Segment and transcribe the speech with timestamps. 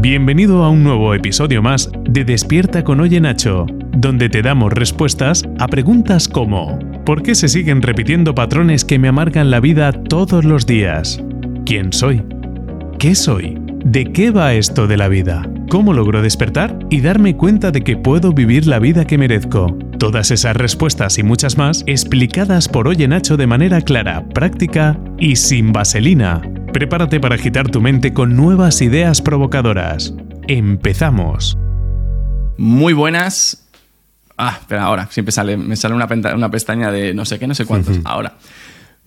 [0.00, 5.42] Bienvenido a un nuevo episodio más de Despierta con Oye Nacho, donde te damos respuestas
[5.58, 10.44] a preguntas como ¿Por qué se siguen repitiendo patrones que me amargan la vida todos
[10.44, 11.20] los días?
[11.66, 12.22] ¿Quién soy?
[13.00, 13.58] ¿Qué soy?
[13.84, 15.50] ¿De qué va esto de la vida?
[15.68, 19.76] ¿Cómo logro despertar y darme cuenta de que puedo vivir la vida que merezco?
[19.98, 25.34] Todas esas respuestas y muchas más explicadas por Oye Nacho de manera clara, práctica y
[25.34, 26.40] sin vaselina.
[26.72, 30.14] Prepárate para agitar tu mente con nuevas ideas provocadoras.
[30.46, 31.56] Empezamos.
[32.58, 33.66] Muy buenas.
[34.36, 37.54] Ah, espera, ahora siempre sale, me sale una, una pestaña de no sé qué, no
[37.54, 37.98] sé cuántos.
[38.04, 38.34] Ahora.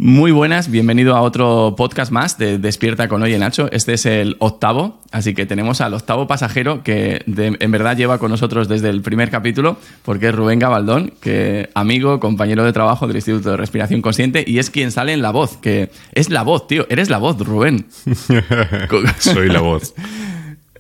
[0.04, 3.72] Muy buenas, bienvenido a otro podcast más de Despierta con Oye Nacho.
[3.72, 8.32] Este es el octavo, así que tenemos al octavo pasajero que en verdad lleva con
[8.32, 13.18] nosotros desde el primer capítulo, porque es Rubén Gabaldón, que amigo, compañero de trabajo del
[13.18, 16.66] Instituto de Respiración Consciente y es quien sale en la voz, que es la voz,
[16.66, 17.86] tío, eres la voz, Rubén.
[19.20, 19.94] Soy la voz.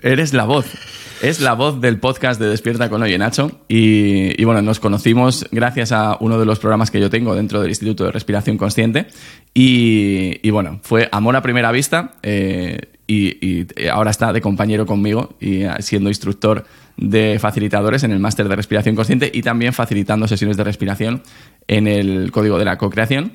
[0.02, 0.66] eres la voz.
[1.22, 3.52] Es la voz del podcast de Despierta con Oye Nacho.
[3.67, 7.69] Y, bueno, nos conocimos gracias a uno de los programas que yo tengo dentro del
[7.69, 9.05] Instituto de Respiración Consciente.
[9.53, 12.14] Y, bueno, fue amor a primera vista.
[12.23, 16.66] Eh, y, ahora está de compañero conmigo y siendo instructor
[16.97, 21.22] de facilitadores en el máster de respiración consciente y también facilitando sesiones de respiración
[21.67, 23.31] en el código de la co-creación.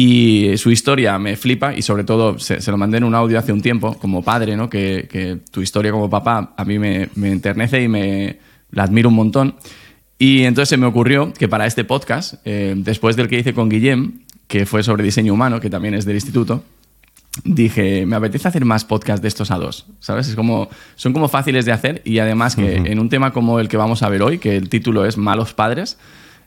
[0.00, 3.52] Y su historia me flipa y sobre todo se, lo mandé en un audio hace
[3.52, 4.70] un tiempo como padre, ¿no?
[4.70, 8.38] Que, tu historia como papá a mí me, enternece y me
[8.70, 9.56] la admiro un montón.
[10.16, 13.68] Y entonces se me ocurrió que para este podcast, eh, después del que hice con
[13.68, 16.62] Guillem, que fue sobre diseño humano, que también es del instituto,
[17.42, 20.28] dije, me apetece hacer más podcasts de estos a dos, ¿sabes?
[20.28, 23.68] Es como, son como fáciles de hacer y además que en un tema como el
[23.68, 25.98] que vamos a ver hoy, que el título es Malos Padres,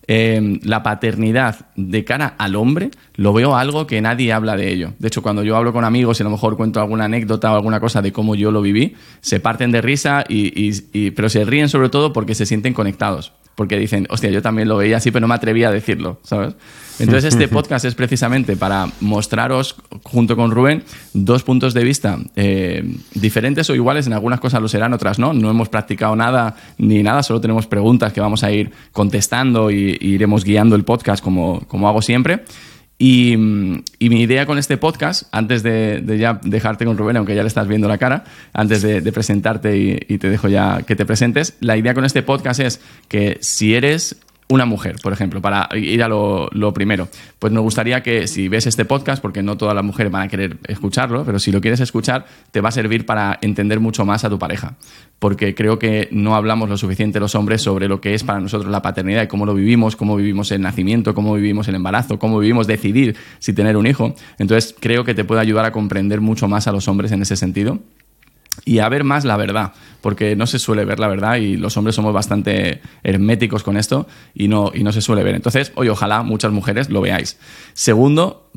[0.08, 4.94] Em, la paternidad de cara al hombre, lo veo algo que nadie habla de ello.
[4.98, 7.56] De hecho, cuando yo hablo con amigos y a lo mejor cuento alguna anécdota o
[7.56, 11.70] alguna cosa de cómo yo lo viví, se parten de risa, y, pero se ríen
[11.70, 15.22] sobre todo porque se sienten conectados porque dicen, hostia, yo también lo veía así, pero
[15.22, 16.56] no me atrevía a decirlo, ¿sabes?
[16.98, 22.84] Entonces este podcast es precisamente para mostraros, junto con Rubén, dos puntos de vista eh,
[23.14, 27.04] diferentes o iguales, en algunas cosas lo serán, otras no, no hemos practicado nada ni
[27.04, 31.62] nada, solo tenemos preguntas que vamos a ir contestando y, iremos guiando el podcast como,
[31.68, 32.44] como hago siempre.
[33.04, 37.48] Y, mi idea con este podcast, antes de, ya dejarte con Rubén, aunque ya le
[37.48, 39.76] estás viendo la cara, antes de, presentarte
[40.08, 43.74] y, te dejo ya que te presentes, la idea con este podcast es que si
[43.74, 44.18] eres
[44.50, 47.08] una mujer, por ejemplo, para ir a lo, primero.
[47.40, 50.28] Pues nos gustaría que si ves este podcast, porque no todas las mujeres van a
[50.28, 54.26] querer escucharlo, pero si lo quieres escuchar, te va a servir para entender mucho más
[54.26, 54.76] a tu pareja.
[55.22, 58.72] Porque creo que no hablamos lo suficiente los hombres sobre lo que es para nosotros
[58.72, 62.40] la paternidad y cómo lo vivimos, cómo vivimos el nacimiento, cómo vivimos el embarazo, cómo
[62.40, 64.16] vivimos decidir si tener un hijo.
[64.40, 67.36] Entonces creo que te puede ayudar a comprender mucho más a los hombres en ese
[67.36, 67.78] sentido
[68.66, 71.78] y a ver más la verdad, porque no se suele ver la verdad y los
[71.78, 75.36] hombres somos bastante herméticos con esto y no, y no se suele ver.
[75.36, 77.38] Entonces, hoy ojalá muchas mujeres lo veáis.
[77.74, 78.50] Segundo,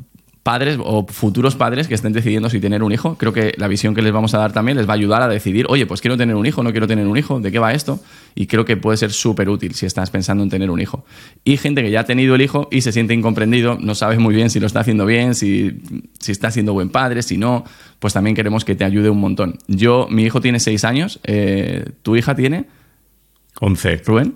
[0.45, 3.95] padres o futuros padres que estén decidiendo si tener un hijo, creo que la visión
[3.95, 6.17] que les vamos a dar también les va a ayudar a decidir, oye, pues quiero
[6.17, 7.99] tener un hijo, no quiero tener un hijo, ¿de qué va esto?
[8.35, 11.03] Y creo que puede ser súper útil si estás pensando en tener un hijo.
[11.43, 14.35] Y gente que ya ha tenido el hijo y se siente incomprendido, no sabes muy
[14.35, 15.81] bien si lo está haciendo bien, si,
[16.19, 17.63] si está siendo buen padre, si no,
[17.97, 19.57] pues también queremos que te ayude un montón.
[19.65, 22.67] Yo, mi hijo tiene seis años, eh, ¿tu hija tiene?
[23.61, 23.99] Once.
[24.05, 24.35] ¿Rubén?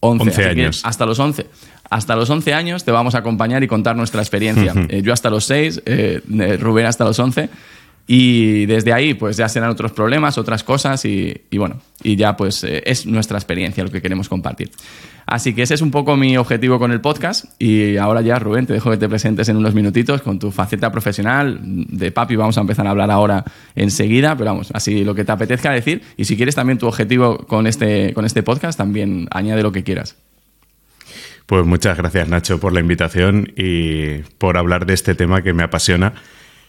[0.00, 0.80] Once años.
[0.84, 1.46] Hasta los once
[1.90, 4.74] hasta los 11 años te vamos a acompañar y contar nuestra experiencia.
[4.88, 6.20] Eh, yo hasta los 6, eh,
[6.60, 7.48] Rubén hasta los 11.
[8.10, 12.64] Y desde ahí, pues ya serán otros problemas, otras cosas y, bueno, y ya pues
[12.64, 14.70] eh, es nuestra experiencia lo que queremos compartir.
[15.26, 18.64] Así que ese es un poco mi objetivo con el podcast y ahora ya, Rubén,
[18.64, 21.60] te dejo que te presentes en unos minutitos con tu faceta profesional.
[21.62, 23.44] De papi vamos a empezar a hablar ahora
[23.74, 27.36] enseguida, pero vamos, así lo que te apetezca decir y si quieres también tu objetivo
[27.46, 30.16] con este, con este podcast, también añade lo que quieras.
[31.48, 35.62] Pues muchas gracias Nacho por la invitación y por hablar de este tema que me
[35.62, 36.12] apasiona,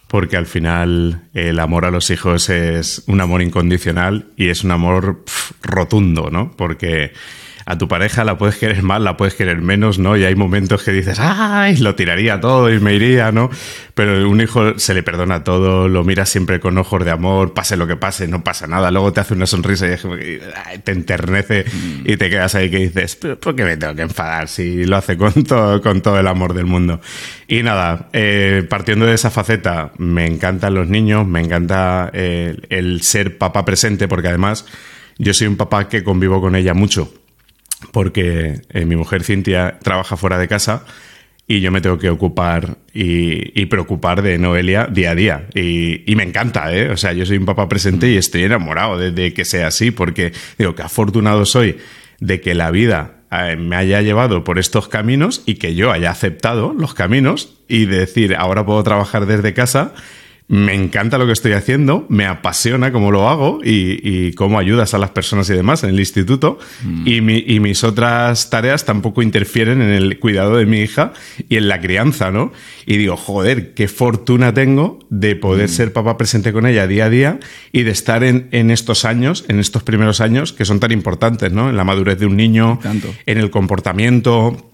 [0.08, 4.72] porque al final el amor a los hijos es un amor incondicional y es un
[4.72, 5.26] amor
[5.62, 6.56] rotundo, ¿no?
[6.56, 7.12] Porque
[7.70, 10.18] a tu pareja la puedes querer más, la puedes querer menos, ¿no?
[10.18, 11.78] Y hay momentos que dices, ¡ay!
[11.78, 13.52] Lo tiraría todo y me iría, ¿no?
[13.94, 17.78] Pero un hijo se le perdona todo, lo mira siempre con ojos de amor, pase
[17.78, 18.90] lo que pase, no pasa nada.
[18.90, 21.64] Luego te hace una sonrisa y te enternece
[22.06, 25.16] y te quedas ahí que dices, ¿por qué me tengo que enfadar si lo hace
[25.16, 27.00] con todo, con todo el amor del mundo?
[27.48, 33.04] Y nada, eh, partiendo de esa faceta, me encantan los niños, me encanta eh, el
[33.04, 34.66] ser papá presente, porque además
[35.20, 37.14] yo soy un papá que convivo con ella mucho
[37.92, 40.86] porque eh, mi mujer Cintia trabaja fuera de casa
[41.48, 45.48] y yo me tengo que ocupar y, preocupar de Noelia día a día.
[45.56, 46.92] Y, me encanta, ¿eh?
[46.92, 50.32] O sea, yo soy un papá presente y estoy enamorado de, que sea así, porque
[50.60, 51.78] digo, que afortunado soy
[52.20, 56.12] de que la vida eh, me haya llevado por estos caminos y que yo haya
[56.12, 59.96] aceptado los caminos y decir, ahora puedo trabajar desde casa
[60.50, 64.98] me encanta lo que estoy haciendo, me apasiona cómo lo hago y, cómo ayudas a
[64.98, 66.58] las personas y demás en el instituto.
[66.84, 67.08] Mm.
[67.08, 71.14] Y, mis otras tareas tampoco interfieren en el cuidado de mi hija
[71.48, 72.52] y en la crianza, ¿no?
[72.88, 75.72] Y digo, joder, qué fortuna tengo de poder mm.
[75.72, 77.40] ser papá presente con ella día a día
[77.72, 81.52] y de estar en, en, estos años, en estos primeros años que son tan importantes,
[81.52, 81.70] ¿no?
[81.70, 82.80] En la madurez de un niño,
[83.28, 84.72] en el comportamiento,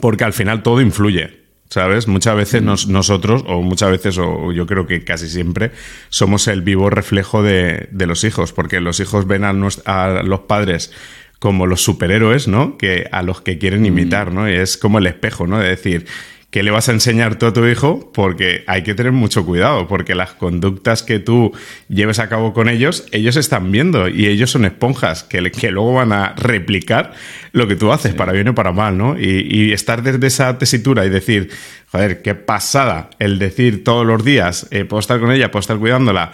[0.00, 1.47] porque al final todo influye.
[1.68, 2.08] ¿Sabes?
[2.08, 5.70] Muchas veces nosotros, o muchas veces, o yo creo que casi siempre,
[6.08, 9.54] somos el vivo reflejo de, los hijos, porque los hijos ven a,
[9.84, 10.92] a, los padres
[11.38, 12.78] como los superhéroes, ¿no?
[12.78, 14.50] Que a los que quieren imitar, ¿no?
[14.50, 15.58] Y es como el espejo, ¿no?
[15.58, 16.06] De decir,
[16.50, 18.10] ¿qué le vas a enseñar tú a tu hijo?
[18.12, 21.52] Porque hay que tener mucho cuidado, porque las conductas que tú
[21.88, 25.94] lleves a cabo con ellos, ellos están viendo y ellos son esponjas que, que luego
[25.94, 27.12] van a replicar
[27.52, 29.18] lo que tú haces, para bien o para mal, ¿no?
[29.18, 31.50] Y, estar desde esa tesitura y decir,
[31.92, 35.78] joder, qué pasada el decir todos los días, eh, puedo estar con ella, puedo estar
[35.78, 36.32] cuidándola.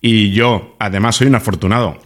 [0.00, 2.00] Y yo, además, soy un afortunado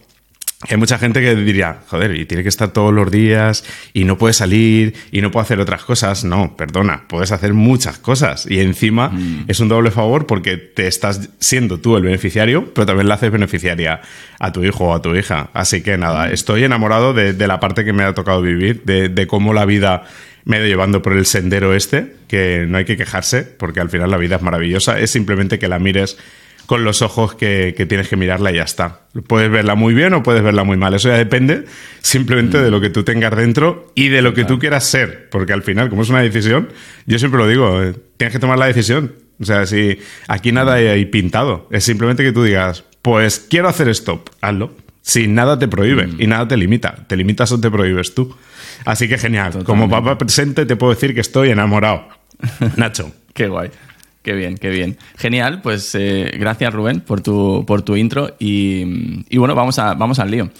[0.69, 3.63] hay mucha gente que diría, joder, y tiene que estar todos los días
[3.93, 6.23] y no puede salir y no puede hacer otras cosas.
[6.23, 9.45] No, perdona, puedes hacer muchas cosas y encima mm.
[9.47, 13.31] es un doble favor porque te estás siendo tú el beneficiario, pero también le haces
[13.31, 14.01] beneficiaria
[14.39, 15.49] a tu hijo o a tu hija.
[15.53, 16.33] Así que nada, mm.
[16.33, 20.03] estoy enamorado de, la parte que me ha tocado vivir, de, de cómo la vida
[20.45, 23.89] me ha ido llevando por el sendero este, que no hay que quejarse porque al
[23.89, 26.17] final la vida es maravillosa, es simplemente que la mires
[26.71, 29.01] con los ojos que, tienes que mirarla y ya está.
[29.27, 30.93] Puedes verla muy bien o puedes verla muy mal.
[30.93, 31.65] Eso ya depende
[31.99, 35.27] simplemente de lo que tú tengas dentro y de lo que tú quieras ser.
[35.31, 36.69] Porque al final, como es una decisión,
[37.05, 39.15] yo siempre lo digo, eh, tienes que tomar la decisión.
[39.41, 43.89] O sea, si aquí nada hay pintado, es simplemente que tú digas, pues quiero hacer
[43.89, 44.73] esto, hazlo.
[45.01, 46.21] Si nada te prohíbe mm.
[46.21, 47.05] y nada te limita.
[47.05, 48.33] Te limitas o te prohíbes tú.
[48.85, 49.65] Así que genial.
[49.65, 52.07] Como papá presente te puedo decir que estoy enamorado.
[52.77, 53.11] Nacho.
[53.33, 53.71] Qué guay.
[54.21, 54.97] Qué bien, qué bien.
[55.17, 60.19] Genial, pues eh, gracias Rubén por tu, por tu intro y, bueno, vamos, a, vamos
[60.19, 60.51] al lío.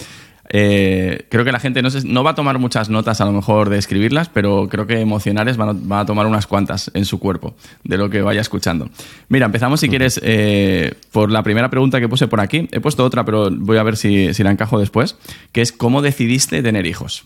[0.53, 3.69] Eh, creo que la gente no, no va a tomar muchas notas a lo mejor
[3.69, 7.97] de escribirlas, pero creo que emocionales van a, tomar unas cuantas en su cuerpo de
[7.97, 8.89] lo que vaya escuchando.
[9.29, 12.67] Mira, empezamos si quieres eh, por la primera pregunta que puse por aquí.
[12.71, 15.17] He puesto otra, pero voy a ver si, si la encajo después,
[15.51, 17.25] que es ¿cómo decidiste tener hijos?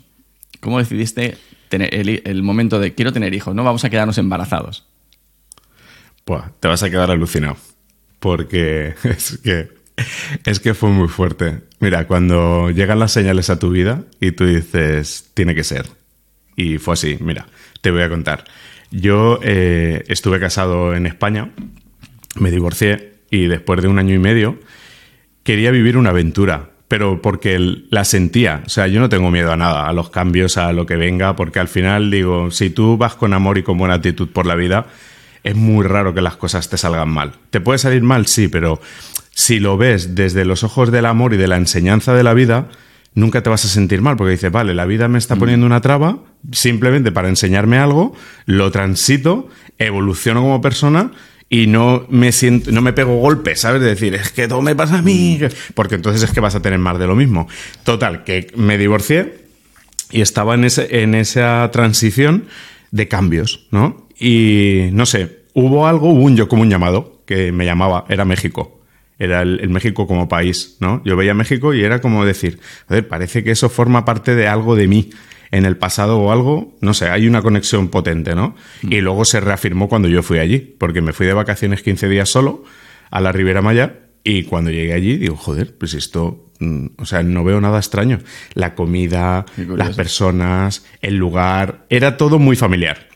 [0.60, 1.38] ¿Cómo decidiste
[1.70, 3.56] tener el, el momento de quiero tener hijos?
[3.56, 4.86] No vamos a quedarnos embarazados
[6.60, 7.58] te vas a quedar alucinado.
[8.20, 9.70] Porque es que,
[10.46, 11.62] es que fue muy fuerte.
[11.80, 15.86] Mira, cuando llegan las señales a tu vida y tú dices, tiene que ser.
[16.56, 17.48] Y fue así, mira,
[17.82, 18.46] te voy a contar.
[18.92, 21.52] Yo eh, estuve casado en España,
[22.40, 24.60] me divorcié y después de un año y medio
[25.44, 28.64] quería vivir una aventura, pero porque la sentía.
[28.66, 31.36] O sea, yo no tengo miedo a nada, a los cambios, a lo que venga,
[31.36, 34.56] porque al final digo, si tú vas con amor y con buena actitud por la
[34.56, 34.88] vida,
[35.46, 37.34] es muy raro que las cosas te salgan mal.
[37.52, 38.26] ¿Te puede salir mal?
[38.26, 38.82] Sí, pero
[39.30, 42.70] si lo ves desde los ojos del amor y de la enseñanza de la vida,
[43.14, 45.40] nunca te vas a sentir mal, porque dices, vale, la vida me está mm.
[45.40, 46.18] poniendo una traba
[46.52, 48.16] simplemente para enseñarme algo,
[48.48, 49.48] lo transito,
[49.78, 51.12] evoluciono como persona
[51.48, 53.84] y no me siento, no me pego golpes, ¿sabes?
[53.84, 55.40] De decir, es que todo me pasa a mí,
[55.76, 57.48] porque entonces es que vas a tener más de lo mismo.
[57.84, 59.46] Total, que me divorcié
[60.10, 62.46] y estaba en, ese, en esa transición
[62.90, 64.05] de cambios, ¿no?
[64.20, 68.26] Y no sé, hubo algo, hubo un yo como un llamado que me llamaba, era
[68.26, 68.82] México.
[69.18, 71.02] Era el, México como país, ¿no?
[71.06, 74.76] Yo veía México y era como decir, ver, parece que eso forma parte de algo
[74.76, 75.10] de mí
[75.52, 78.56] en el pasado o algo, no sé, hay una conexión potente, ¿no?
[78.82, 78.92] Mm.
[78.92, 82.30] Y luego se reafirmó cuando yo fui allí, porque me fui de vacaciones 15 días
[82.30, 82.64] solo
[83.10, 87.24] a la Ribera Maya y cuando llegué allí digo, joder, pues esto, mm, o sea,
[87.24, 88.20] no veo nada extraño.
[88.54, 93.15] La comida, las personas, el lugar, era todo muy familiar.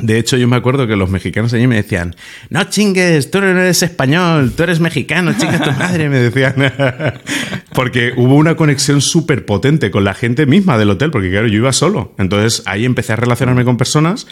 [0.00, 2.14] De hecho, yo me acuerdo que los mexicanos allí me decían,
[2.50, 6.54] no chingues, tú no eres español, tú eres mexicano, chingas tu madre, me decían.
[7.74, 11.56] porque hubo una conexión súper potente con la gente misma del hotel, porque claro, yo
[11.56, 12.14] iba solo.
[12.16, 14.28] Entonces ahí empecé a relacionarme con personas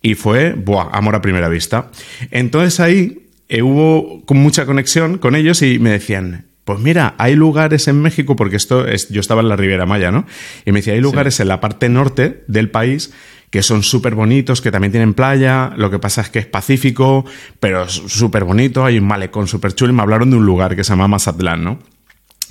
[0.00, 1.90] y fue, buah, amor a primera vista.
[2.30, 7.88] Entonces ahí eh, hubo mucha conexión con ellos y me decían, pues mira, hay lugares
[7.88, 10.26] en México, porque esto es, yo estaba en la Riviera Maya, ¿no?
[10.64, 13.12] Y me decía, hay lugares en la parte norte del país
[13.50, 17.24] que son súper bonitos, que también tienen playa, lo que pasa es que es pacífico,
[17.58, 20.84] pero es súper bonito, hay un malecón súper chulo me hablaron de un lugar que
[20.84, 21.78] se llama Mazatlán, ¿no?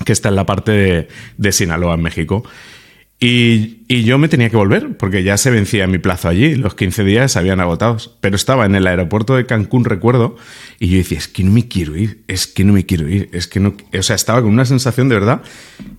[0.06, 2.44] Que está en la parte de, Sinaloa, en México.
[3.22, 6.74] Y, y, yo me tenía que volver, porque ya se vencía mi plazo allí, los
[6.74, 7.98] 15 días se habían agotado.
[8.22, 10.38] Pero estaba en el aeropuerto de Cancún, recuerdo,
[10.80, 13.30] y yo decía, es que no me quiero ir, es que no me quiero ir,
[13.34, 13.76] es que no...
[13.98, 15.42] O sea, estaba con una sensación de verdad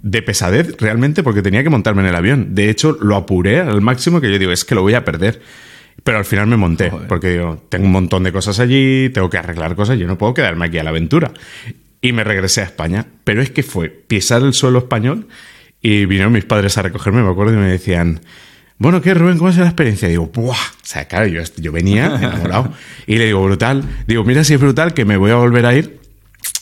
[0.02, 2.54] de pesadez realmente porque tenía que montarme en el avión.
[2.54, 5.42] De hecho, lo apuré al máximo que yo digo, es que lo voy a perder.
[6.02, 7.06] Pero al final me monté, Joder.
[7.06, 10.32] porque digo, tengo un montón de cosas allí, tengo que arreglar cosas, yo no puedo
[10.32, 11.32] quedarme aquí a la aventura.
[12.00, 13.04] Y me regresé a España.
[13.24, 15.26] Pero es que fue pisar el suelo español
[15.82, 18.20] y vinieron mis padres a recogerme, me acuerdo, y me decían,
[18.78, 19.36] bueno, ¿qué, Rubén?
[19.36, 20.08] ¿Cómo ha sido la experiencia?
[20.08, 20.54] Y digo, ¡buah!
[20.54, 22.72] O sea, claro, yo, yo venía enamorado.
[23.06, 23.84] y le digo, brutal.
[24.06, 26.00] Digo, mira si es brutal que me voy a volver a ir.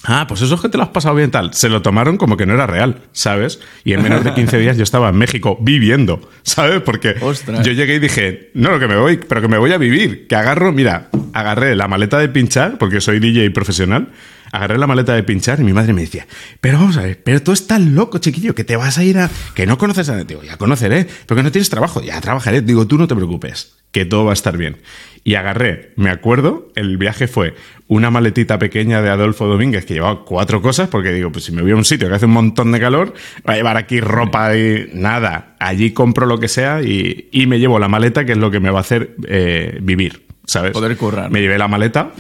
[0.05, 1.55] Ah, pues eso es que te lo has pasado bien tal.
[1.55, 3.61] Se lo tomaron como que no era real, ¿sabes?
[3.85, 6.81] Y en menos de 15 días yo estaba en México viviendo, ¿sabes?
[6.83, 7.65] Porque Ostras.
[7.65, 10.27] yo llegué y dije, no, no, que me voy, pero que me voy a vivir.
[10.27, 14.09] Que agarro, mira, agarré la maleta de pinchar, porque soy DJ profesional,
[14.53, 16.27] agarré la maleta de pinchar y mi madre me decía,
[16.61, 19.31] pero vamos a ver, pero tú estás loco, chiquillo, que te vas a ir a...
[19.55, 20.25] que no conoces a nadie.
[20.25, 22.63] Digo, ya conoceré, porque no tienes trabajo, ya trabajaré.
[22.63, 24.79] Digo, tú no te preocupes, que todo va a estar bien.
[25.25, 27.55] Y agarré, me acuerdo, el viaje fue
[27.87, 31.63] una maletita pequeña de Adolfo Domínguez que llevaba cuatro cosas, porque digo, pues si me
[31.63, 34.57] voy a un sitio que hace un montón de calor, voy a llevar aquí ropa
[34.57, 35.57] y nada.
[35.59, 38.61] Allí compro lo que sea y, y me llevo la maleta, que es lo que
[38.61, 40.73] me va a hacer eh, vivir, ¿sabes?
[40.73, 41.31] Poder currar.
[41.31, 42.11] Me llevé la maleta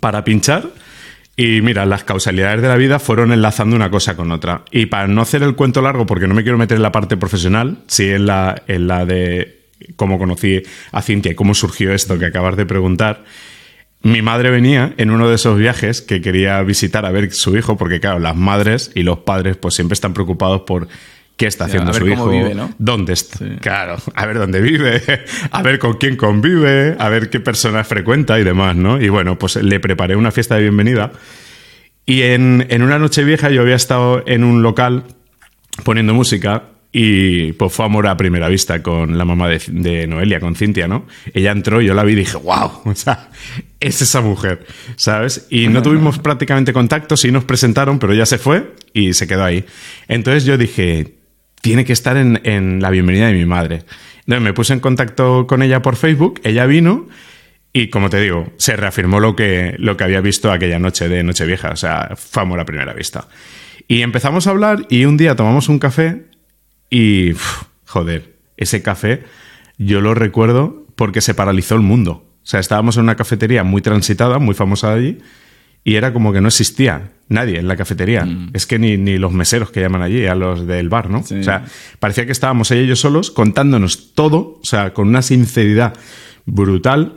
[0.00, 0.64] para pinchar.
[1.36, 4.62] Y mira, las causalidades de la vida fueron enlazando una cosa con otra.
[4.70, 7.16] Y para no hacer el cuento largo, porque no me quiero meter en la parte
[7.16, 9.62] profesional, sí en la, en la de
[9.96, 13.24] cómo conocí a Cintia y cómo surgió esto que acabas de preguntar.
[14.02, 17.76] Mi madre venía en uno de esos viajes que quería visitar a ver su hijo,
[17.76, 20.88] porque claro, las madres y los padres pues siempre están preocupados por
[21.36, 22.72] qué está haciendo a ver su cómo hijo, vive, ¿no?
[22.78, 23.56] dónde está, Sí.
[23.60, 25.02] claro, a ver dónde vive,
[25.50, 29.00] a ver con quién convive, a ver qué personas frecuenta y demás, ¿no?
[29.00, 31.10] Y bueno, pues le preparé una fiesta de bienvenida
[32.06, 35.04] y en, en una noche vieja yo había estado en un local
[35.84, 36.64] poniendo música
[36.96, 40.86] y pues fue amor a primera vista con la mamá de, de Noelia, con Cintia,
[40.86, 41.06] ¿no?
[41.32, 43.30] Ella entró, yo la vi y dije, wow, o sea,
[43.80, 44.64] es esa mujer,
[44.94, 45.48] ¿sabes?
[45.50, 49.42] Y no tuvimos prácticamente contacto, sí nos presentaron, pero ella se fue y se quedó
[49.42, 49.64] ahí.
[50.06, 51.14] Entonces yo dije,
[51.64, 53.84] tiene que estar en, en la bienvenida de mi madre.
[54.18, 57.08] Entonces me puse en contacto con ella por Facebook, ella vino
[57.72, 61.22] y como te digo, se reafirmó lo que, lo que había visto aquella noche de
[61.22, 63.28] Nochevieja, o sea, fue a primera vista.
[63.88, 66.26] Y empezamos a hablar y un día tomamos un café
[66.90, 67.32] y,
[67.86, 69.22] joder, ese café
[69.78, 72.26] yo lo recuerdo porque se paralizó el mundo.
[72.42, 75.18] O sea, estábamos en una cafetería muy transitada, muy famosa de allí,
[75.82, 78.26] y era como que no existía nadie en la cafetería.
[78.52, 81.22] Es que ni, ni los meseros que llaman allí, a los del bar, ¿no?
[81.22, 81.38] Sí.
[81.38, 81.64] O sea,
[81.98, 85.94] parecía que estábamos yo solos contándonos todo, o sea, con una sinceridad
[86.46, 87.14] brutal,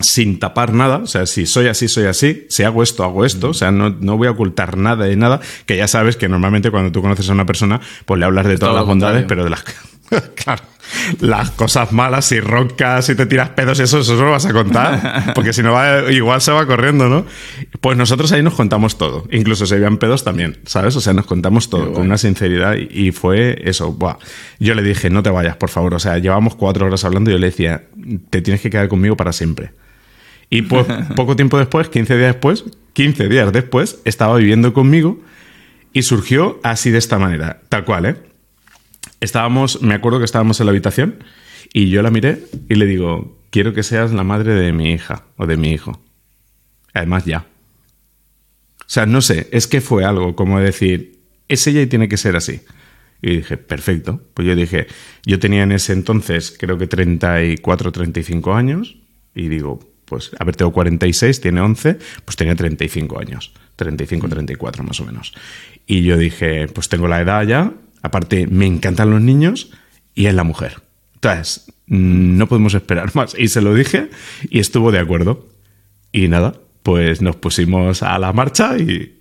[0.00, 3.50] sin tapar nada, o sea, si soy así, soy así, si hago esto, hago esto,
[3.50, 6.70] o sea, no, no voy a ocultar nada de nada, que ya sabes que normalmente
[6.70, 9.28] cuando tú conoces a una persona, pues le hablas de todas las bondades, contrario.
[9.28, 9.64] pero de las...
[10.34, 10.62] claro,
[11.20, 15.32] las cosas malas, si roncas, si te tiras pedos, eso, eso lo vas a contar,
[15.34, 17.26] porque si no va, igual se va corriendo, ¿no?
[17.80, 20.96] Pues nosotros ahí nos contamos todo, incluso se veían pedos también, ¿sabes?
[20.96, 24.16] O sea, nos contamos todo con una sinceridad y, y fue eso, buah.
[24.58, 27.34] Yo le dije, no te vayas, por favor, o sea, llevamos cuatro horas hablando y
[27.34, 27.84] yo le decía,
[28.30, 29.72] te tienes que quedar conmigo para siempre.
[30.50, 30.86] Y pues
[31.16, 35.20] poco tiempo después, 15 días después, 15 días después, estaba viviendo conmigo
[35.92, 38.16] y surgió así de esta manera, tal cual, ¿eh?
[39.20, 41.24] Estábamos, me acuerdo que estábamos en la habitación
[41.72, 45.24] y yo la miré y le digo, quiero que seas la madre de mi hija
[45.36, 46.00] o de mi hijo.
[46.92, 47.46] Además ya.
[48.80, 52.16] O sea, no sé, es que fue algo como decir, es ella y tiene que
[52.16, 52.60] ser así.
[53.22, 54.22] Y dije, perfecto.
[54.34, 54.86] Pues yo dije,
[55.24, 58.96] yo tenía en ese entonces creo que 34, 35 años
[59.34, 63.52] y digo, pues, a ver, tengo 46, tiene 11, pues tenía 35 años.
[63.76, 65.34] 35, 34 más o menos.
[65.86, 67.72] Y yo dije, pues tengo la edad ya,
[68.06, 69.72] aparte me encantan los niños
[70.14, 70.82] y es la mujer.
[71.14, 73.34] Entonces, mm, no podemos esperar más.
[73.38, 74.10] Y se lo dije
[74.48, 75.48] y estuvo de acuerdo.
[76.12, 79.12] Y nada, pues nos pusimos a la marcha y,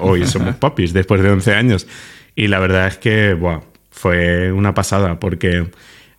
[0.00, 1.86] hoy somos papis después de 11 años.
[2.34, 5.70] Y la verdad es que, buah, fue una pasada porque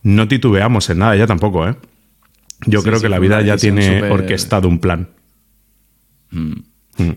[0.02, 1.76] no titubeamos en nada, ya tampoco, ¿eh?
[2.66, 5.10] Yo Sí, creo sí, que la vida ya tiene orquestado un plan.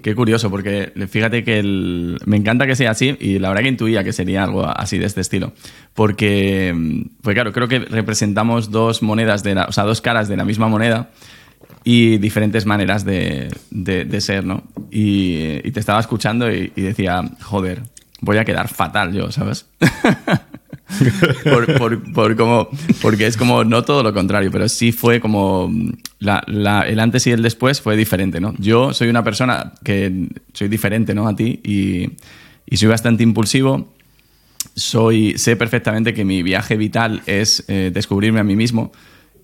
[0.02, 3.68] Qué curioso, porque fíjate que el- me encanta que sea así y la verdad que
[3.70, 5.52] intuía que sería algo así de este estilo.
[5.94, 10.28] Porque, mm, pues claro, creo que representamos dos monedas, de la- o sea, dos caras
[10.28, 11.10] de la misma moneda
[11.84, 14.64] y diferentes maneras de, de- ser, ¿no?
[14.90, 17.82] Y, te estaba escuchando y decía, joder,
[18.20, 19.66] voy a quedar fatal yo, ¿sabes?
[21.44, 22.68] por, por, por como,
[23.00, 25.72] porque es como, no todo lo contrario, pero sí fue como
[26.18, 28.54] la- la- el antes y el después fue diferente, ¿no?
[28.58, 31.28] Yo soy una persona que soy diferente, ¿no?
[31.28, 32.10] A ti y,
[32.66, 33.88] y soy bastante impulsivo
[34.74, 38.92] soy, sé perfectamente que mi viaje vital es eh, descubrirme a mí mismo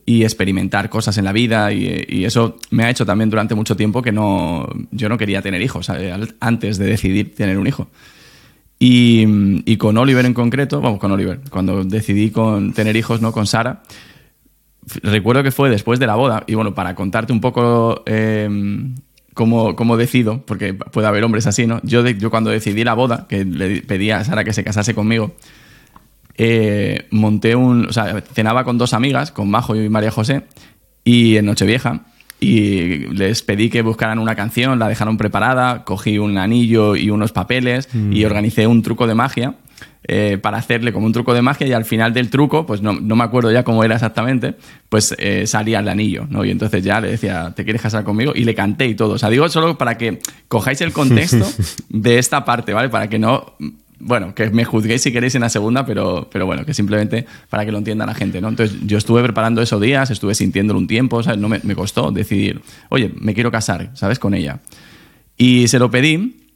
[0.04, 4.02] y experimentar cosas en la vida y, eso me ha hecho también durante mucho tiempo
[4.02, 5.90] que no, yo no quería tener hijos
[6.40, 7.88] antes de decidir tener un hijo.
[8.78, 13.32] Y, con Oliver en concreto, vamos, con Oliver, cuando decidí con tener hijos, ¿no?
[13.32, 13.82] Con Sara,
[15.02, 18.48] recuerdo que fue después de la boda, y bueno, para contarte un poco eh,
[19.32, 21.80] cómo, decido, porque puede haber hombres así, ¿no?
[21.84, 25.34] Yo, yo cuando decidí la boda, que le pedí a Sara que se casase conmigo,
[26.36, 27.86] eh, monté un.
[27.86, 30.42] O sea, cenaba con dos amigas, con Majo y María José,
[31.04, 32.04] y en Nochevieja.
[32.38, 37.32] Y les pedí que buscaran una canción, la dejaron preparada, cogí un anillo y unos
[37.32, 38.26] papeles y mm.
[38.26, 39.54] organicé un truco de magia
[40.08, 42.92] eh, para hacerle como un truco de magia y al final del truco, pues no,
[42.92, 44.54] me acuerdo ya cómo era exactamente,
[44.88, 46.44] pues eh, salía el anillo, ¿no?
[46.44, 48.32] Y entonces ya le decía, ¿te quieres casar conmigo?
[48.32, 49.14] Y le canté y todo.
[49.14, 51.44] O sea, digo solo para que cojáis el contexto
[51.88, 52.88] de esta parte, ¿vale?
[52.88, 53.56] Para que no
[53.98, 57.64] bueno, que me juzguéis si queréis en la segunda, pero, pero bueno, que simplemente para
[57.64, 58.48] que lo entienda la gente, ¿no?
[58.48, 61.38] Entonces yo estuve preparando esos días, estuve sintiéndolo un tiempo, ¿sabes?
[61.38, 62.60] No me, costó decidir,
[62.90, 64.18] oye, me quiero casar, ¿sabes?
[64.18, 64.60] Con ella.
[65.36, 66.48] Y se lo pedí,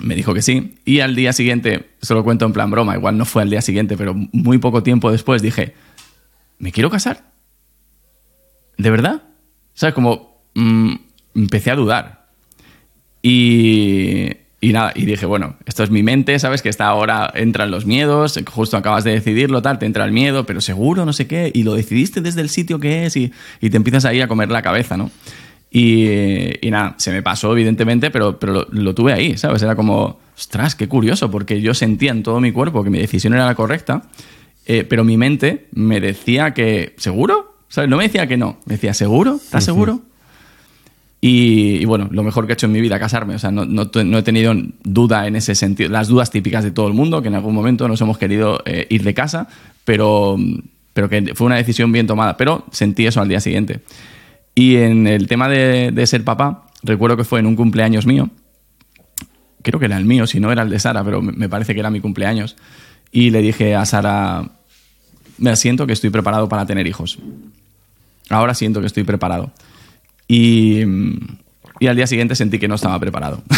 [0.00, 3.18] me dijo que sí, y al día siguiente, se lo cuento en plan broma, igual
[3.18, 5.74] no fue al día siguiente, pero muy poco tiempo después dije,
[6.58, 7.32] ¿me quiero casar?
[8.78, 9.24] ¿De verdad?
[9.74, 9.94] ¿Sabes?
[9.94, 10.94] Como mm,
[11.34, 12.28] empecé a dudar.
[13.22, 16.62] Y y nada, y dije, bueno, esto es mi mente, ¿sabes?
[16.62, 20.46] Que está ahora, entran los miedos, justo acabas de decidirlo, tal, te entra el miedo,
[20.46, 23.76] pero seguro, no sé qué, y lo decidiste desde el sitio que es y, te
[23.76, 25.12] empiezas ahí a comer la cabeza, ¿no?
[25.70, 29.62] Y, nada, se me pasó, evidentemente, pero, pero lo, tuve ahí, ¿sabes?
[29.62, 33.34] Era como, ostras, qué curioso, porque yo sentía en todo mi cuerpo que mi decisión
[33.34, 34.02] era la correcta,
[34.66, 37.54] eh, pero mi mente me decía que, ¿seguro?
[37.68, 37.88] ¿Sabes?
[37.88, 39.36] No me decía que no, me decía, ¿seguro?
[39.36, 40.00] ¿Estás seguro?
[41.20, 43.34] Y, bueno, lo mejor que he hecho en mi vida, casarme.
[43.34, 45.90] O sea, no, no, he tenido duda en ese sentido.
[45.90, 48.86] Las dudas típicas de todo el mundo, que en algún momento nos hemos querido eh,
[48.88, 49.48] ir de casa,
[49.84, 50.36] pero,
[50.92, 52.36] pero que fue una decisión bien tomada.
[52.36, 53.80] Pero sentí eso al día siguiente.
[54.54, 58.30] Y en el tema de, de ser papá, recuerdo que fue en un cumpleaños mío.
[59.62, 61.80] Creo que era el mío, si no era el de Sara, pero me parece que
[61.80, 62.56] era mi cumpleaños.
[63.10, 64.50] Y le dije a Sara,
[65.38, 67.18] me siento que estoy preparado para tener hijos.
[68.30, 69.52] Ahora siento que estoy preparado.
[70.28, 73.42] Y, al día siguiente sentí que no estaba preparado.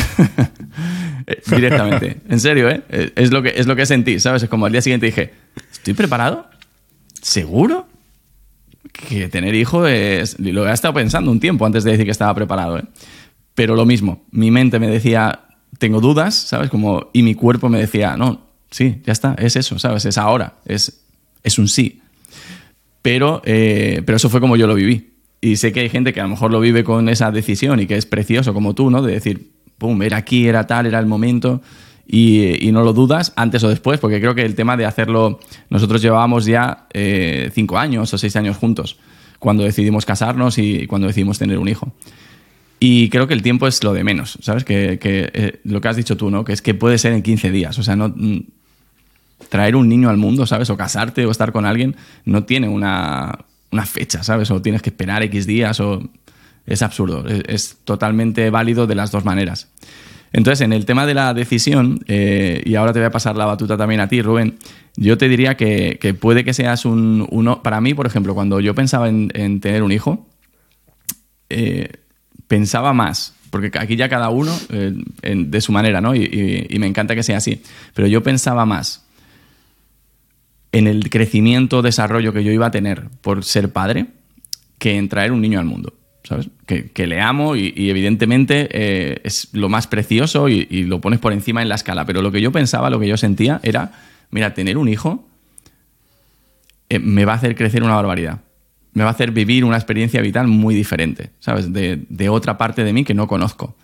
[1.26, 2.16] Eh, directamente.
[2.28, 2.82] En serio, ¿eh?
[2.88, 3.12] ¿eh?
[3.14, 4.42] Es lo, que, es lo que sentí, ¿sabes?
[4.42, 5.32] Es como al día siguiente dije,
[5.70, 6.46] ¿estoy preparado?
[7.20, 7.86] ¿Seguro?
[8.90, 10.40] Que tener hijo es...
[10.40, 12.84] Lo he estado pensando un tiempo antes de decir que estaba preparado, ¿eh?
[13.54, 15.40] Pero lo mismo, mi mente me decía,
[15.78, 16.70] tengo dudas, ¿sabes?
[16.70, 20.06] Como, y mi cuerpo me decía, no, sí, ya está, es eso, ¿sabes?
[20.06, 21.02] Es ahora, es,
[21.42, 22.00] es un sí.
[23.02, 25.09] Pero, eh, pero eso fue como yo lo viví.
[25.40, 27.86] Y sé que hay gente que a lo mejor lo vive con esa decisión y
[27.86, 29.02] que es precioso como tú, ¿no?
[29.02, 31.62] De decir, pum, era aquí, era tal, era el momento.
[32.06, 35.38] Y, no lo dudas antes o después, porque creo que el tema de hacerlo,
[35.70, 38.98] nosotros llevábamos ya eh, cinco años o seis años juntos
[39.38, 41.92] cuando decidimos casarnos y cuando decidimos tener un hijo.
[42.80, 44.64] Y creo que el tiempo es lo de menos, ¿sabes?
[44.64, 46.44] Que, eh, lo que has dicho tú, ¿no?
[46.44, 48.40] Que es que puede ser en 15 días, o sea, no mm,
[49.48, 50.68] traer un niño al mundo, ¿sabes?
[50.70, 54.50] O casarte o estar con alguien no tiene una, una fecha, ¿sabes?
[54.50, 56.02] O tienes que esperar X días o...
[56.66, 59.72] Es absurdo, es, totalmente válido de las dos maneras.
[60.32, 63.46] Entonces, en el tema de la decisión, eh, y ahora te voy a pasar la
[63.46, 64.56] batuta también a ti, Rubén,
[64.94, 67.62] yo te diría que, puede que seas un, uno...
[67.62, 70.28] Para mí, por ejemplo, cuando yo pensaba en, tener un hijo,
[71.48, 71.88] eh,
[72.46, 76.14] pensaba más, porque aquí ya cada uno eh, de su manera, ¿no?
[76.14, 77.62] y me encanta que sea así,
[77.94, 79.09] pero yo pensaba más
[80.72, 84.06] en el crecimiento, desarrollo que yo iba a tener por ser padre
[84.78, 85.94] que en traer un niño al mundo.
[86.22, 86.48] ¿Sabes?
[86.66, 91.62] Que, le amo y, evidentemente eh, es lo más precioso y, lo pones por encima
[91.62, 92.04] en la escala.
[92.04, 93.92] Pero lo que yo pensaba, lo que yo sentía era,
[94.30, 95.26] mira, tener un hijo
[96.88, 98.40] eh, me va a hacer crecer una barbaridad.
[98.92, 101.72] Me va a hacer vivir una experiencia vital muy diferente, ¿sabes?
[101.72, 103.76] De otra parte de mí que no conozco.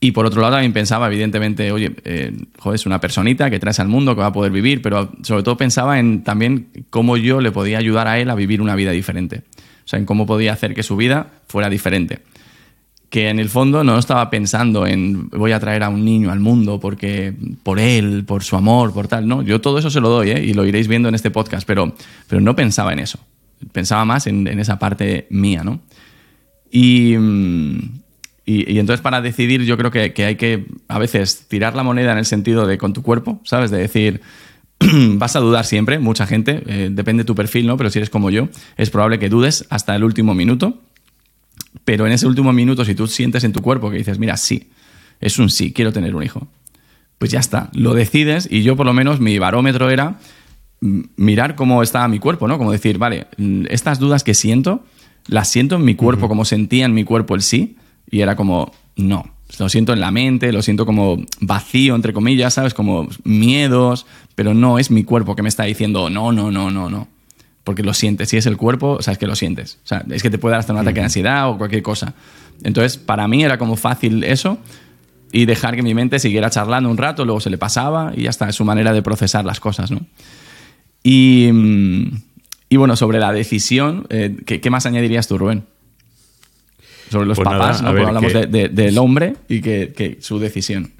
[0.00, 3.80] Y por otro lado también pensaba, evidentemente, oye, eh, joder, es una personita que traes
[3.80, 7.40] al mundo, que va a poder vivir, pero sobre todo pensaba en también cómo yo
[7.40, 9.42] le podía ayudar a él a vivir una vida diferente.
[9.84, 12.20] O sea, en cómo podía hacer que su vida fuera diferente.
[13.10, 16.40] Que en el fondo no estaba pensando en voy a traer a un niño al
[16.40, 17.34] mundo porque
[17.64, 19.26] por él, por su amor, por tal.
[19.26, 20.44] No, yo todo eso se lo doy ¿eh?
[20.44, 21.94] y lo iréis viendo en este podcast, pero,
[22.28, 23.18] pero no pensaba en eso.
[23.72, 25.80] Pensaba más en, en esa parte mía, ¿no?
[26.70, 27.78] Y, mm,
[28.48, 32.18] y, entonces para decidir yo creo que, hay que a veces tirar la moneda en
[32.18, 33.70] el sentido de con tu cuerpo, ¿sabes?
[33.70, 34.22] De decir,
[34.80, 37.76] vas a dudar siempre, mucha gente, eh, depende de tu perfil, ¿no?
[37.76, 40.80] Pero si eres como yo, es probable que dudes hasta el último minuto.
[41.84, 44.70] Pero en ese último minuto, si tú sientes en tu cuerpo que dices, mira, sí,
[45.20, 46.48] es un sí, quiero tener un hijo,
[47.18, 50.18] pues ya está, lo decides y yo por lo menos mi barómetro era
[50.80, 52.56] mirar cómo estaba mi cuerpo, ¿no?
[52.56, 53.26] Como decir, vale,
[53.68, 54.84] estas dudas que siento,
[55.26, 57.76] las siento en mi cuerpo, como sentía en mi cuerpo el sí,
[58.10, 59.24] y era como, no,
[59.58, 62.74] lo siento en la mente, lo siento como vacío, entre comillas, ¿sabes?
[62.74, 66.90] Como miedos, pero no es mi cuerpo que me está diciendo, no, no, no, no,
[66.90, 67.08] no.
[67.64, 69.78] Porque lo sientes, si es el cuerpo, o sea, es que lo sientes.
[69.84, 72.14] O sea, es que te puede dar hasta un ataque de ansiedad o cualquier cosa.
[72.62, 74.58] Entonces, para mí era como fácil eso
[75.32, 78.30] y dejar que mi mente siguiera charlando un rato, luego se le pasaba y ya
[78.30, 80.00] está, es su manera de procesar las cosas, ¿no?
[81.02, 81.50] Y,
[82.68, 85.64] y bueno, sobre la decisión, eh, ¿qué, más añadirías tú, Rubén?
[87.10, 87.88] Sobre los pues papás, ¿no?
[87.88, 90.92] hablamos del hombre y que, su decisión.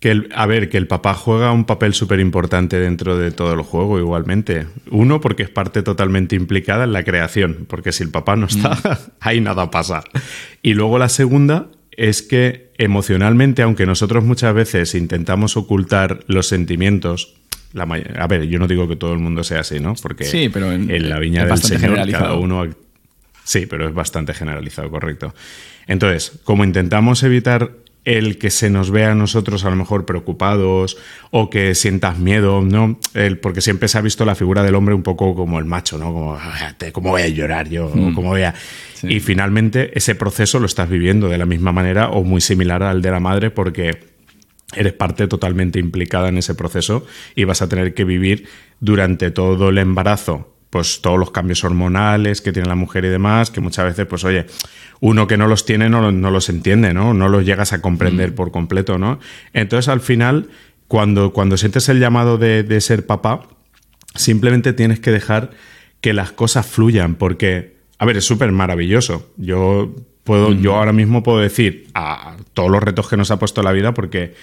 [0.00, 3.62] Que a ver, que el papá juega un papel súper importante dentro de todo el
[3.62, 4.66] juego, igualmente.
[4.90, 8.74] Uno, porque es parte totalmente implicada en la creación, porque si el papá no está,
[8.74, 9.10] mm.
[9.20, 10.04] ahí nada pasa.
[10.62, 17.34] Y luego la segunda es que emocionalmente, aunque nosotros muchas veces intentamos ocultar los sentimientos,
[17.72, 19.94] la a ver, yo no digo que todo el mundo sea así, ¿no?
[20.00, 22.66] Porque sí, pero en, la viña del Señor cada uno...
[23.44, 25.34] Sí, pero es bastante generalizado, correcto.
[25.86, 27.72] Entonces, como intentamos evitar
[28.04, 30.98] el que se nos vea a nosotros a lo mejor preocupados
[31.30, 32.98] o que sientas miedo, ¿no?
[33.14, 35.96] El, porque siempre se ha visto la figura del hombre un poco como el macho,
[35.96, 36.12] ¿no?
[36.12, 37.90] Como, ah, ¿cómo voy a llorar yo?
[37.94, 38.14] Mm.
[38.14, 38.54] ¿Cómo voy a...?
[39.02, 43.02] Y finalmente ese proceso lo estás viviendo de la misma manera o muy similar al
[43.02, 43.98] de la madre porque
[44.74, 48.48] eres parte totalmente implicada en ese proceso y vas a tener que vivir
[48.80, 53.52] durante todo el embarazo pues todos los cambios hormonales que tiene la mujer y demás,
[53.52, 54.46] que muchas veces, pues oye,
[54.98, 57.14] uno que no los tiene no, no los entiende, ¿no?
[57.14, 58.34] No los llegas a comprender mm.
[58.34, 59.20] por completo, ¿no?
[59.52, 60.48] Entonces, al final,
[60.88, 63.46] cuando, cuando sientes el llamado de, de ser papá,
[64.16, 65.50] simplemente tienes que dejar
[66.00, 69.30] que las cosas fluyan, porque, a ver, es súper maravilloso.
[69.36, 73.62] Yo puedo, yo ahora mismo puedo decir a todos los retos que nos ha puesto
[73.62, 74.34] la vida, porque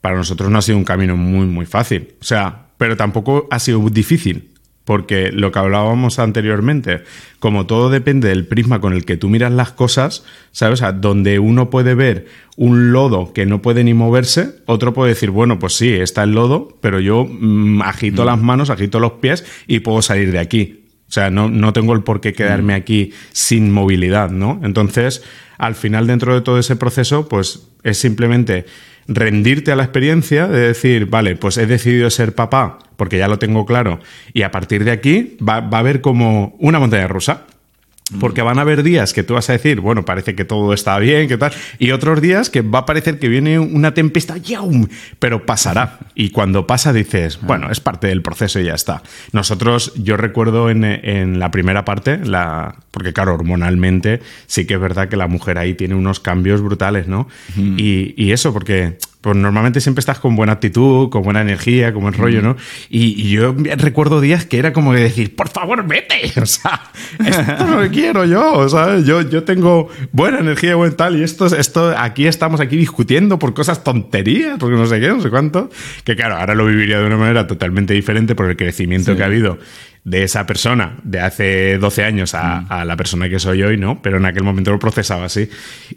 [0.00, 2.14] para nosotros no ha sido un camino muy, muy fácil.
[2.22, 4.53] O sea, pero tampoco ha sido difícil.
[4.84, 7.04] Porque lo que hablábamos anteriormente,
[7.38, 10.82] como todo depende del prisma con el que tú miras las cosas, ¿sabes?
[10.82, 15.30] O donde uno puede ver un lodo que no puede ni moverse, otro puede decir,
[15.30, 18.26] bueno, pues sí, está el lodo, pero yo mm, agito mm.
[18.26, 20.84] las manos, agito los pies y puedo salir de aquí.
[21.08, 22.76] O sea, no, no tengo el por qué quedarme mm.
[22.76, 24.60] aquí sin movilidad, ¿no?
[24.62, 25.22] Entonces,
[25.58, 28.66] al final, dentro de todo ese proceso, pues es simplemente
[29.06, 33.38] rendirte a la experiencia de decir, vale, pues he decidido ser papá porque ya lo
[33.38, 34.00] tengo claro
[34.32, 37.46] y a partir de aquí va, va a haber como una montaña rusa.
[38.20, 40.98] Porque van a haber días que tú vas a decir, bueno, parece que todo está
[40.98, 44.86] bien, que tal, y otros días que va a parecer que viene una tempestad, ¡yaum!
[45.18, 45.98] pero pasará.
[46.14, 49.02] Y cuando pasa dices, bueno, es parte del proceso y ya está.
[49.32, 54.80] Nosotros, yo recuerdo en, en la primera parte, la, porque claro, hormonalmente sí que es
[54.80, 57.28] verdad que la mujer ahí tiene unos cambios brutales, ¿no?
[57.56, 62.08] y, y eso, porque pues normalmente siempre estás con buena actitud, con buena energía, como
[62.08, 62.56] el rollo, ¿no?
[62.90, 66.30] Y, yo recuerdo días que era como de decir, por favor, vete.
[66.44, 66.90] O sea,
[67.24, 69.06] esto no lo quiero yo, ¿sabes?
[69.06, 73.54] Yo, yo tengo buena energía, buen tal, y esto, esto, aquí estamos aquí discutiendo por
[73.54, 75.70] cosas tonterías, porque no sé qué, no sé cuánto.
[76.04, 79.26] Que claro, ahora lo viviría de una manera totalmente diferente por el crecimiento que ha
[79.26, 79.58] habido
[80.04, 82.36] de esa persona de hace 12 años mm.
[82.68, 84.02] a, la persona que soy hoy, ¿no?
[84.02, 85.48] Pero en aquel momento lo procesaba así.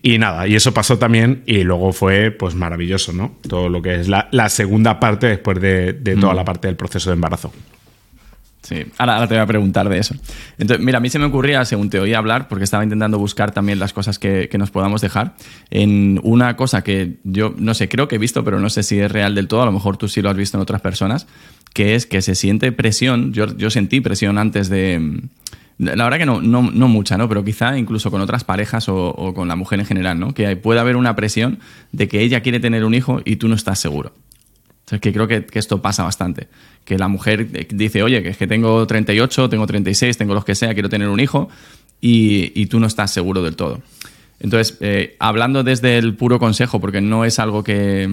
[0.02, 3.36] Y nada, y eso pasó también y luego fue pues maravilloso, ¿no?
[3.48, 6.36] Todo lo que es la, segunda parte después de, toda mm.
[6.36, 7.54] la parte del proceso de embarazo.
[8.62, 10.16] Sí, ahora, te voy a preguntar de eso.
[10.58, 13.52] Entonces, mira, a mí se me ocurría, según te oía hablar, porque estaba intentando buscar
[13.52, 15.36] también las cosas que, que, nos podamos dejar,
[15.70, 19.00] en una cosa que yo, no sé, creo que he visto, pero no sé si
[19.00, 21.28] es real del todo, a lo mejor tú sí lo has visto en otras personas,
[21.78, 25.22] que es que se siente presión, yo, yo sentí presión antes de...
[25.78, 27.30] La verdad que no, no, no mucha, ¿no?
[27.30, 30.34] Pero quizá incluso con otras parejas o, con la mujer en general, ¿no?
[30.34, 31.60] Que puede haber una presión
[31.92, 34.12] de que ella quiere tener un hijo y tú no estás seguro.
[34.80, 36.48] Entonces, que creo que, esto pasa bastante.
[36.84, 40.56] Que la mujer dice, oye, que es que tengo 38, tengo 36, tengo los que
[40.56, 41.48] sea, quiero tener un hijo,
[42.02, 43.84] y, tú no estás seguro del todo.
[44.40, 48.10] Entonces, eh, hablando desde el puro consejo, porque no es algo que,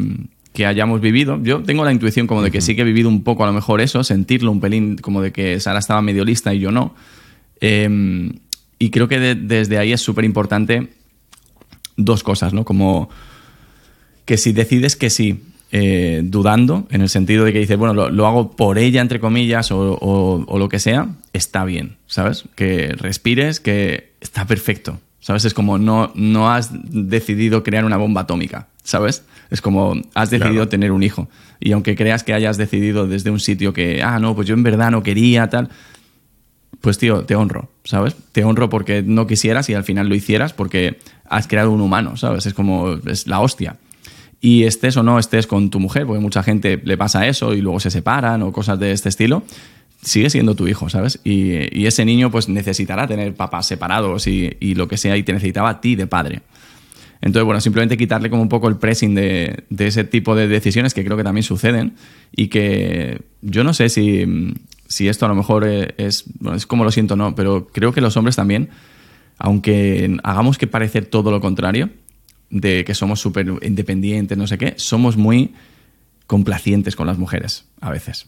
[0.54, 1.42] que hayamos vivido.
[1.42, 3.52] Yo tengo la intuición como de que sí que he vivido un poco a lo
[3.52, 6.94] mejor eso, sentirlo un pelín como de que Sara estaba medio lista y yo no.
[7.60, 8.32] Em,
[8.78, 10.90] y creo que desde ahí es súper importante
[11.96, 12.64] dos cosas, ¿no?
[12.64, 13.10] Como
[14.24, 18.26] que si decides que sí, eh, dudando, en el sentido de que dices, bueno, lo,
[18.26, 22.44] hago por ella, entre comillas, o, o, lo que sea, está bien, ¿sabes?
[22.54, 25.46] Que respires, que está perfecto, ¿sabes?
[25.46, 29.24] Es como no, no has decidido crear una bomba atómica, ¿sabes?
[29.48, 31.30] Es como, has decidido tener un hijo.
[31.60, 34.62] Y aunque creas que hayas decidido desde un sitio que, ah, no, pues yo en
[34.62, 35.70] verdad no quería, tal,
[36.82, 38.14] pues tío, te honro, ¿sabes?
[38.32, 42.18] Te honro porque no quisieras y al final lo hicieras porque has creado un humano,
[42.18, 42.44] ¿sabes?
[42.44, 43.78] Es como, es la hostia.
[44.42, 47.62] y estés o no estés con tu mujer, porque mucha gente le pasa eso y
[47.62, 49.42] luego se separan o cosas de este estilo,
[50.04, 51.18] sigue siendo tu hijo, ¿sabes?
[51.24, 55.32] Y, ese niño pues necesitará tener papás separados y, y, lo que sea y te
[55.32, 56.42] necesitaba a ti de padre.
[57.24, 61.02] Entonces, bueno, simplemente quitarle como un poco el pressing de, ese tipo de decisiones que
[61.02, 61.94] creo que también suceden
[62.36, 64.26] y que yo no sé si,
[65.08, 68.18] esto a lo mejor es, bueno, es como lo siento, no, pero creo que los
[68.18, 68.68] hombres también,
[69.38, 71.88] aunque hagamos que parecer todo lo contrario,
[72.50, 75.54] de que somos súper independientes, no sé qué, somos muy
[76.26, 78.26] complacientes con las mujeres a veces.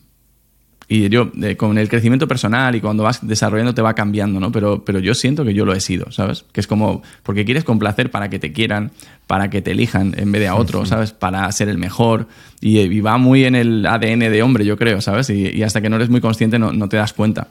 [0.89, 4.53] Y yo, eh, con el crecimiento personal y cuando vas desarrollando te va cambiando, ¿no?
[4.53, 6.45] Pero, pero yo siento que yo lo he sido, ¿sabes?
[6.53, 8.93] Que es como, porque quieres complacer para que te quieran,
[9.27, 11.11] para que te elijan en vez de a otro, ¿sabes?
[11.11, 12.29] Para ser el mejor.
[12.61, 15.29] Y, va muy en el ADN de hombre, yo creo, ¿sabes?
[15.29, 17.49] Y, hasta que no eres muy consciente no, no, te das cuenta.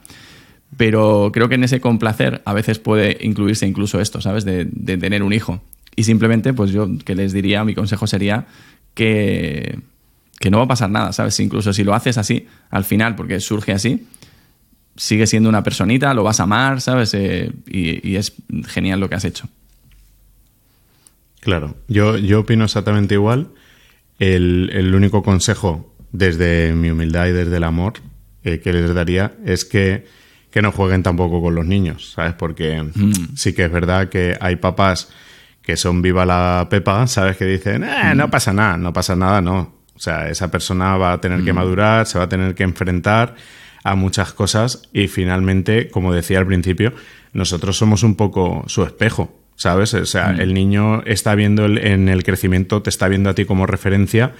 [0.78, 4.46] Pero creo que en ese complacer a veces puede incluirse incluso esto, ¿sabes?
[4.46, 5.60] De, de tener un hijo.
[5.94, 8.46] Y simplemente, pues yo que les diría, mi consejo sería
[8.94, 9.78] que
[10.38, 11.38] que no va a pasar nada, ¿sabes?
[11.40, 14.06] Incluso si lo haces así, al final, porque surge así,
[14.96, 17.14] sigue siendo una personita, lo vas a amar, ¿sabes?
[17.14, 18.34] Eh, y, es
[18.66, 19.48] genial lo que has hecho.
[21.40, 23.48] Claro, yo, yo opino exactamente igual.
[24.18, 27.94] El, único consejo desde mi humildad y desde el amor
[28.42, 30.06] eh, que les daría es que,
[30.50, 32.34] que, no jueguen tampoco con los niños, ¿sabes?
[32.34, 33.36] Porque mm.
[33.36, 35.10] sí que es verdad que hay papás
[35.62, 37.36] que son viva la pepa, ¿sabes?
[37.36, 39.75] Que dicen, eh, no pasa nada, no pasa nada, no.
[39.96, 41.56] O sea, esa persona va a tener que mm.
[41.56, 43.34] madurar, se va a tener que enfrentar
[43.82, 46.92] a muchas cosas y finalmente, como decía al principio,
[47.32, 49.94] nosotros somos un poco su espejo, ¿sabes?
[49.94, 50.40] O sea, mm.
[50.40, 54.32] el niño está viendo en el crecimiento, te está viendo a ti como referencia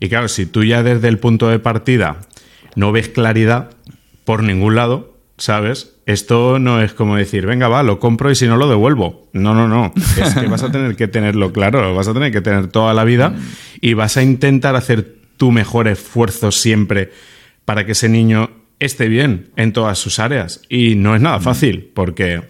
[0.00, 2.16] y claro, si tú ya desde el punto de partida
[2.74, 3.70] no ves claridad
[4.24, 5.94] por ningún lado, ¿sabes?
[6.06, 9.28] Esto no es como decir, venga, va, lo compro y si no lo devuelvo.
[9.32, 9.92] No, no, no.
[9.96, 13.04] Es que vas a tener que tenerlo claro, vas a tener que tener toda la
[13.04, 13.34] vida
[13.80, 17.10] y vas a intentar hacer tu mejor esfuerzo siempre
[17.64, 20.62] para que ese niño esté bien en todas sus áreas.
[20.68, 22.42] Y no es nada fácil, porque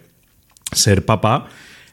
[0.71, 1.47] ser papá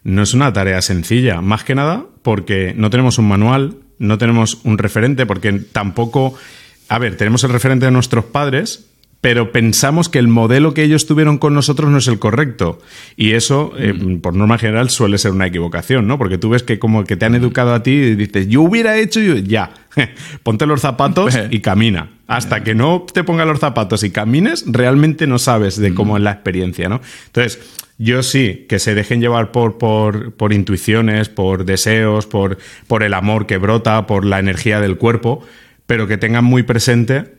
[0.05, 1.41] no es una tarea sencilla.
[1.41, 6.35] Más que nada porque no tenemos un manual, no tenemos un referente, porque tampoco...
[6.91, 8.88] A ver, tenemos el referente de nuestros padres,
[9.21, 12.79] pero pensamos que el modelo que ellos tuvieron con nosotros no es el correcto.
[13.17, 14.21] Y eso, eh, mm.
[14.21, 16.19] por norma general, suele ser una equivocación, ¿no?
[16.19, 18.97] Porque tú ves que como que te han educado a ti y dices, yo hubiera
[18.97, 19.73] hecho, yo, ya,
[20.45, 22.11] ponte los zapatos y camina.
[22.29, 26.23] Hasta que no te pongas los zapatos y camines, realmente no sabes de cómo es
[26.23, 27.01] la experiencia, ¿no?
[27.27, 27.59] Entonces,
[27.97, 33.15] yo sí, que se dejen llevar por, por, por intuiciones, por deseos, por, por el
[33.15, 35.45] amor que brota, por la energía del cuerpo,
[35.87, 37.38] pero que tengan muy presente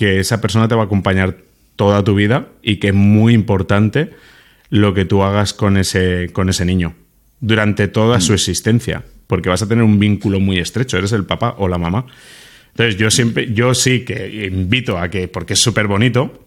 [0.00, 1.36] que esa persona te va a acompañar
[1.76, 4.12] toda tu vida y que es muy importante
[4.70, 6.94] lo que tú hagas con ese, con ese niño
[7.40, 8.34] durante toda su mm.
[8.34, 12.06] existencia, porque vas a tener un vínculo muy estrecho, eres el papá o la mamá.
[12.70, 16.46] Entonces yo siempre, yo sí que invito a que, porque es súper bonito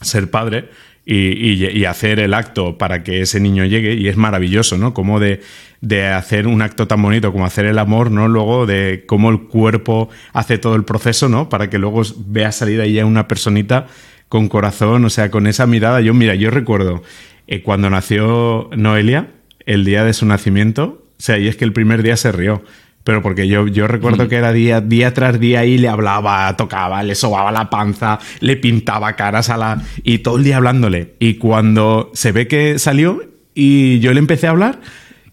[0.00, 0.68] ser padre,
[1.06, 4.94] y, hacer el acto para que ese niño llegue y es maravilloso, ¿no?
[4.94, 5.42] Como de,
[5.80, 8.26] de, hacer un acto tan bonito como hacer el amor, ¿no?
[8.26, 11.48] Luego de cómo el cuerpo hace todo el proceso, ¿no?
[11.48, 13.86] Para que luego vea salir ahí a una personita
[14.28, 16.00] con corazón, o sea, con esa mirada.
[16.00, 17.02] Yo, mira, yo recuerdo
[17.46, 19.28] eh, cuando nació Noelia,
[19.66, 22.62] el día de su nacimiento, o sea, y es que el primer día se rió
[23.04, 27.02] pero porque yo, yo recuerdo que era día, día tras día y le hablaba, tocaba,
[27.02, 29.82] le sobaba la panza, le pintaba caras a la...
[30.02, 31.14] y todo el día hablándole.
[31.18, 33.22] Y cuando se ve que salió
[33.54, 34.80] y yo le empecé a hablar,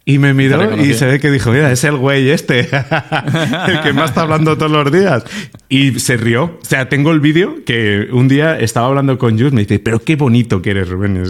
[0.04, 2.60] y me miró y se ve que dijo, mira, es el güey este,
[3.68, 5.24] el que más está hablando todos los días.
[5.70, 6.60] Y se rió.
[6.62, 10.00] O sea, tengo el vídeo que un día estaba hablando con Jus, me dice, pero
[10.00, 11.24] qué bonito que eres, Rubén.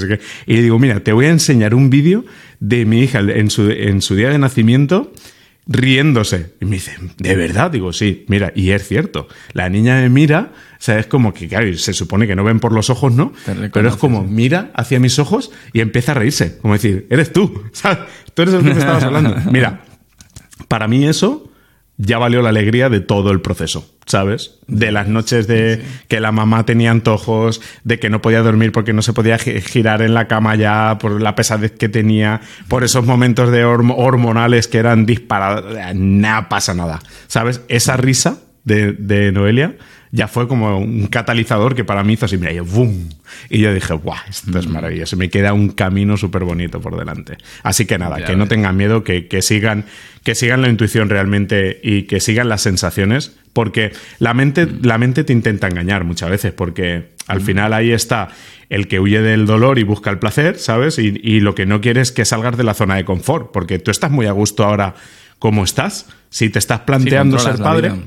[0.47, 2.23] Y le digo, mira, te voy a enseñar un vídeo
[2.59, 5.11] de mi hija en su, en su día de nacimiento
[5.71, 6.53] riéndose.
[6.59, 7.71] Y me dice, ¿de verdad?
[7.71, 9.27] Digo, sí, mira, y es cierto.
[9.53, 12.59] La niña me mira, o sea, es como que, claro, se supone que no ven
[12.59, 13.33] por los ojos, ¿no?
[13.73, 16.57] Pero es como, mira hacia mis ojos y empieza a reírse.
[16.57, 17.99] Como decir, eres tú, ¿sabes?
[18.33, 19.35] Tú eres el que me estabas hablando.
[19.51, 19.81] Mira,
[20.67, 21.50] para mí eso
[21.97, 24.59] ya valió la alegría de todo el proceso, ¿sabes?
[24.67, 28.93] De las noches de que la mamá tenía antojos, de que no podía dormir porque
[28.93, 33.05] no se podía girar en la cama ya por la pesadez que tenía, por esos
[33.05, 37.61] momentos de hormonales que eran disparados, nada pasa nada, ¿sabes?
[37.67, 39.75] Esa risa de, de Noelia
[40.11, 43.09] ya fue como un catalizador que para mí hizo así, mira, y ¡boom!
[43.49, 44.17] Y yo dije, ¡guau!
[44.29, 44.71] Esto es mm.
[44.71, 45.15] maravilloso.
[45.15, 47.37] Me queda un camino súper bonito por delante.
[47.63, 49.85] Así que nada, que no tengan miedo, que, sigan,
[50.23, 54.79] que sigan la intuición realmente y que sigan las sensaciones, porque la mente, mm.
[54.83, 57.43] la mente te intenta engañar muchas veces, porque al mm.
[57.43, 58.27] final ahí está
[58.69, 60.99] el que huye del dolor y busca el placer, ¿sabes?
[60.99, 63.79] Y, y lo que no quiere es que salgas de la zona de confort, porque
[63.79, 64.95] tú estás muy a gusto ahora
[65.41, 66.05] cómo estás.
[66.29, 68.03] Si te estás planteando Sí, ser padre, vida.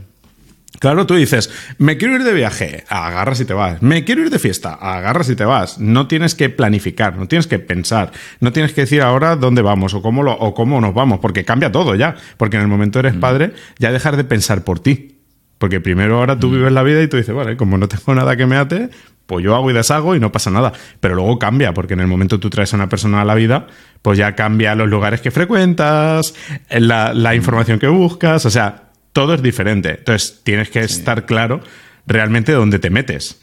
[0.85, 3.81] Claro, tú dices, me quiero ir de viaje, agarras y te vas.
[3.81, 5.79] Me quiero ir de fiesta, agarras y te vas.
[5.79, 9.95] No tienes que planificar, no tienes que pensar, no tienes que decir ahora dónde vamos
[9.95, 12.17] o cómo, lo, o cómo nos vamos, porque cambia todo ya.
[12.37, 13.01] Porque en el momento Mm.
[13.01, 15.17] eres padre, ya dejar de pensar por ti.
[15.57, 16.41] Porque primero ahora Mm.
[16.41, 18.91] tú vives la vida y tú dices, vale, como no tengo nada que me ate,
[19.25, 20.75] pues yo hago y deshago y no pasa nada.
[21.01, 23.69] Pero luego cambia, porque en el momento tú traes a una persona a la vida,
[24.03, 26.35] pues ya cambia los lugares que frecuentas,
[26.69, 28.83] la, la información que buscas, o sea,
[29.15, 29.97] todo es diferente.
[30.01, 31.61] Entonces tienes que estar claro
[32.07, 33.41] realmente dónde te metes.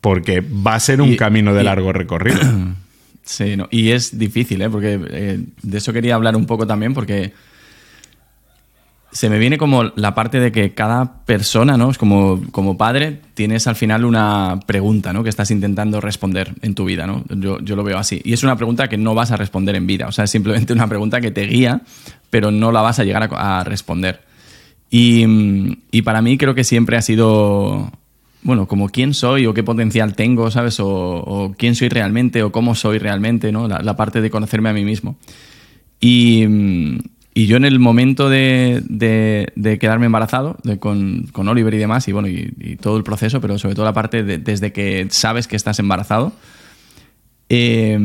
[0.00, 2.40] Porque va a ser un Y- camino de y- largo recorrido.
[3.22, 4.68] Sí, no, y es difícil, ¿eh?
[4.70, 7.32] porque eh, de eso quería hablar un poco también, porque
[9.12, 11.90] se me viene como la parte de que cada persona, ¿no?
[11.90, 15.22] Es como, como padre, tienes al final una pregunta, ¿no?
[15.22, 17.24] Que estás intentando responder en tu vida, ¿no?
[17.28, 18.20] Yo, yo lo veo así.
[18.24, 20.06] Y es una pregunta que no vas a responder en vida.
[20.08, 21.82] O sea, es simplemente una pregunta que te guía,
[22.30, 24.22] pero no la vas a llegar a, a responder.
[24.90, 27.90] Y, mm, y para mí creo que siempre ha sido,
[28.42, 30.78] bueno, como quién soy o qué potencial tengo, ¿sabes?
[30.80, 33.68] O, quién soy realmente o cómo soy realmente, ¿no?
[33.68, 35.16] La, parte de conocerme a mí mismo.
[36.00, 36.98] Y, mm,
[37.34, 42.08] y yo en el momento de, de- quedarme embarazado de- con, con Oliver y demás,
[42.08, 45.06] y bueno, y, y todo el proceso, pero sobre todo la parte de- desde que
[45.10, 46.32] sabes que estás embarazado,
[47.48, 47.96] eh,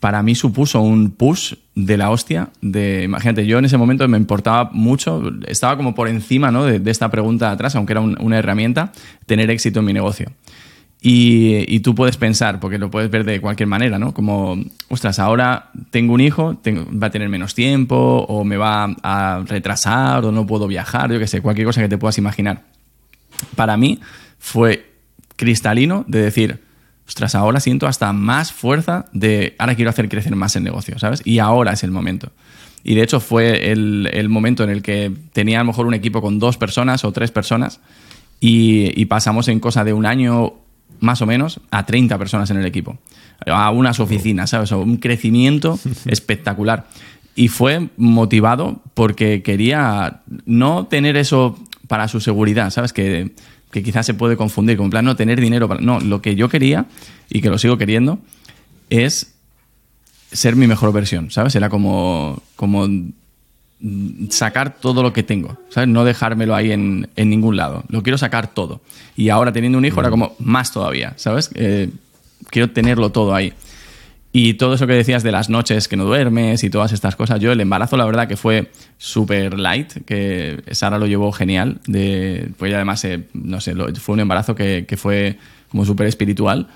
[0.00, 2.48] para mí supuso un push de la hostia.
[2.62, 6.64] De, imagínate, yo en ese momento me importaba mucho, estaba como por encima ¿no?
[6.64, 8.92] de, esta pregunta de atrás, aunque era un- una herramienta,
[9.26, 10.32] tener éxito en mi negocio.
[11.02, 14.12] Y, tú puedes pensar, porque lo puedes ver de cualquier manera, ¿no?
[14.12, 16.60] Como, ostras, ahora tengo un hijo,
[17.02, 21.18] va a tener menos tiempo, o me va a retrasar, o no puedo viajar, yo
[21.18, 22.64] qué sé, cualquier cosa que te puedas imaginar.
[23.56, 23.98] Para mí
[24.38, 24.90] fue
[25.36, 26.60] cristalino de decir,
[27.10, 31.22] ostras, ahora siento hasta más fuerza de, ahora quiero hacer crecer más el negocio, ¿sabes?
[31.24, 32.30] Y ahora es el momento.
[32.84, 35.94] Y de hecho fue el, el momento en el que tenía a lo mejor un
[35.94, 37.80] equipo con dos personas o tres personas
[38.38, 40.54] y, y pasamos en cosa de un año
[41.00, 42.96] más o menos a 30 personas en el equipo,
[43.44, 44.70] a unas oficinas, ¿sabes?
[44.70, 46.86] Un crecimiento espectacular.
[47.34, 52.92] Y fue motivado porque quería no tener eso para su seguridad, ¿sabes?
[52.92, 53.32] Que,
[53.70, 55.80] que quizás se puede confundir con plan no tener dinero para...
[55.80, 56.86] No, lo que yo quería
[57.28, 58.18] y que lo sigo queriendo
[58.88, 59.34] es
[60.32, 61.54] ser mi mejor versión, ¿sabes?
[61.54, 65.88] Era como, como mm, sacar todo lo que tengo, ¿sabes?
[65.88, 67.84] No dejármelo ahí en, en ningún lado.
[67.88, 68.80] Lo quiero sacar todo.
[69.16, 71.50] Y ahora teniendo un hijo era como más todavía, ¿sabes?
[71.54, 71.90] Eh,
[72.50, 73.52] quiero tenerlo todo ahí.
[74.32, 77.40] Y todo eso que decías de las noches que no duermes y todas estas cosas,
[77.40, 82.48] yo el embarazo la verdad que fue súper light, que Sara lo llevó genial, de,
[82.56, 85.36] pues además, eh, no sé, lo- fue un embarazo que, que fue
[85.68, 86.68] como súper espiritual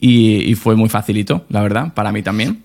[0.00, 2.62] y, y fue muy facilito, la verdad, para mí también.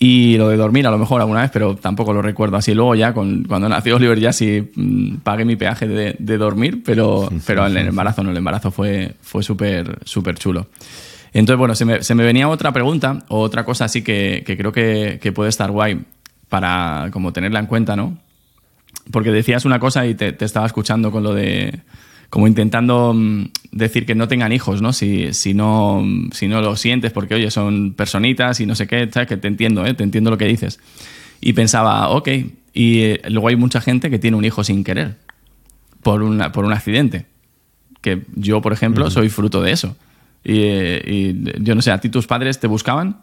[0.00, 2.74] Y lo de dormir a lo mejor alguna vez, pero tampoco lo recuerdo así.
[2.74, 6.82] Luego ya, con, cuando nació Oliver, ya sí mm, pagué mi peaje de, de dormir,
[6.84, 10.66] pero, pero en el embarazo no, el embarazo fue, fue súper súper chulo.
[11.32, 14.56] Entonces, bueno, se me, se me venía otra pregunta, o otra cosa así que, que
[14.56, 16.00] creo que, que puede estar guay
[16.48, 18.18] para como tenerla en cuenta, ¿no?
[19.10, 21.80] Porque decías una cosa y te, te estaba escuchando con lo de
[22.32, 24.92] como intentando mm, decir que no tengan hijos, ¿no?
[24.92, 29.08] Si, si no si no lo sientes porque, oye, son personitas y no sé qué,
[29.12, 29.28] ¿sabes?
[29.28, 29.92] Que te entiendo, ¿eh?
[29.94, 30.80] Te entiendo lo que dices.
[31.42, 32.28] Y pensaba, ok,
[32.72, 35.16] y eh, luego hay mucha gente que tiene un hijo sin querer,
[36.02, 37.26] por, una, por un accidente.
[38.00, 39.96] Que yo, por ejemplo, soy fruto de eso.
[40.44, 43.20] Y, eh, y yo no sé, ¿a ti tus padres te buscaban?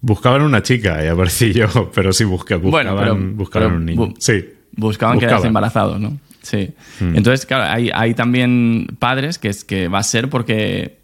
[0.00, 3.84] Buscaban una chica y aparecí yo, pero sí busqué, buscaban, Bueno, pero- buscaban pero un
[3.86, 4.00] niño.
[4.08, 4.44] bu- sí.
[4.76, 6.18] Buscaban quedarse embarazados, ¿no?
[6.42, 6.70] Sí.
[7.00, 10.98] Entonces, claro, hay, hay también padres que, es, que va a ser porque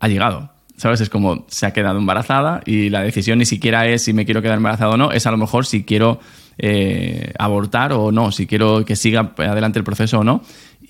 [0.00, 0.50] ha llegado.
[0.76, 1.00] ¿Sabes?
[1.00, 4.42] Es como se ha quedado embarazada y la decisión ni siquiera es si me quiero
[4.42, 6.18] quedar embarazada o no, es a lo mejor si quiero
[6.58, 10.42] eh, abortar o no, si quiero que siga adelante el proceso o no.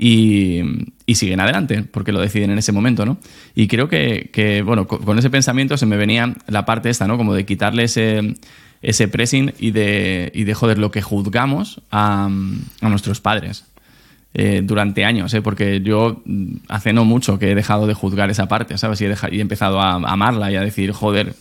[0.04, 0.60] Y,
[1.06, 3.18] y siguen adelante, porque lo deciden en ese momento, ¿no?
[3.54, 7.06] Y creo que, que, bueno, co- con ese pensamiento se me venía la parte esta,
[7.06, 7.16] ¿no?
[7.16, 8.34] Como de quitarle ese,
[8.82, 12.24] ese pressing y de, y de joder, lo que juzgamos a,
[12.80, 13.64] a nuestros padres
[14.34, 15.42] eh, durante años, ¿eh?
[15.42, 19.00] porque yo mm, hace no mucho que he dejado de juzgar esa parte, ¿sabes?
[19.02, 21.34] Y he, deja- y he empezado a amarla y a decir, joder,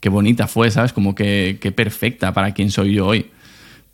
[0.00, 0.92] qué bonita fue, ¿sabes?
[0.92, 3.26] Como que, qué perfecta para quien soy yo hoy.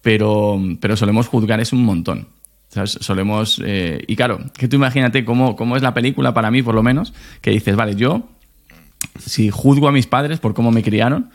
[0.01, 2.29] Pero, pero solemos juzgar eso un montón.
[2.77, 2.97] ¿Sabes?
[3.01, 3.61] Solemos.
[3.65, 6.85] eh, y claro, que tú imagínate cómo, cómo es la película para mí, por lo
[6.85, 8.29] menos, que dices, vale, yo,
[9.19, 11.31] si juzgo a mis padres por cómo me criaron,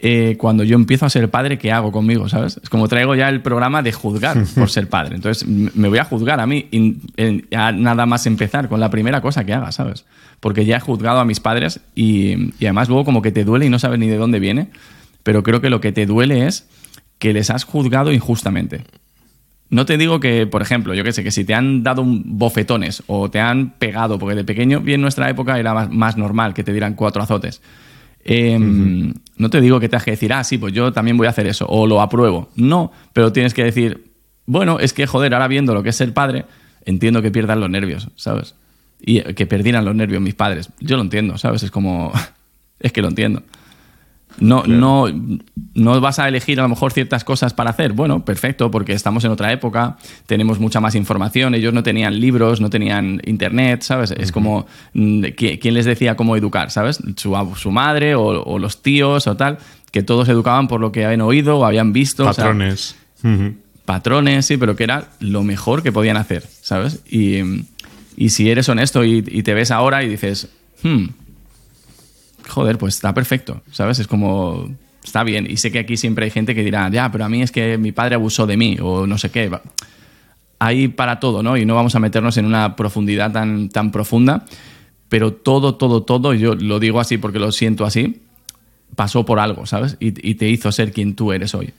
[0.00, 2.28] eh, cuando yo empiezo a ser padre, ¿qué hago conmigo?
[2.28, 2.60] ¿Sabes?
[2.62, 5.16] Es como traigo ya el programa de juzgar por ser padre.
[5.16, 8.90] Entonces, me voy a juzgar a mí, in- en- a nada más empezar con la
[8.90, 10.04] primera cosa que haga, ¿sabes?
[10.40, 13.66] Porque ya he juzgado a mis padres y, y además luego como que te duele
[13.66, 14.68] y no sabes ni de dónde viene,
[15.24, 16.68] pero creo que lo que te duele es
[17.18, 18.84] que les has juzgado injustamente.
[19.70, 22.38] No te digo que, por ejemplo, yo qué sé, que si te han dado un
[22.38, 26.54] bofetones o te han pegado, porque de pequeño, bien en nuestra época era más, normal
[26.54, 27.60] que te dieran cuatro azotes.
[28.24, 31.30] Em, no te digo que tengas que decir, ah, sí, pues yo también voy a
[31.30, 32.48] hacer eso, o lo apruebo.
[32.56, 34.10] No, pero tienes que decir,
[34.46, 36.46] bueno, es que, joder, ahora viendo lo que es ser padre,
[36.86, 38.54] entiendo que pierdan los nervios, ¿sabes?
[39.00, 40.70] Y que perdieran los nervios mis padres.
[40.80, 41.62] Yo lo entiendo, ¿sabes?
[41.62, 42.10] Es como,
[42.80, 43.42] es que lo entiendo.
[44.40, 45.06] No, no,
[45.74, 47.92] no vas a elegir a lo mejor ciertas cosas para hacer.
[47.92, 51.54] Bueno, perfecto, porque estamos en otra época, tenemos mucha más información.
[51.54, 54.10] Ellos no tenían libros, no tenían internet, ¿sabes?
[54.10, 57.00] Es como, mm, ¿quién les decía cómo educar, ¿sabes?
[57.16, 59.58] Su, su madre o, los tíos o tal,
[59.90, 62.24] que todos educaban por lo que habían oído o habían visto.
[62.24, 62.96] Patrones.
[63.84, 67.02] Patrones, sí, pero que era lo mejor que podían hacer, ¿sabes?
[67.10, 67.64] Y,
[68.28, 70.48] si eres honesto y, y, te ves ahora y dices,
[70.82, 71.06] hmm,
[72.48, 73.98] joder, pues está perfecto, ¿sabes?
[73.98, 74.68] Es como,
[75.04, 75.46] está bien.
[75.50, 77.78] Y sé que aquí siempre hay gente que dirá, ya, pero a mí es que
[77.78, 79.50] mi padre abusó de mí o no sé qué.
[80.58, 81.56] Hay para todo, ¿no?
[81.56, 84.44] Y no vamos a meternos en una profundidad tan, tan profunda,
[85.08, 88.20] pero todo, todo, todo, yo lo digo así porque lo siento así,
[88.94, 89.96] pasó por algo, ¿sabes?
[90.00, 91.72] Y, te hizo ser quien tú eres hoy.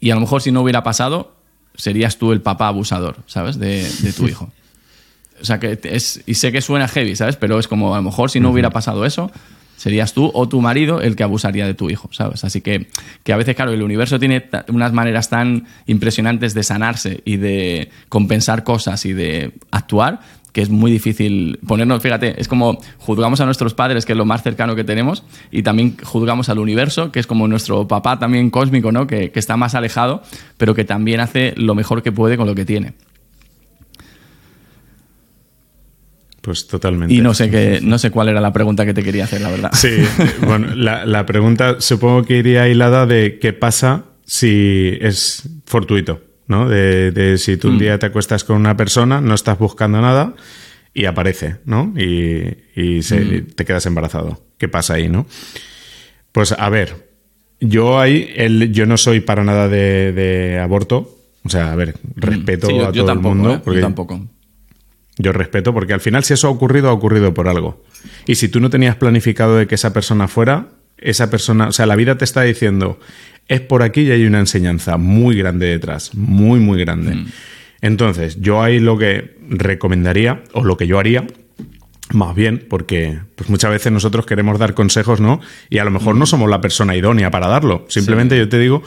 [0.00, 1.34] Y a lo mejor si no hubiera pasado,
[1.74, 3.58] serías tú el papá abusador, ¿sabes?
[3.58, 3.86] De,
[4.16, 4.50] tu hijo.
[5.40, 7.36] O sea, que es, y sé que suena heavy, ¿sabes?
[7.36, 9.30] Pero es como, a lo mejor si no hubiera pasado eso,
[9.76, 12.44] serías tú o tu marido el que abusaría de tu hijo, ¿sabes?
[12.44, 12.88] Así que,
[13.22, 17.90] que a veces, claro, el universo tiene unas maneras tan impresionantes de sanarse y de
[18.08, 20.20] compensar cosas y de actuar
[20.54, 24.24] que es muy difícil ponernos, fíjate, es como juzgamos a nuestros padres, que es lo
[24.24, 28.50] más cercano que tenemos, y también juzgamos al universo, que es como nuestro papá también
[28.50, 29.08] cósmico, ¿no?
[29.08, 30.22] Que, que está más alejado,
[30.56, 32.92] pero que también hace lo mejor que puede con lo que tiene.
[36.44, 37.14] Pues totalmente.
[37.14, 39.48] Y no sé qué, no sé cuál era la pregunta que te quería hacer, la
[39.48, 39.70] verdad.
[39.72, 39.88] Sí,
[40.46, 46.68] bueno, la, pregunta supongo que iría hilada de qué pasa si es fortuito, ¿no?
[46.68, 47.78] De, si tú un mm.
[47.78, 50.34] día te acuestas con una persona, no estás buscando nada
[50.92, 51.94] y aparece, ¿no?
[51.96, 53.54] Y, mm.
[53.54, 54.44] te quedas embarazado.
[54.58, 55.26] ¿Qué pasa ahí, no?
[56.30, 57.08] Pues a ver,
[57.58, 61.10] yo ahí, el, yo no soy para nada de, aborto.
[61.42, 62.20] O sea, a ver, mm.
[62.20, 63.54] respeto a todo el mundo.
[63.54, 63.62] ¿eh?
[63.64, 64.20] yo tampoco.
[65.16, 67.84] Yo respeto, porque al final si eso ha ocurrido, ha ocurrido por algo.
[68.26, 71.86] Y si tú no tenías planificado de que esa persona fuera, esa persona, o sea,
[71.86, 72.98] la vida te está diciendo,
[73.48, 77.14] es por aquí y hay una enseñanza muy grande detrás, muy, muy grande.
[77.14, 77.26] Mm.
[77.82, 81.26] Entonces, yo ahí lo que recomendaría, o lo que yo haría,
[82.12, 85.40] más bien, porque pues muchas veces nosotros queremos dar consejos, ¿no?
[85.70, 86.28] Y a lo mejor no mm.
[86.28, 87.84] somos la persona idónea para darlo.
[87.88, 88.82] Simplemente yo te digo,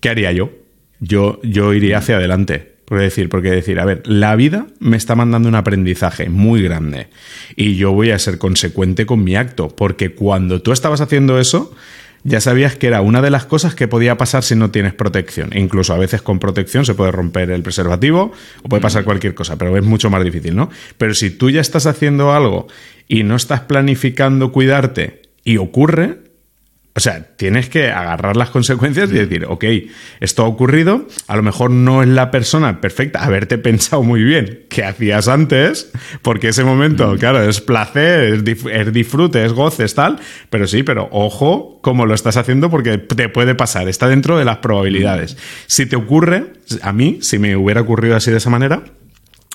[0.00, 0.50] ¿qué haría yo?
[0.98, 2.69] Yo, yo iría hacia adelante.
[2.90, 7.06] Por decir, porque decir, a ver, la vida me está mandando un aprendizaje muy grande
[7.54, 11.72] y yo voy a ser consecuente con mi acto, porque cuando tú estabas haciendo eso,
[12.24, 15.50] ya sabías que era una de las cosas que podía pasar si no tienes protección.
[15.52, 18.32] E incluso a veces con protección se puede romper el preservativo
[18.64, 20.68] o puede pasar cualquier cosa, pero es mucho más difícil, ¿no?
[20.98, 22.66] Pero si tú ya estás haciendo algo
[23.06, 26.29] y no estás planificando cuidarte y ocurre,
[26.92, 29.64] o sea, tienes que agarrar las consecuencias y decir, ok,
[30.18, 34.66] esto ha ocurrido, a lo mejor no es la persona perfecta, haberte pensado muy bien
[34.68, 37.18] qué hacías antes, porque ese momento, mm.
[37.18, 40.18] claro, es placer, es, disfrute, es goce, es tal,
[40.50, 44.44] pero sí, pero ojo cómo lo estás haciendo porque te puede pasar, está dentro de
[44.44, 45.34] las probabilidades.
[45.34, 45.38] Mm.
[45.68, 48.82] Si te ocurre, a mí, si me hubiera ocurrido así de esa manera,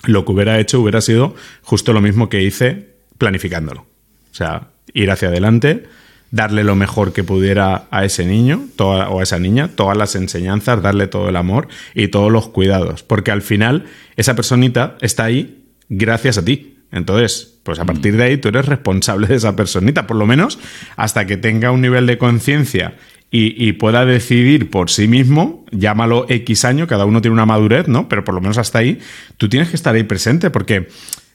[0.04, 3.82] lo que hubiera hecho hubiera sido justo lo mismo que hice planificándolo.
[3.82, 5.84] O sea, ir hacia adelante
[6.30, 10.82] darle lo mejor que pudiera a ese niño o a esa niña, todas las enseñanzas,
[10.82, 13.84] darle todo el amor y todos los cuidados, porque al final
[14.16, 16.74] esa personita está ahí gracias a ti.
[16.92, 17.86] Entonces, pues a mm.
[17.86, 20.58] partir de ahí tú eres responsable de esa personita, por lo menos
[20.96, 22.94] hasta que tenga un nivel de conciencia
[23.28, 28.08] y, pueda decidir por sí mismo, llámalo X año, cada uno tiene una madurez, ¿no?
[28.08, 28.98] Pero por lo menos hasta ahí,
[29.36, 30.88] tú tienes que estar ahí presente porque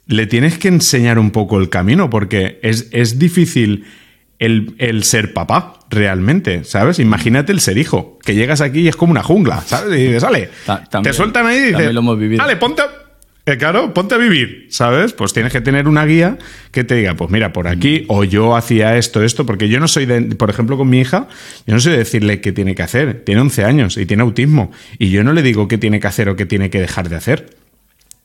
[0.07, 3.85] le tienes que enseñar un poco el camino, porque es, es difícil
[4.41, 6.97] el, ser papá, realmente, ¿sabes?
[6.97, 9.99] Imagínate el ser hijo, que llegas aquí y es como una jungla, ¿sabes?
[9.99, 10.49] Y dices, sale,
[11.03, 11.93] te sueltan ahí y dices,
[12.37, 12.81] vale, ponte,
[13.45, 15.13] eh, claro, ponte a vivir, ¿sabes?
[15.13, 16.39] Pues tienes que tener una guía
[16.71, 19.87] que te diga, pues mira, por aquí, o yo hacía esto, esto, porque yo no
[19.87, 21.27] soy de, por ejemplo, con mi hija,
[21.67, 25.11] yo no de decirle qué tiene que hacer, tiene 11 años y tiene autismo, y
[25.11, 27.57] yo no le digo qué tiene que hacer o qué tiene que dejar de hacer.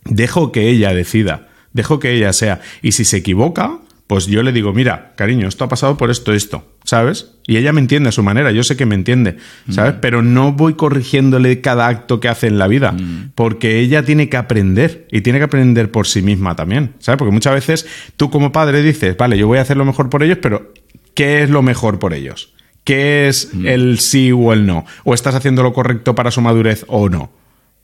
[0.04, 4.52] Dejo que ella decida, dejo que ella sea, y si se equivoca, pues yo le
[4.52, 7.32] digo, mira, cariño, esto ha pasado por esto, esto, ¿sabes?
[7.46, 9.36] Y ella me entiende a su manera, yo sé que me entiende,
[9.68, 9.94] ¿sabes?
[9.94, 10.00] Mm.
[10.00, 13.32] Pero no voy corrigiéndole cada acto que hace en la vida, mm.
[13.34, 17.18] porque ella tiene que aprender y tiene que aprender por sí misma también, ¿sabes?
[17.18, 17.86] Porque muchas veces
[18.16, 20.72] tú como padre dices, vale, yo voy a hacer lo mejor por ellos, pero
[21.14, 22.52] ¿qué es lo mejor por ellos?
[22.84, 23.66] ¿Qué es Mm.
[23.66, 24.84] el sí o el no?
[25.02, 27.32] ¿O estás haciendo lo correcto para su madurez o no?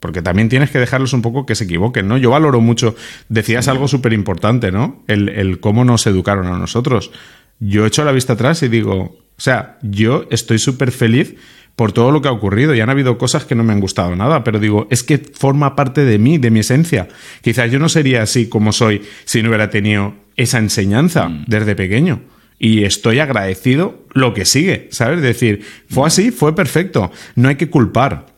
[0.02, 2.18] Porque también tienes que dejarlos un poco que se equivoquen, ¿no?
[2.18, 2.96] Yo valoro mucho,
[3.28, 5.04] decías algo súper importante, ¿no?
[5.06, 7.12] El, el cómo nos educaron a nosotros.
[7.60, 11.36] Yo echo la vista atrás y digo, o sea, yo estoy súper feliz
[11.76, 14.16] por todo lo que ha ocurrido y han habido cosas que no me han gustado
[14.16, 17.06] nada, pero digo, es que forma parte de mí, de mi esencia.
[17.40, 22.22] Quizás yo no sería así como soy si no hubiera tenido esa enseñanza desde pequeño.
[22.58, 25.22] Y estoy agradecido lo que sigue, ¿sabes?
[25.22, 27.12] Decir, fue así, fue perfecto.
[27.36, 28.31] No hay que culpar.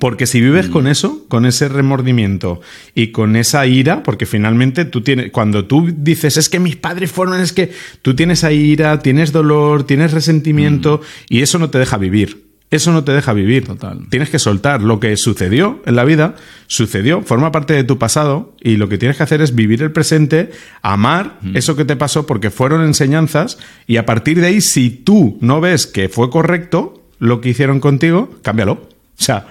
[0.00, 2.60] Porque si vives con eso, con ese remordimiento
[2.94, 7.10] y con esa ira, porque finalmente tú tienes, cuando tú dices, es que mis padres
[7.10, 7.72] fueron, es que
[8.02, 12.48] tú tienes ahí ira, tienes dolor, tienes resentimiento y eso no te deja vivir.
[12.70, 13.64] Eso no te deja vivir.
[13.64, 14.06] Total.
[14.10, 16.36] Tienes que soltar lo que sucedió en la vida,
[16.66, 19.90] sucedió, forma parte de tu pasado y lo que tienes que hacer es vivir el
[19.90, 20.50] presente,
[20.82, 25.38] amar eso que te pasó porque fueron enseñanzas y a partir de ahí, si tú
[25.40, 28.72] no ves que fue correcto lo que hicieron contigo, cámbialo.
[28.72, 29.46] O sea,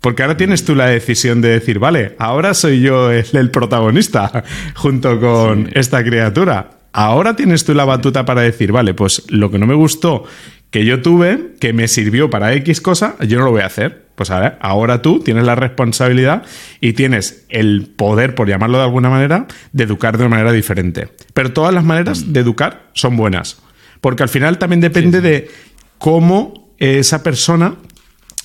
[0.00, 4.44] porque ahora tienes tú la decisión de decir, vale, ahora soy yo el, el protagonista
[4.74, 6.70] junto con esta criatura.
[6.92, 10.24] Ahora tienes tú la batuta para decir, vale, pues lo que no me gustó
[10.70, 14.08] que yo tuve, que me sirvió para X cosa, yo no lo voy a hacer.
[14.14, 16.44] Pues ahora, ahora tú tienes la responsabilidad
[16.80, 21.08] y tienes el poder, por llamarlo de alguna manera, de educar de una manera diferente.
[21.34, 23.60] Pero todas las maneras de educar son buenas.
[24.00, 25.50] Porque al final también depende de
[25.98, 27.74] cómo esa persona,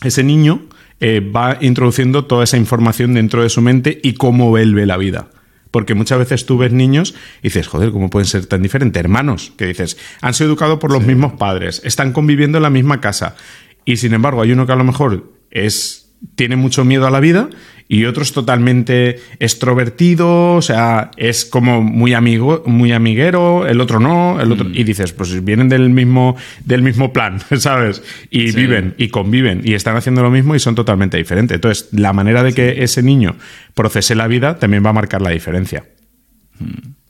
[0.01, 0.63] ese niño,
[0.99, 5.29] eh, va introduciendo toda esa información dentro de su mente y cómo vuelve la vida.
[5.71, 8.99] Porque muchas veces tú ves niños y dices, joder, ¿cómo pueden ser tan diferentes?
[8.99, 13.01] Hermanos, que dices, han sido educados por los mismos padres, están conviviendo en la misma
[13.01, 13.35] casa.
[13.83, 17.19] Y sin embargo, hay uno que a lo mejor es tiene mucho miedo a la
[17.19, 17.49] vida
[17.87, 23.99] y otro es totalmente extrovertido, o sea, es como muy amigo, muy amiguero, el otro
[23.99, 28.01] no, el otro y dices, pues vienen del mismo del mismo plan, ¿sabes?
[28.31, 28.57] Y Sí.
[28.57, 31.55] viven y conviven y están haciendo lo mismo y son totalmente diferentes.
[31.55, 33.35] Entonces, la manera de que ese niño
[33.73, 35.83] procese la vida también va a marcar la diferencia.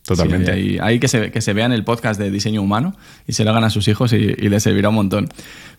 [0.06, 0.53] Totalmente.
[0.53, 2.95] Sí, ahí, ahí que, se, que se vean el podcast de diseño humano
[3.26, 5.30] y se lo hagan a sus hijos y, y les servirá un montón.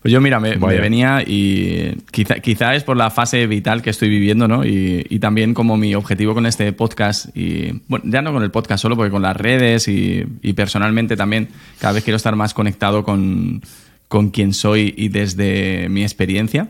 [0.01, 4.09] Pues yo, mira, me, venía y quizá, quizá es por la fase vital que estoy
[4.09, 4.65] viviendo, ¿no?
[4.65, 8.51] Y, y también como mi objetivo con este podcast, y bueno, ya no con el
[8.51, 11.47] podcast solo, porque con las redes y, y personalmente también,
[11.79, 13.61] cada vez quiero estar más conectado con,
[14.09, 16.67] con quien soy y desde mi experiencia.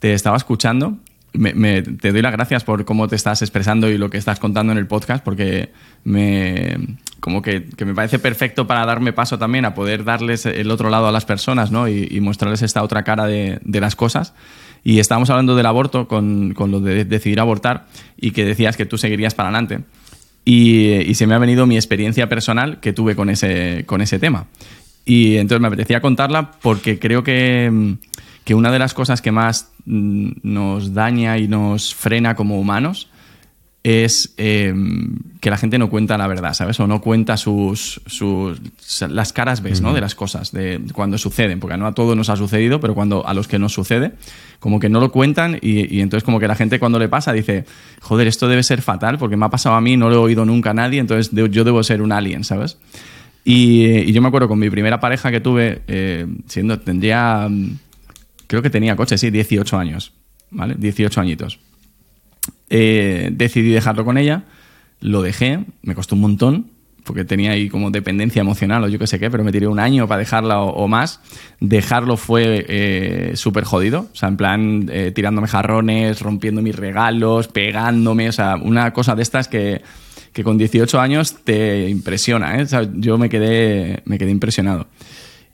[0.00, 0.98] Te estaba escuchando
[1.36, 4.72] me- te doy las gracias por cómo te estás expresando y lo que estás contando
[4.72, 5.70] en el podcast, porque
[6.04, 6.76] me,
[7.20, 10.90] como que, que me parece perfecto para darme paso también a poder darles el otro
[10.90, 11.88] lado a las personas ¿no?
[11.88, 14.34] y, mostrarles esta otra cara de, las cosas.
[14.84, 18.86] Y estábamos hablando del aborto con, con lo de decidir abortar y que decías que
[18.86, 19.80] tú seguirías para adelante.
[20.44, 24.18] Y, y se me ha venido mi experiencia personal que tuve con ese, con ese
[24.20, 24.46] tema.
[25.04, 27.96] Y entonces me apetecía contarla porque creo que,
[28.44, 33.08] que una de las cosas que más nos daña y nos frena como humanos
[33.88, 34.74] es eh,
[35.40, 36.80] que la gente no cuenta la verdad, ¿sabes?
[36.80, 38.60] O no cuenta sus, sus
[39.08, 39.94] las caras ves, ¿no?
[39.94, 43.24] De las cosas, de cuando suceden, porque no a todos nos ha sucedido, pero cuando
[43.24, 44.14] a los que nos sucede,
[44.58, 47.32] como que no lo cuentan y, y entonces como que la gente cuando le pasa
[47.32, 47.64] dice,
[48.00, 50.44] joder, esto debe ser fatal porque me ha pasado a mí, no lo he oído
[50.44, 52.78] nunca a nadie, entonces yo debo ser un alien, ¿sabes?
[53.44, 57.78] Y, y yo me acuerdo con mi primera pareja que tuve, eh, siendo, tendría, mm,
[58.46, 60.12] creo que tenía coche, sí, 18 años,
[60.50, 60.74] ¿vale?
[60.78, 61.58] 18 añitos.
[62.68, 64.44] Eh, decidí dejarlo con ella,
[65.00, 66.70] lo dejé, me costó un montón,
[67.04, 69.78] porque tenía ahí como dependencia emocional o yo qué sé qué, pero me tiré un
[69.78, 71.20] año para dejarla o, más.
[71.60, 77.46] Dejarlo fue eh, súper jodido, o sea, en plan eh, tirándome jarrones, rompiendo mis regalos,
[77.46, 79.82] pegándome, o sea, una cosa de estas que,
[80.32, 82.62] que con 18 años te impresiona, ¿eh?
[82.62, 84.88] O sea, yo me quedé, me quedé impresionado.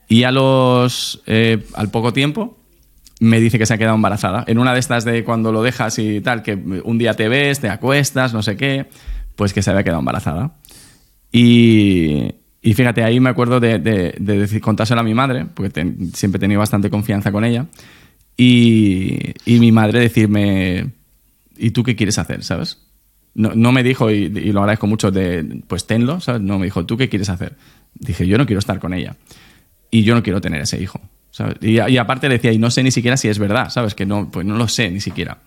[0.08, 1.22] Y a los,
[1.74, 2.61] al poco tiempo
[3.22, 4.44] me dice que se ha quedado embarazada.
[4.48, 7.60] En una de estas de cuando lo dejas y tal, que un día te ves,
[7.60, 8.86] te acuestas, no sé qué,
[9.36, 10.56] pues que se había quedado embarazada.
[11.30, 15.70] Y, y fíjate, ahí me acuerdo de, de, de decir, contárselo a mi madre, porque
[15.70, 17.66] ten- siempre he tenido bastante confianza con ella.
[18.36, 20.90] Y, y mi madre decirme,
[21.56, 22.42] ¿y tú qué quieres hacer?
[22.42, 22.78] ¿Sabes?
[23.34, 26.42] No, no me dijo, y, y lo agradezco mucho, de, pues tenlo, ¿sabes?
[26.42, 27.56] No me dijo, ¿tú qué quieres hacer?
[27.94, 29.16] Dije, yo no quiero estar con ella.
[29.90, 31.00] Y yo no quiero tener ese hijo.
[31.32, 31.56] ¿Sabes?
[31.60, 33.96] Y, y aparte le decía, y no sé ni siquiera si es verdad, ¿sabes?
[33.96, 35.38] Que no, pues no lo sé ni siquiera.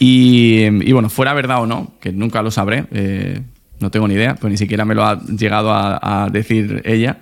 [0.00, 3.40] Y, y bueno, fuera verdad o no, que nunca lo sabré, eh,
[3.78, 7.18] no tengo ni idea, pues ni siquiera me lo ha llegado a, a decir ella.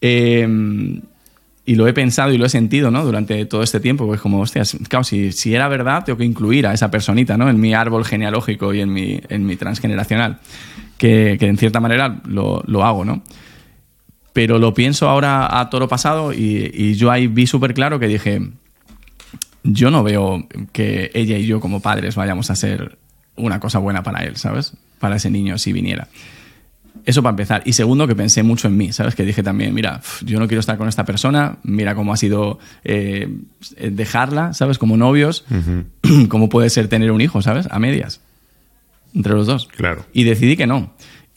[0.00, 0.48] Eh,
[1.70, 3.04] y lo he pensado y lo he sentido, ¿no?
[3.04, 6.66] Durante todo este tiempo, pues como, hostias, claro, si, si era verdad, tengo que incluir
[6.66, 7.48] a esa personita, ¿no?
[7.48, 10.40] En mi árbol genealógico y en mi, en mi transgeneracional,
[10.98, 13.22] que, que en cierta manera lo, lo hago, ¿no?
[14.32, 18.06] Pero lo pienso ahora a toro pasado y, y yo ahí vi súper claro que
[18.06, 18.40] dije,
[19.62, 22.98] yo no veo que ella y yo como padres vayamos a ser
[23.36, 24.74] una cosa buena para él, ¿sabes?
[24.98, 26.08] Para ese niño si viniera.
[27.06, 27.62] Eso para empezar.
[27.64, 29.14] Y segundo, que pensé mucho en mí, ¿sabes?
[29.14, 32.58] Que dije también, mira, yo no quiero estar con esta persona, mira cómo ha sido
[32.84, 33.28] eh,
[33.80, 34.78] dejarla, ¿sabes?
[34.78, 35.44] Como novios,
[36.28, 37.68] cómo puede ser tener un hijo, ¿sabes?
[37.70, 38.20] A medias,
[39.14, 39.68] entre los dos.
[39.68, 40.04] Claro.
[40.12, 40.92] Y decidí que no.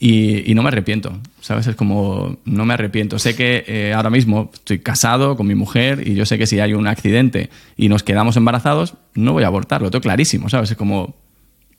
[0.06, 1.66] Y, y no me arrepiento, ¿sabes?
[1.66, 3.18] Es como, no me arrepiento.
[3.18, 6.60] Sé que eh, ahora mismo estoy casado con mi mujer y yo sé que si
[6.60, 10.70] hay un accidente y nos quedamos embarazados, no voy a abortar, lo tengo clarísimo, ¿sabes?
[10.70, 11.14] Es como,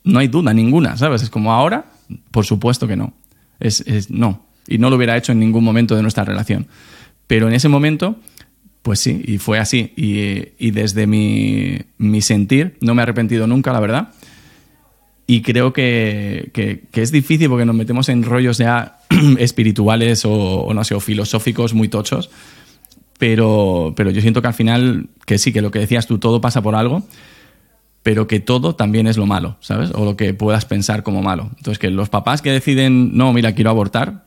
[0.04, 1.22] no hay duda ninguna, ¿sabes?
[1.22, 1.92] Es como ahora,
[2.32, 3.14] por supuesto que no.
[3.60, 4.48] Es, es, no.
[4.68, 6.66] Y no lo hubiera hecho en ningún momento de nuestra relación.
[7.28, 8.16] Pero en ese momento,
[8.82, 9.94] pues sí, y fue así.
[9.96, 14.14] Y, y desde mi, mi, sentir, no me he arrepentido nunca, la verdad.
[15.28, 19.00] Y creo que, que, es difícil porque nos metemos en rollos ya
[19.40, 22.30] espirituales o, no sé, o filosóficos muy tochos.
[23.18, 26.42] Pero, pero yo siento que al final, que sí, que lo que decías tú, todo
[26.42, 27.04] pasa por algo
[28.04, 29.90] pero que todo también es lo malo, ¿sabes?
[29.96, 31.50] O lo que puedas pensar como malo.
[31.58, 34.26] Entonces, que los papás que deciden, no, mira, quiero abortar,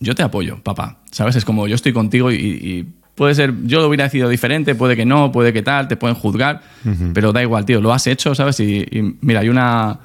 [0.00, 1.36] yo te apoyo, papá, ¿sabes?
[1.36, 2.86] Es como yo estoy contigo y
[3.18, 6.16] puede ser, yo lo hubiera decidido diferente, puede que no, puede que tal, te pueden
[6.16, 7.12] juzgar, uh -huh.
[7.12, 8.58] pero da igual, tío, lo has hecho, ¿sabes?
[8.60, 9.98] Y, y mira, hay una...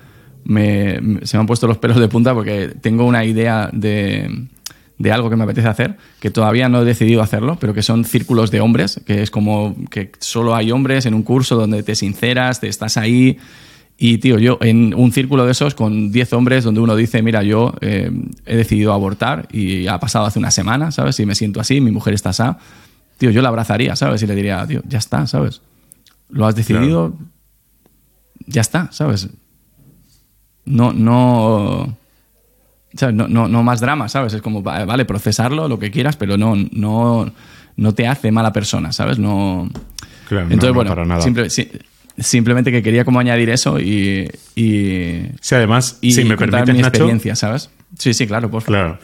[0.45, 4.29] Me, se me han puesto los pelos de punta porque tengo una idea de,
[4.97, 8.03] de algo que me apetece hacer, que todavía no he decidido hacerlo, pero que son
[8.05, 11.95] círculos de hombres, que es como que solo hay hombres en un curso donde te
[11.95, 13.37] sinceras, te estás ahí.
[13.97, 17.43] Y, tío, yo en un círculo de esos con 10 hombres donde uno dice, mira,
[17.43, 18.11] yo eh,
[18.45, 21.19] he decidido abortar y ha pasado hace una semana, ¿sabes?
[21.19, 22.43] Y me siento así, mi mujer está así,
[23.23, 24.21] tío, yo la abrazaría, ¿sabes?
[24.21, 25.61] Y le diría, tío, ya está, ¿sabes?
[26.27, 27.25] Lo has decidido, claro.
[28.47, 29.29] ya está, ¿sabes?
[30.65, 31.95] No, no
[32.95, 33.15] ¿sabes?
[33.15, 34.33] No, no, no, más drama, ¿sabes?
[34.33, 37.31] Es como, vale, procesarlo, lo que quieras, pero no, no,
[37.77, 39.19] no te hace mala persona, ¿sabes?
[39.19, 39.69] No.
[40.27, 41.21] Claro, Entonces, no, bueno, para nada.
[41.21, 41.47] Simple,
[42.17, 44.29] simplemente que quería como añadir eso y.
[44.53, 47.69] y sí, además, y, si me permites, mi Nacho, experiencia, ¿sabes?
[47.97, 48.79] Sí, sí, claro, por favor.
[48.79, 48.99] Claro.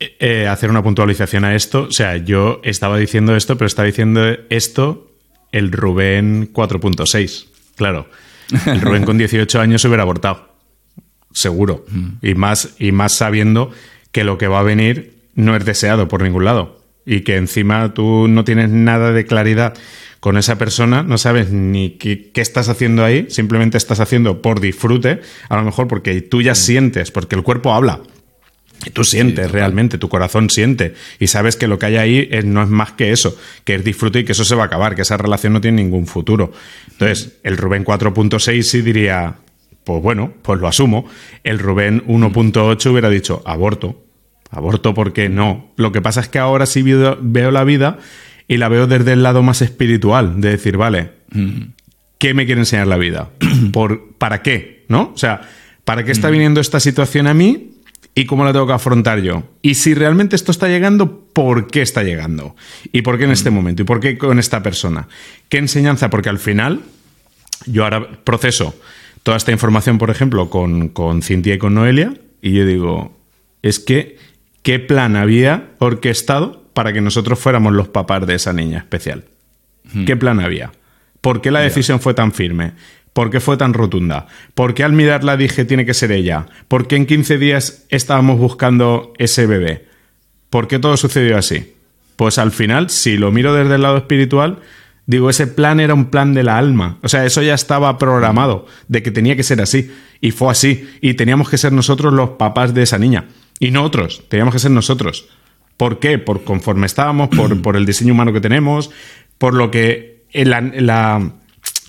[0.00, 1.82] Eh, hacer una puntualización a esto.
[1.82, 5.10] O sea, yo estaba diciendo esto, pero está diciendo esto
[5.52, 7.46] el Rubén 4.6.
[7.76, 8.08] Claro.
[8.66, 10.50] El Rubén con 18 años se hubiera abortado
[11.32, 11.84] seguro.
[11.88, 12.08] Mm.
[12.22, 13.70] Y, más, y más sabiendo
[14.10, 16.80] que lo que va a venir no es deseado por ningún lado.
[17.04, 19.74] Y que encima tú no tienes nada de claridad
[20.20, 24.60] con esa persona, no sabes ni qué, qué, estás haciendo ahí, simplemente estás haciendo por
[24.60, 26.56] disfrute, a lo mejor porque tú ya mm.
[26.56, 28.00] sientes, porque el cuerpo habla.
[28.84, 32.28] Y tú sientes sí, realmente, tu corazón siente y sabes que lo que hay ahí
[32.30, 34.66] es, no es más que eso, que es disfrute y que eso se va a
[34.66, 36.52] acabar, que esa relación no tiene ningún futuro.
[36.90, 39.36] Entonces, el Rubén 4.6 sí diría,
[39.84, 41.06] pues bueno, pues lo asumo.
[41.44, 44.02] El Rubén 1.8 hubiera dicho aborto.
[44.50, 45.72] Aborto porque no.
[45.76, 47.98] Lo que pasa es que ahora sí veo, veo, la vida
[48.48, 51.10] y la veo desde el lado más espiritual, de decir, vale,
[52.18, 53.30] ¿qué me quiere enseñar la vida?
[53.72, 54.84] ¿Por, ¿Para qué?
[54.88, 55.12] ¿No?
[55.14, 55.42] O sea,
[55.84, 57.69] ¿para qué está viniendo esta situación a mí?
[58.20, 59.44] ¿Y cómo la tengo que afrontar yo?
[59.62, 62.54] Y si realmente esto está llegando, ¿por qué está llegando?
[62.92, 63.80] ¿Y por qué en este momento?
[63.80, 65.08] ¿Y por qué con esta persona?
[65.48, 66.10] ¿Qué enseñanza?
[66.10, 66.82] Porque al final,
[67.64, 68.78] yo ahora proceso
[69.22, 72.12] toda esta información, por ejemplo, con, con Cintia y con Noelia,
[72.42, 73.16] y yo digo,
[73.62, 74.18] es que,
[74.62, 79.24] ¿qué plan había orquestado para que nosotros fuéramos los papás de esa niña especial?
[79.94, 80.04] Hmm.
[80.04, 80.72] ¿Qué plan había?
[81.20, 82.02] ¿Por qué la decisión yeah.
[82.02, 82.72] fue tan firme?
[83.12, 84.26] ¿Por qué fue tan rotunda?
[84.54, 86.46] ¿Por qué al mirarla dije tiene que ser ella?
[86.68, 89.86] ¿Por qué en 15 días estábamos buscando ese bebé?
[90.48, 91.74] ¿Por qué todo sucedió así?
[92.16, 94.60] Pues al final, si lo miro desde el lado espiritual,
[95.10, 96.98] Digo, ese plan era un plan de la alma.
[97.02, 99.90] O sea, eso ya estaba programado, de que tenía que ser así.
[100.20, 100.88] Y fue así.
[101.00, 103.26] Y teníamos que ser nosotros los papás de esa niña.
[103.58, 105.28] Y no otros, teníamos que ser nosotros.
[105.76, 106.18] ¿Por qué?
[106.18, 108.92] Por conforme estábamos, por, por el diseño humano que tenemos,
[109.36, 111.32] por lo que la, la,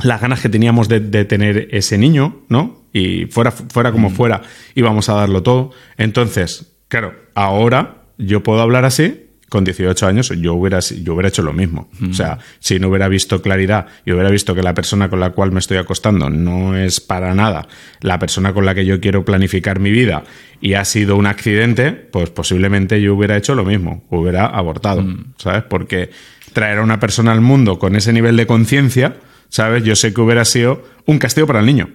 [0.04, 2.86] las ganas que teníamos de, de, tener ese niño, ¿no?
[2.94, 4.42] Y fuera, fuera como fuera,
[4.76, 5.72] íbamos a darlo todo.
[5.98, 11.42] Entonces, claro, ahora yo puedo hablar así, con 18 años yo hubiera, yo hubiera hecho
[11.42, 11.90] lo mismo.
[12.00, 12.12] Mm.
[12.12, 15.32] O sea, si no hubiera visto claridad y hubiera visto que la persona con la
[15.32, 17.68] cual me estoy acostando no es para nada
[18.00, 20.24] la persona con la que yo quiero planificar mi vida
[20.62, 25.34] y ha sido un accidente, pues posiblemente yo hubiera hecho lo mismo, hubiera abortado, mm.
[25.36, 25.64] ¿sabes?
[25.64, 26.12] Porque
[26.54, 29.16] traer a una persona al mundo con ese nivel de conciencia,
[29.50, 29.84] ¿sabes?
[29.84, 31.90] Yo sé que hubiera sido un castigo para el niño.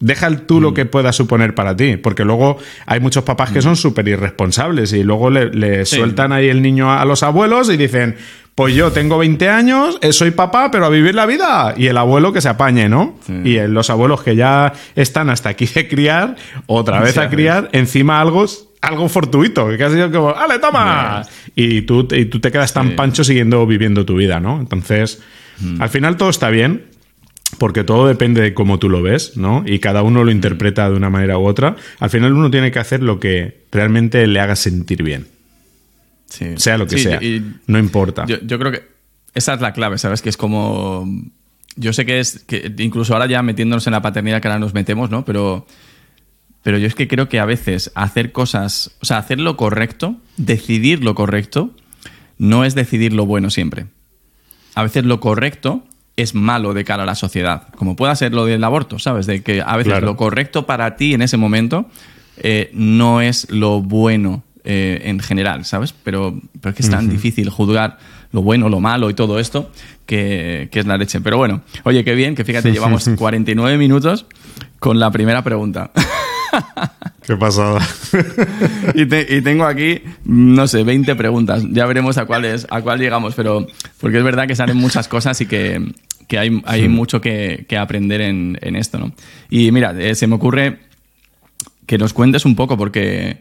[0.00, 0.62] Deja tú mm.
[0.62, 4.92] lo que pueda suponer para ti, porque luego hay muchos papás que son súper irresponsables
[4.92, 5.96] y luego le, le sí.
[5.96, 8.16] sueltan ahí el niño a los abuelos y dicen,
[8.54, 11.74] pues yo tengo 20 años, eh, soy papá, pero a vivir la vida.
[11.76, 13.18] Y el abuelo que se apañe, ¿no?
[13.28, 16.36] Y los abuelos que ya están hasta aquí de criar,
[16.66, 18.46] otra vez a criar, encima algo
[18.84, 21.22] algo fortuito, que ha sido como, ¡ale, toma!
[21.54, 24.60] Y tú, y tú te quedas tan pancho siguiendo viviendo tu vida, ¿no?
[24.60, 25.22] Entonces,
[25.60, 25.80] mm.
[25.80, 26.84] al final todo está bien,
[27.58, 29.64] porque todo depende de cómo tú lo ves, ¿no?
[29.66, 30.34] Y cada uno lo mm.
[30.34, 31.76] interpreta de una manera u otra.
[32.00, 35.26] Al final uno tiene que hacer lo que realmente le haga sentir bien.
[36.56, 37.20] Sea lo que sea.
[37.66, 38.26] no importa.
[38.26, 38.82] Yo, creo que
[39.34, 40.22] esa es la clave, ¿sabes?
[40.22, 41.08] Que es como.
[41.76, 42.44] Yo sé que es.
[42.46, 45.24] que Incluso ahora ya metiéndonos en la paternidad que ahora nos metemos, ¿no?
[45.24, 45.66] Pero.
[46.64, 48.90] Pero yo es que creo que a veces hacer cosas.
[49.00, 51.70] O sea, hacer lo correcto, decidir lo correcto,
[52.38, 53.86] no es decidir lo bueno siempre.
[54.74, 55.84] A veces lo correcto
[56.16, 57.68] es malo de cara a la sociedad.
[57.76, 59.26] Como pueda ser lo del aborto, ¿sabes?
[59.26, 61.86] De que a veces lo correcto para ti en ese momento
[62.38, 65.92] eh, no es lo bueno eh, en general, ¿sabes?
[65.92, 67.98] Pero, pero es que es tan difícil juzgar
[68.32, 69.70] lo bueno, lo malo y todo esto
[70.06, 71.20] que, es la leche.
[71.20, 74.26] Pero bueno, oye, qué bien, que fíjate, llevamos 49 minutos
[74.78, 75.90] con la primera pregunta.
[77.26, 77.80] Qué pasada.
[78.94, 81.64] y, tengo aquí, no sé, 20 preguntas.
[81.70, 83.66] Ya veremos a cuál, a cuál llegamos, pero
[84.00, 85.92] porque es verdad que salen muchas cosas y que,
[86.36, 89.12] hay, hay mucho que, aprender en, esto, ¿no?
[89.48, 90.80] Y mira, eh, se me ocurre
[91.86, 93.38] que nos cuentes un poco, porque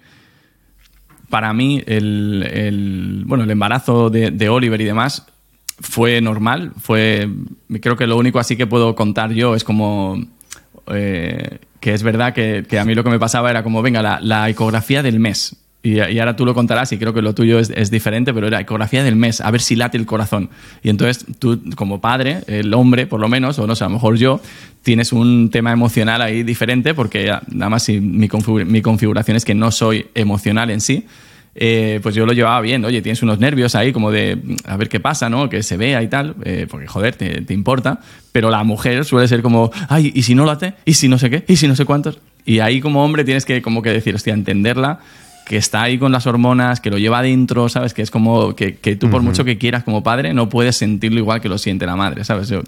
[1.30, 5.26] para mí el, bueno, el embarazo de, Oliver y demás
[5.80, 6.74] fue normal.
[6.80, 7.28] Fue,
[7.82, 10.24] creo que lo único así que puedo contar yo es como
[10.88, 14.50] eh, que es verdad que, a mí lo que me pasaba era como, venga, la,
[14.50, 15.58] ecografía del mes.
[15.84, 19.04] Y, ahora tú lo contarás y creo que lo tuyo es, diferente, pero era ecografía
[19.04, 20.50] del mes, a ver si late el corazón.
[20.82, 23.96] Y entonces tú, como padre, el hombre por lo menos, o no sé, a lo
[23.96, 24.40] mejor yo,
[24.82, 29.70] tienes un tema emocional ahí diferente, porque nada más si mi, configuración es que no
[29.70, 31.06] soy emocional en sí,
[31.56, 32.84] eh, pues yo lo llevaba bien.
[32.86, 35.50] Oye, tienes unos nervios ahí como de a ver qué pasa, ¿no?
[35.50, 38.00] Que se vea y tal, eh, porque joder, te, importa.
[38.32, 40.74] Pero la mujer suele ser como, ay, ¿y si no late?
[40.86, 41.46] ¿Y si no sé qué?
[41.48, 42.20] ¿Y si no sé cuántos?
[42.46, 45.00] Y ahí como hombre tienes que como que decir, hostia, entenderla
[45.46, 47.94] que está ahí con las hormonas, que lo lleva adentro, ¿sabes?
[47.94, 51.42] Que es como que, tú por mucho que quieras como padre no puedes sentirlo igual
[51.42, 52.48] que lo siente la madre, ¿sabes?
[52.48, 52.62] Yo,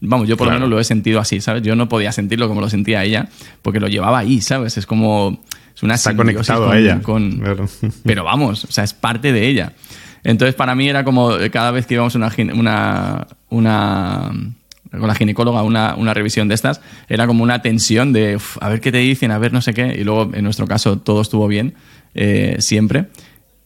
[0.00, 1.62] Vamos, yo por lo menos lo he sentido así, ¿sabes?
[1.62, 3.28] Yo no podía sentirlo como lo sentía ella,
[3.62, 4.76] porque lo llevaba ahí, ¿sabes?
[4.76, 5.40] Es como.
[5.78, 7.00] Es una Está conectado a ella.
[8.04, 9.74] Pero vamos, o sea, es parte de ella.
[10.24, 14.32] Entonces, para mí era como eh, cada vez que íbamos a una, una, una
[14.90, 18.80] con la ginecóloga una, una, revisión de estas, era como una tensión de a ver
[18.80, 21.46] qué te dicen, a ver no sé qué, y luego en nuestro caso todo estuvo
[21.46, 21.74] bien,
[22.12, 23.06] eh, siempre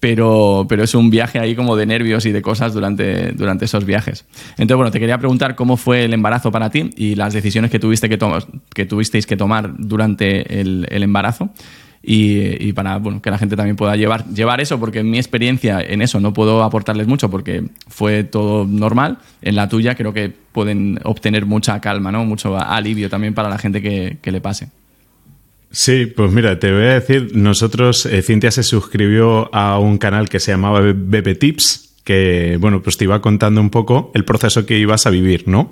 [0.02, 3.84] pero, pero es un viaje ahí como de nervios y de cosas durante, durante esos
[3.84, 4.24] viajes.
[4.58, 7.78] Entonces, bueno, te quería preguntar cómo fue el embarazo para ti y las decisiones que,
[7.78, 8.18] tuviste que,
[8.74, 11.50] que tuvisteis que tomar durante el, embarazo.
[12.04, 15.80] Y, para bueno, que la gente también pueda llevar, llevar eso, porque en mi experiencia
[15.80, 19.18] en eso no puedo aportarles mucho porque fue todo normal.
[19.40, 22.24] En la tuya creo que pueden obtener mucha calma, ¿no?
[22.24, 24.68] mucho alivio también para la gente que, le pase.
[25.70, 30.28] Sí, pues mira, te voy a decir, nosotros, eh, Cintia se suscribió a un canal
[30.28, 34.66] que se llamaba Bebe Tips, que, bueno, pues te iba contando un poco el proceso
[34.66, 35.70] que ibas a vivir, ¿no?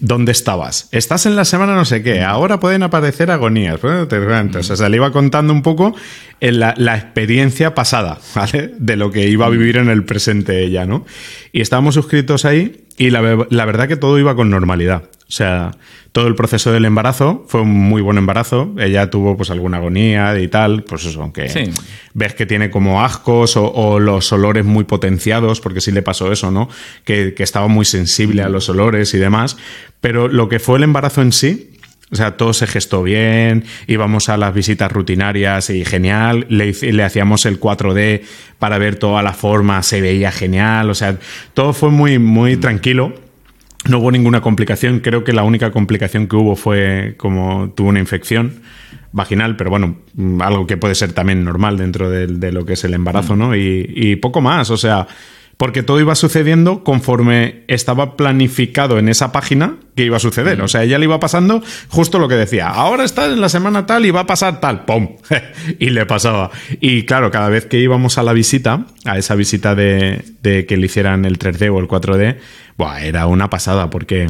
[0.00, 0.88] ¿Dónde estabas?
[0.92, 3.82] Estás en la semana no sé qué, ahora pueden aparecer agonías.
[3.82, 5.94] O sea, le iba contando un poco
[6.40, 8.74] la, experiencia pasada, ¿vale?
[8.78, 11.04] De lo que iba a vivir en el presente ella, ¿no?
[11.52, 15.02] Y estábamos suscritos ahí y la verdad que todo iba con normalidad.
[15.28, 15.72] O sea,
[16.12, 18.74] todo el proceso del embarazo fue un muy buen embarazo.
[18.78, 21.70] Ella tuvo pues alguna agonía y tal, pues eso, aunque
[22.14, 26.50] ves que tiene como ascos o, los olores muy potenciados, porque sí le pasó eso,
[26.50, 26.70] ¿no?
[27.04, 29.58] Que, estaba muy sensible a los olores y demás.
[30.00, 31.72] Pero lo que fue el embarazo en sí,
[32.10, 37.04] o sea, todo se gestó bien, íbamos a las visitas rutinarias y genial, le, le,
[37.04, 38.22] hacíamos el 4D
[38.58, 41.18] para ver toda la forma, se veía genial, o sea,
[41.52, 43.27] todo fue muy, muy tranquilo
[43.88, 45.00] no hubo ninguna complicación.
[45.00, 48.60] Creo que la única complicación que hubo fue como tuvo una infección
[49.12, 52.84] vaginal, pero bueno, mm, algo que puede ser también normal dentro de, lo que es
[52.84, 53.56] el embarazo, ¿no?
[53.56, 55.06] Y, poco más, o sea,
[55.56, 60.60] porque todo iba sucediendo conforme estaba planificado en esa página que iba a suceder.
[60.62, 62.68] O sea, ella le iba pasando justo lo que decía.
[62.68, 64.84] Ahora está en la semana tal y va a pasar tal.
[64.84, 65.16] ¡Pum!
[65.80, 66.52] y le pasaba.
[66.80, 70.76] Y claro, cada vez que íbamos a la visita, a esa visita de, de que
[70.76, 72.36] le hicieran el 3D o el 4D,
[72.78, 74.28] Buah, era una pasada porque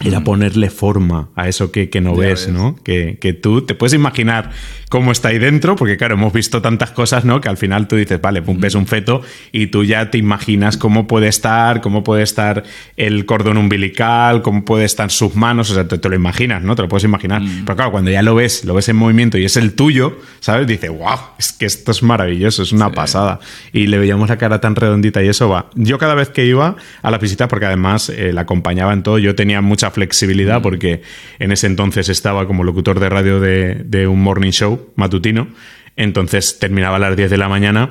[0.00, 2.76] era ponerle forma a eso que, que no ves, ¿no?
[2.82, 4.50] Que, que, tú te puedes imaginar
[4.88, 7.40] cómo está ahí dentro, porque claro, hemos visto tantas cosas, ¿no?
[7.40, 9.22] Que al final tú dices, vale, pues ves un feto
[9.52, 12.64] y tú ya te imaginas cómo puede estar, cómo puede estar
[12.96, 16.74] el cordón umbilical, cómo puede estar sus manos, o sea, te, lo imaginas, ¿no?
[16.74, 17.40] Te lo puedes imaginar.
[17.40, 17.64] Mm.
[17.64, 20.66] Pero claro, cuando ya lo ves, lo ves en movimiento y es el tuyo, ¿sabes?
[20.66, 23.38] Dices, wow, es que esto es maravilloso, es una pasada.
[23.72, 25.70] Y le veíamos la cara tan redondita y eso va.
[25.76, 29.18] Yo cada vez que iba a la visita, porque además eh, la acompañaba en todo,
[29.18, 30.62] yo tenía mucha flexibilidad mm.
[30.62, 31.02] porque
[31.38, 35.48] en ese entonces estaba como locutor de radio de, un morning show matutino,
[35.96, 37.90] entonces terminaba a las 10 de la mañana.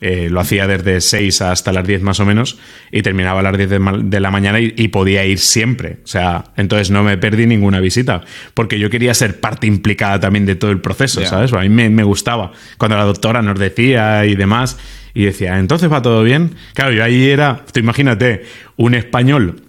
[0.00, 2.58] Eh, lo hacía desde 6 hasta las 10 más o menos
[2.90, 3.70] y terminaba a las 10
[4.10, 5.98] de, la mañana y, podía ir siempre.
[6.04, 8.22] O sea, entonces no me perdí ninguna visita
[8.52, 11.52] porque yo quería ser parte implicada también de todo el proceso, ¿sabes?
[11.54, 14.76] A mí me, me, gustaba cuando la doctora nos decía y demás
[15.14, 16.50] y decía, entonces va todo bien.
[16.74, 18.44] Claro, yo ahí era, tú imagínate,
[18.76, 19.63] un español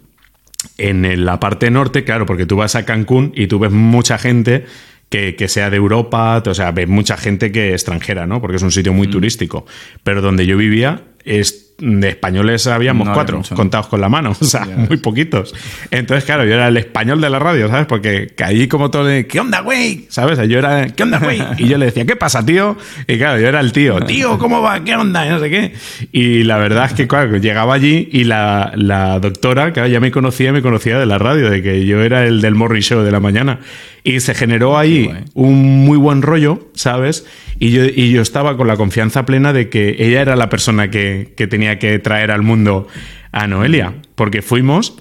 [0.77, 4.65] en la parte norte, claro, porque tú vas a Cancún y tú ves mucha gente
[5.09, 8.41] que, que, sea de Europa, o sea, ves mucha gente que extranjera, ¿no?
[8.41, 9.11] Porque es un sitio muy mm.
[9.11, 9.65] turístico.
[10.03, 14.65] Pero donde yo vivía es de españoles habíamos cuatro, contados con la mano, o sea,
[14.65, 15.53] muy poquitos.
[15.91, 17.85] Entonces, claro, yo era el español de la radio, ¿sabes?
[17.85, 20.05] Porque caí como todo de, ¿qué onda, güey?
[20.09, 20.39] ¿Sabes?
[20.47, 21.41] Yo era, ¿qué onda, güey?
[21.57, 22.77] Y yo le decía, ¿qué pasa, tío?
[23.07, 24.83] Y claro, yo era el tío, tío, ¿cómo va?
[24.83, 25.25] ¿Qué onda?
[25.25, 25.73] Y no sé qué.
[26.11, 30.11] Y la verdad es que, claro, llegaba allí y la, la doctora, que ya me
[30.11, 33.11] conocía, me conocía de la radio, de que yo era el del morning show de
[33.11, 33.59] la mañana.
[34.05, 37.25] Y se generó ahí un muy buen rollo, ¿sabes?
[37.57, 40.91] Y yo, y yo estaba con la confianza plena de que ella era la persona
[40.91, 42.87] que, que tenía que traer al mundo
[43.31, 43.95] a Noelia.
[44.13, 44.95] Porque fuimos,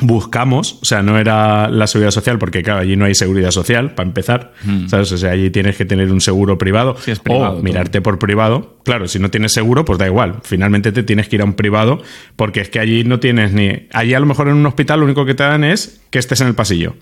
[0.00, 3.94] buscamos, o sea, no era la seguridad social, porque claro, allí no hay seguridad social,
[3.96, 4.86] para empezar, hmm.
[4.86, 5.10] ¿sabes?
[5.10, 6.96] O sea, allí tienes que tener un seguro privado,
[7.28, 8.78] o mirarte por privado.
[8.84, 11.54] Claro, si no tienes seguro, pues da igual, finalmente te tienes que ir a un
[11.54, 12.00] privado,
[12.36, 13.88] porque es que allí no tienes ni...
[13.92, 16.40] Allí a lo mejor en un hospital lo único que te dan es que estés
[16.40, 16.94] en el pasillo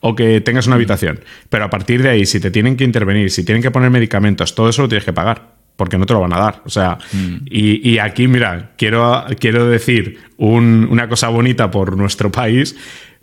[0.00, 1.20] o que tengas una habitación.
[1.48, 4.54] Pero a partir de ahí, si te tienen que intervenir, si tienen que poner medicamentos,
[4.54, 5.54] todo eso lo tienes que pagar.
[5.76, 6.62] Porque no te lo van a dar.
[6.64, 7.46] O sea, mm.
[7.46, 12.76] y, aquí, mira, quiero, quiero decir una cosa bonita por nuestro país,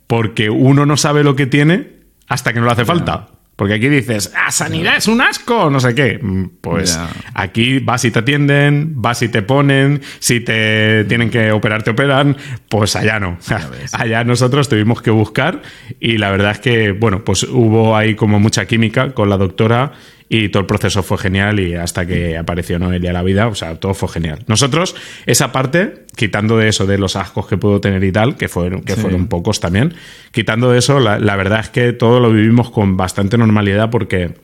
[0.05, 3.27] porque uno no sabe lo que tiene hasta que no le hace falta.
[3.55, 6.19] Porque aquí dices, ah, sanidad es un asco, no sé qué.
[6.21, 6.99] Mm, pues
[7.35, 11.91] aquí vas y te atienden, vas y te ponen, si te tienen que operar, te
[11.91, 12.35] operan,
[12.69, 13.37] pues allá no.
[13.93, 15.61] allá nosotros tuvimos que buscar
[15.99, 19.91] y la verdad es que, bueno, pues hubo ahí como mucha química con la doctora
[20.33, 23.53] y todo el proceso fue genial y hasta que apareció Noelia a la vida, o
[23.53, 24.45] sea, todo fue genial.
[24.47, 28.47] Nosotros, esa parte, quitando de eso, de los ascos que puedo tener y tal, que
[28.47, 29.93] fueron, que fueron pocos también,
[30.31, 34.35] quitando de eso, la, verdad es que todo lo vivimos con bastante normalidad porque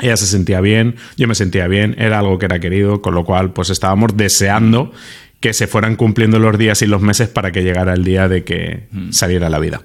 [0.00, 3.24] ella se sentía bien, yo me sentía bien, era algo que era querido, con lo
[3.24, 4.90] cual pues estábamos deseando
[5.38, 8.42] que se fueran cumpliendo los días y los meses para que llegara el día de
[8.42, 9.12] que mm.
[9.12, 9.82] saliera la vida.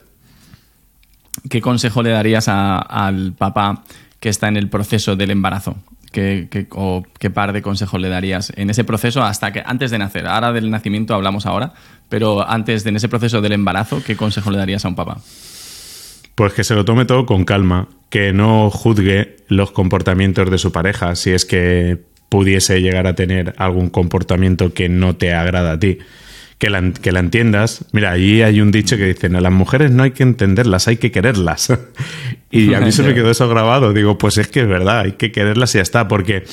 [1.47, 3.83] ¿Qué consejo le darías al papá
[4.19, 5.77] que está en el proceso del embarazo?
[6.11, 10.25] ¿Qué, par de consejos le darías en ese proceso hasta que antes de nacer?
[10.25, 11.73] Ahora del nacimiento hablamos ahora,
[12.09, 15.19] pero antes de en ese proceso del embarazo, ¿qué consejo le darías a un papá?
[16.35, 20.71] Pues que se lo tome todo con calma, que no juzgue los comportamientos de su
[20.71, 21.99] pareja si es que
[22.29, 25.99] pudiese llegar a tener algún comportamiento que no te agrada a ti
[26.57, 27.85] que la, que la entiendas.
[27.91, 30.97] Mira, allí hay un dicho que dicen, a las mujeres no hay que entenderlas, hay
[30.97, 31.71] que quererlas.
[32.51, 33.93] y a mí se me quedó eso grabado.
[33.93, 36.07] Digo, pues es que es verdad, hay que quererlas y ya está.
[36.07, 36.45] Porque,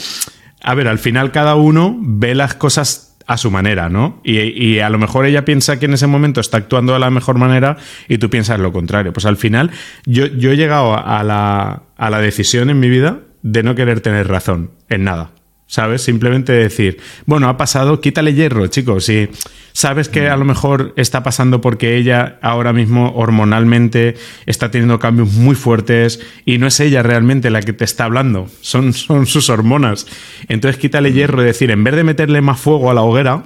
[0.63, 4.21] a ver, al final cada uno ve las cosas a su manera, ¿no?
[4.23, 7.09] Y, y, a lo mejor ella piensa que en ese momento está actuando de la
[7.09, 9.15] mejor manera y tú piensas lo contrario.
[9.15, 9.71] Pues al final
[10.05, 14.01] yo, yo he llegado a la, a la decisión en mi vida de no querer
[14.01, 15.31] tener razón en nada.
[15.67, 16.03] ¿Sabes?
[16.03, 19.07] Simplemente decir, bueno, ha pasado, quítale hierro, chicos.
[19.07, 19.29] Si
[19.73, 24.15] sabes que a lo mejor está pasando porque ella ahora mismo hormonalmente
[24.47, 28.49] está teniendo cambios muy fuertes y no es ella realmente la que te está hablando,
[28.61, 30.07] son, son sus hormonas.
[30.49, 33.45] Entonces quítale hierro y decir, en vez de meterle más fuego a la hoguera,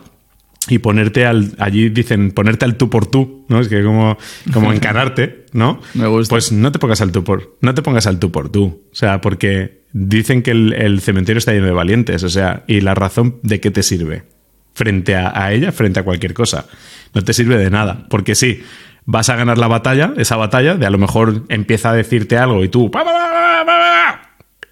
[0.71, 3.61] y ponerte al, allí dicen, ponerte al tú por tú, ¿no?
[3.61, 4.19] Es que como,
[4.53, 5.81] como encararte, ¿no?
[5.95, 6.31] Me gusta.
[6.31, 8.83] Pues no te pongas al tú por, no te pongas al tú por tú.
[8.93, 12.95] O sea, porque dicen que el, cementerio está lleno de valientes, o sea, y la
[12.95, 14.25] razón de qué te sirve
[14.75, 16.67] frente a, ella, frente a cualquier cosa.
[17.15, 18.63] No te sirve de nada, porque sí,
[19.05, 22.63] vas a ganar la batalla, esa batalla, de a lo mejor empieza a decirte algo
[22.63, 22.91] y tú...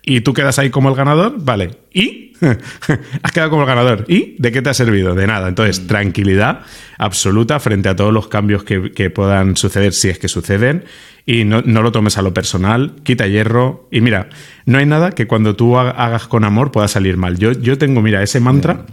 [0.09, 1.79] Y tú quedas ahí como el ganador, vale.
[1.93, 2.33] ¿Y?
[3.23, 4.05] Has quedado como el ganador.
[4.07, 4.37] ¿Y?
[4.39, 5.17] ¿De qué te ha servido?
[5.17, 5.49] De nada.
[5.49, 5.87] Entonces, mm.
[5.89, 6.61] tranquilidad
[6.97, 10.85] absoluta frente a todos los cambios que, que puedan suceder, si es que suceden,
[11.27, 13.89] y no, lo tomes a lo personal, quita hierro.
[13.91, 14.29] Y mira,
[14.65, 17.37] no hay nada que cuando tú hagas con amor pueda salir mal.
[17.37, 18.87] Yo, yo tengo, mira, ese mantra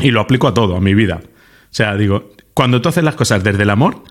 [0.00, 1.20] y lo aplico a todo, a mi vida.
[1.24, 4.02] O sea, digo, cuando tú haces las cosas desde el amor,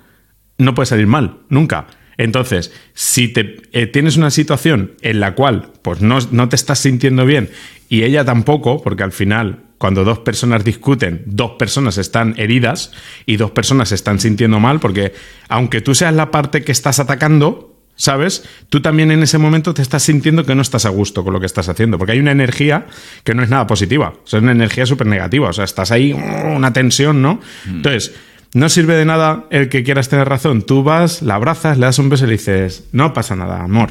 [0.60, 1.88] no puede salir mal, nunca.
[2.18, 6.80] Entonces, si te, eh, tienes una situación en la cual pues no, no te estás
[6.80, 7.50] sintiendo bien
[7.90, 12.92] y ella tampoco, porque al final cuando dos personas discuten, dos personas están heridas
[13.26, 15.14] y dos personas se están sintiendo mal, porque
[15.50, 18.44] aunque tú seas la parte que estás atacando, ¿sabes?
[18.70, 21.40] Tú también en ese momento te estás sintiendo que no estás a gusto con lo
[21.40, 22.88] que estás haciendo, porque hay una energía
[23.24, 25.92] que no es nada positiva, o sea, es una energía súper negativa, o sea, estás
[25.92, 27.36] ahí, una tensión, ¿no?
[27.66, 27.76] Mm.
[27.78, 28.14] Entonces,
[28.54, 32.00] no sirve de nada el que quieras tener razón, tú vas, la abrazas, le das
[32.00, 33.90] un beso y le dices, no pasa nada, amor,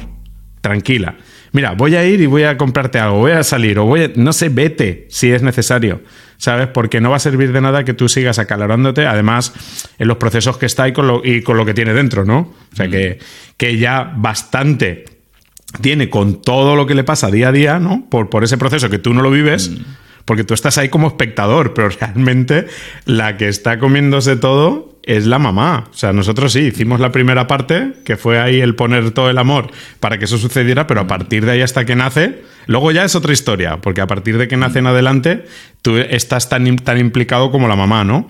[0.61, 1.15] tranquila.
[1.53, 4.11] Mira, voy a ir y voy a comprarte algo, voy a salir, o voy a,
[4.15, 6.01] no sé, vete si es necesario,
[6.37, 6.67] ¿sabes?
[6.67, 9.53] Porque no va a servir de nada que tú sigas acalorándote, además,
[9.97, 12.53] en los procesos que está y con lo, y con lo que tiene dentro, ¿no?
[12.71, 13.19] O sea, que,
[13.55, 15.05] que ya bastante
[15.81, 18.07] tiene con todo lo que le pasa día a día, ¿no?
[18.09, 19.69] Por, por ese proceso que tú no lo vives.
[19.69, 19.83] Mm.
[20.27, 22.67] Porque tú estás ahí como espectador, pero realmente
[23.05, 25.85] la que está comiéndose todo es la mamá.
[25.89, 29.37] O sea, nosotros sí, hicimos la primera parte, que fue ahí el poner todo el
[29.37, 29.71] amor
[30.01, 33.15] para que eso sucediera, pero a partir de ahí hasta que nace, luego ya es
[33.15, 35.45] otra historia, porque a partir de que nace en adelante,
[35.81, 38.27] tú estás tan, tan implicado como la mamá, ¿no?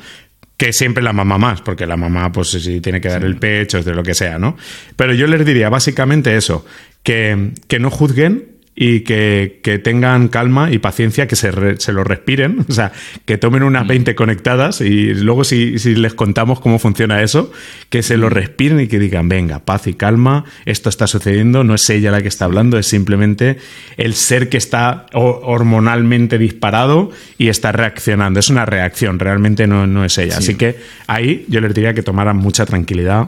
[0.55, 3.81] que siempre la mamá más, porque la mamá, pues sí, tiene que dar el pecho,
[3.81, 4.57] de lo que sea, ¿no?
[4.95, 6.65] Pero yo les diría básicamente eso,
[7.03, 12.63] que, que no juzguen y que, tengan calma y paciencia, que se, se, lo respiren,
[12.69, 12.91] o sea,
[13.25, 14.15] que tomen unas 20 mm.
[14.15, 17.51] conectadas y luego si, si, les contamos cómo funciona eso,
[17.89, 18.33] que se lo mm.
[18.33, 22.21] respiren y que digan, venga, paz y calma, esto está sucediendo, no es ella la
[22.21, 23.57] que está hablando, es simplemente
[23.97, 27.09] el ser que está hormonalmente disparado
[27.39, 30.37] y está reaccionando, es una reacción, realmente no, no es ella.
[30.37, 30.75] Así que
[31.07, 33.27] ahí yo les diría que tomaran mucha tranquilidad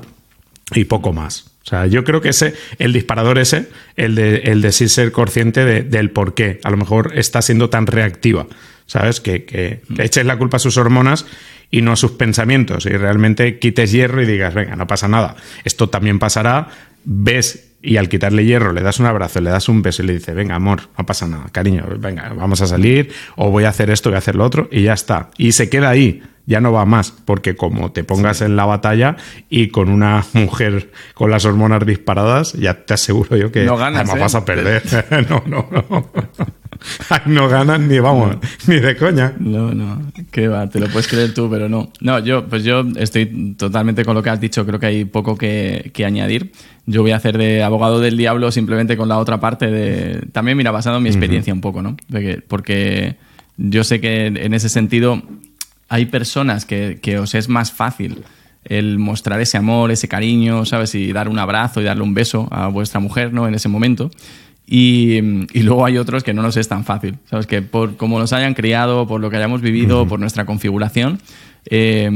[0.75, 1.49] y poco más.
[1.69, 5.11] O sea, yo creo que ese, el disparador ese, el de, el de sí ser
[5.11, 8.47] consciente del por qué, a lo mejor está siendo tan reactiva,
[8.87, 9.21] ¿sabes?
[9.21, 11.27] Que, que, eches la culpa a sus hormonas
[11.69, 15.35] y no a sus pensamientos y realmente quites hierro y digas, venga, no pasa nada,
[15.63, 16.69] esto también pasará,
[17.05, 20.13] ves y al quitarle hierro le das un abrazo, le das un beso y le
[20.13, 23.91] dices, venga, amor, no pasa nada, cariño, venga, vamos a salir o voy a hacer
[23.91, 25.29] esto, voy a hacer lo otro y ya está.
[25.37, 29.15] Y se queda ahí ya no va más, porque como te pongas en la batalla
[29.51, 34.09] y con una mujer con las hormonas disparadas, ya te aseguro yo que no ganas,
[34.19, 34.41] vas a ¿eh?
[34.41, 34.83] perder.
[35.29, 36.09] no, no, no.
[37.27, 39.35] no ganas ni vamos, ni de coña.
[39.37, 41.91] No, no, qué va, te lo puedes creer tú, pero no.
[42.01, 45.37] No, yo, pues yo estoy totalmente con lo que has dicho, creo que hay poco
[45.37, 46.51] que, añadir.
[46.87, 50.27] Yo voy a hacer de abogado del diablo simplemente con la otra parte de.
[50.31, 51.95] También, mira, basado en mi experiencia un poco, ¿no?
[52.47, 53.17] porque
[53.57, 55.21] yo sé que en ese sentido
[55.89, 58.23] hay personas que, os es más fácil
[58.63, 60.93] el mostrar ese amor, ese cariño, ¿sabes?
[60.93, 63.47] Y dar un abrazo y darle un beso a vuestra mujer, ¿no?
[63.47, 64.11] En ese momento.
[64.67, 65.19] Y,
[65.55, 67.47] luego hay otros que no nos es tan fácil, ¿sabes?
[67.47, 71.19] Que por cómo nos hayan criado, por lo que hayamos vivido, por nuestra configuración,
[71.65, 72.09] eh,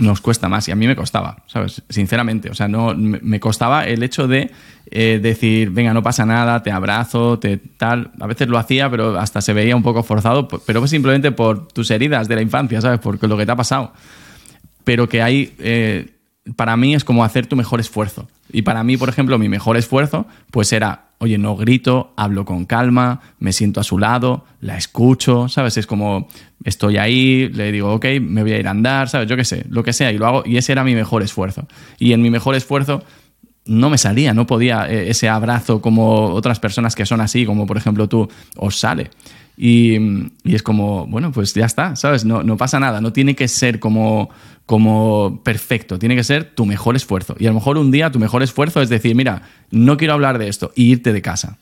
[0.00, 0.68] nos cuesta más.
[0.68, 1.82] Y a mí me costaba, ¿sabes?
[1.88, 2.50] Sinceramente.
[2.50, 4.50] O sea, no, me costaba el hecho de
[4.90, 8.10] eh, decir, venga, no pasa nada, te abrazo, te tal.
[8.18, 11.90] A veces lo hacía, pero hasta se veía un poco forzado, pero simplemente por tus
[11.90, 12.98] heridas de la infancia, ¿sabes?
[13.00, 13.92] Por lo que te ha pasado.
[14.84, 16.08] Pero que hay, eh,
[16.56, 18.28] para mí es como hacer tu mejor esfuerzo.
[18.52, 22.64] Y para mí, por ejemplo, mi mejor esfuerzo, pues era, oye, no grito, hablo con
[22.64, 25.76] calma, me siento a su lado, la escucho, ¿sabes?
[25.76, 26.28] Es como,
[26.64, 29.28] estoy ahí, le digo, ok, me voy a ir a andar, ¿sabes?
[29.28, 31.66] Yo qué sé, lo que sea, y lo hago, y ese era mi mejor esfuerzo.
[31.98, 33.04] Y en mi mejor esfuerzo
[33.66, 37.66] no me salía, no podía eh, ese abrazo como otras personas que son así, como
[37.66, 39.10] por ejemplo tú, os sale.
[39.62, 39.98] Y,
[40.44, 42.24] es como, bueno, pues ya está, ¿sabes?
[42.24, 44.30] No, no, pasa nada, no tiene que ser como,
[44.64, 47.36] como perfecto, tiene que ser tu mejor esfuerzo.
[47.38, 50.38] Y a lo mejor un día tu mejor esfuerzo es decir, mira, no quiero hablar
[50.38, 51.58] de esto, y irte de casa.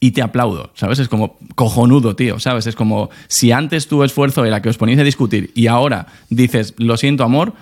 [0.00, 0.98] Y te aplaudo, ¿sabes?
[0.98, 2.66] Es como cojonudo, tío, ¿sabes?
[2.66, 6.74] Es como si antes tu esfuerzo era que os poníais a discutir y ahora dices,
[6.78, 7.52] lo siento, amor,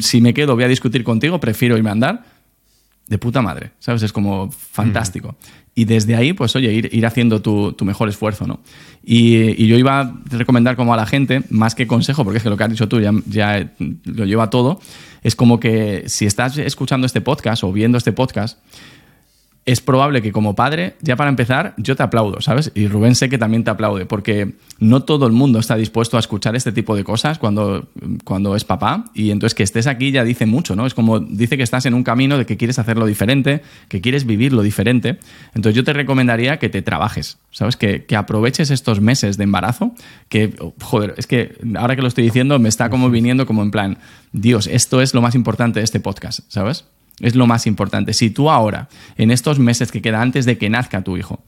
[0.00, 2.24] si me quedo voy a discutir contigo, prefiero irme a andar
[3.08, 4.02] de puta madre, ¿sabes?
[4.02, 5.36] Es como fantástico.
[5.74, 8.60] Y desde ahí, pues oye, ir, ir haciendo tu, tu, mejor esfuerzo, ¿no?
[9.02, 12.50] Y, yo iba a recomendar como a la gente, más que consejo, porque es que
[12.50, 13.72] lo que has dicho tú ya, ya
[14.04, 14.80] lo lleva todo,
[15.22, 18.58] es como que si estás escuchando este podcast o viendo este podcast,
[19.68, 22.72] es probable que como padre, ya para empezar, yo te aplaudo, ¿sabes?
[22.74, 26.20] Y Rubén sé que también te aplaude, porque no todo el mundo está dispuesto a
[26.20, 27.86] escuchar este tipo de cosas cuando,
[28.24, 30.86] cuando es papá, y entonces que estés aquí ya dice mucho, ¿no?
[30.86, 34.24] Es como dice que estás en un camino de que quieres hacerlo diferente, que quieres
[34.24, 35.18] vivir lo diferente.
[35.48, 37.76] Entonces yo te recomendaría que te trabajes, ¿sabes?
[37.76, 39.94] Que, que aproveches estos meses de embarazo,
[40.30, 43.70] que, joder, es que ahora que lo estoy diciendo me está como viniendo como en
[43.70, 43.98] plan,
[44.32, 46.86] Dios, esto es lo más importante de este podcast, ¿sabes?
[47.20, 48.12] Es lo más importante.
[48.12, 51.42] Si tú ahora, en estos meses que queda antes de que nazca tu hijo,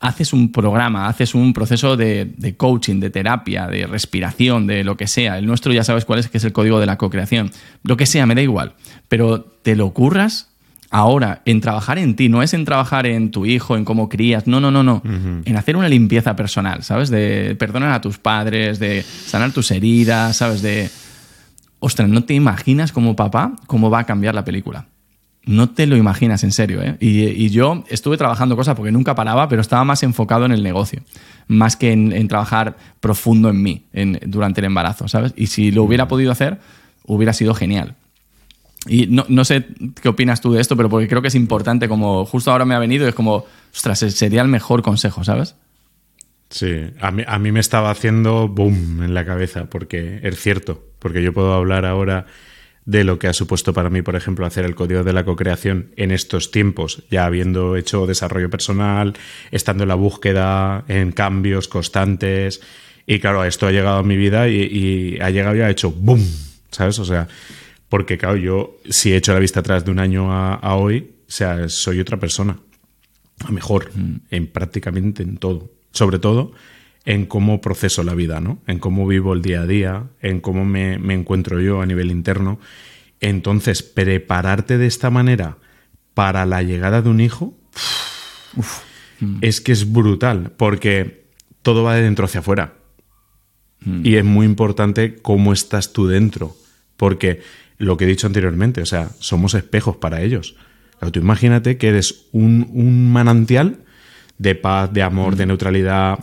[0.00, 5.06] haces un programa, haces un proceso de, coaching, de terapia, de respiración, de lo que
[5.06, 5.38] sea.
[5.38, 7.50] El nuestro ya sabes cuál es, que es el código de la co-creación.
[7.82, 8.74] Lo que sea, me da igual.
[9.08, 10.48] Pero te lo curras,
[10.90, 14.46] ahora en trabajar en ti, no es en trabajar en tu hijo, en cómo crías,
[14.46, 17.10] no, no, no, no, en hacer una limpieza personal, ¿sabes?
[17.10, 20.62] De perdonar a tus padres, de sanar tus heridas, ¿sabes?
[20.62, 20.90] De,
[21.78, 24.86] ostras, no te imaginas como papá cómo va a cambiar la película.
[25.44, 26.96] No te lo imaginas en serio, ¿eh?
[27.00, 31.02] Y, yo estuve trabajando cosas porque nunca paraba, pero estaba más enfocado en el negocio,
[31.48, 33.84] más que en, trabajar profundo en mí
[34.26, 35.32] durante el embarazo, ¿sabes?
[35.36, 36.58] Y si lo hubiera podido hacer,
[37.06, 37.94] hubiera sido genial.
[38.86, 39.66] Y no, sé
[40.02, 42.74] qué opinas tú de esto, pero porque creo que es importante, como justo ahora me
[42.74, 45.56] ha venido, es como, ostras, sería el mejor consejo, ¿sabes?
[46.50, 50.82] Sí, a mí, a mí me estaba haciendo boom en la cabeza, porque es cierto,
[50.98, 52.26] porque yo puedo hablar ahora
[52.90, 55.90] de lo que ha supuesto para mí, por ejemplo, hacer el código de la co-creación
[55.96, 59.14] en estos tiempos, ya habiendo hecho desarrollo personal,
[59.52, 62.60] estando en la búsqueda, en cambios constantes.
[63.06, 65.92] Y claro, esto ha llegado a mi vida y, y ha llegado y ha hecho
[65.92, 66.20] boom,
[66.72, 66.98] ¿sabes?
[66.98, 67.28] O sea,
[67.88, 71.30] porque, claro, yo si he hecho la vista atrás de un año a, hoy, o
[71.30, 72.58] sea, soy otra persona.
[73.44, 74.16] A mejor, mm.
[74.32, 75.70] en prácticamente en todo.
[75.92, 76.52] Sobre todo
[77.04, 78.58] en cómo proceso la vida, ¿no?
[78.66, 82.58] En cómo vivo el día a día, en cómo me, encuentro yo a nivel interno.
[83.20, 85.58] Entonces, prepararte de esta manera
[86.14, 87.54] para la llegada de un hijo
[89.20, 89.38] mm.
[89.40, 91.26] es que es brutal, porque
[91.62, 92.74] todo va de dentro hacia afuera.
[93.80, 94.00] Mm.
[94.04, 96.54] Y es muy importante cómo estás tú dentro,
[96.96, 97.40] porque
[97.78, 100.56] lo que he dicho anteriormente, o sea, somos espejos para ellos.
[101.12, 103.78] tú imagínate que eres un, manantial
[104.36, 105.48] de paz, de amor, de mm.
[105.48, 106.18] neutralidad,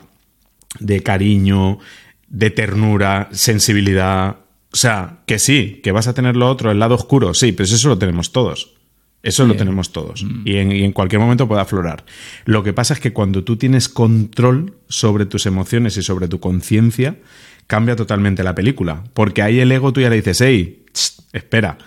[0.80, 1.80] de cariño,
[2.28, 4.38] de ternura, sensibilidad.
[4.72, 7.66] O sea, que sí, que vas a tener lo otro, el lado oscuro, sí, pero
[7.66, 8.74] eso lo tenemos todos.
[9.24, 10.24] Eso lo tenemos todos.
[10.24, 10.42] Mm.
[10.46, 12.06] Y, en, y, en, cualquier momento puede aflorar.
[12.46, 16.40] Lo que pasa es que cuando tú tienes control sobre tus emociones y sobre tu
[16.40, 17.18] conciencia,
[17.66, 19.04] cambia totalmente la película.
[19.14, 20.86] Porque ahí el ego tú ya le dices, hey,
[21.34, 21.78] espera,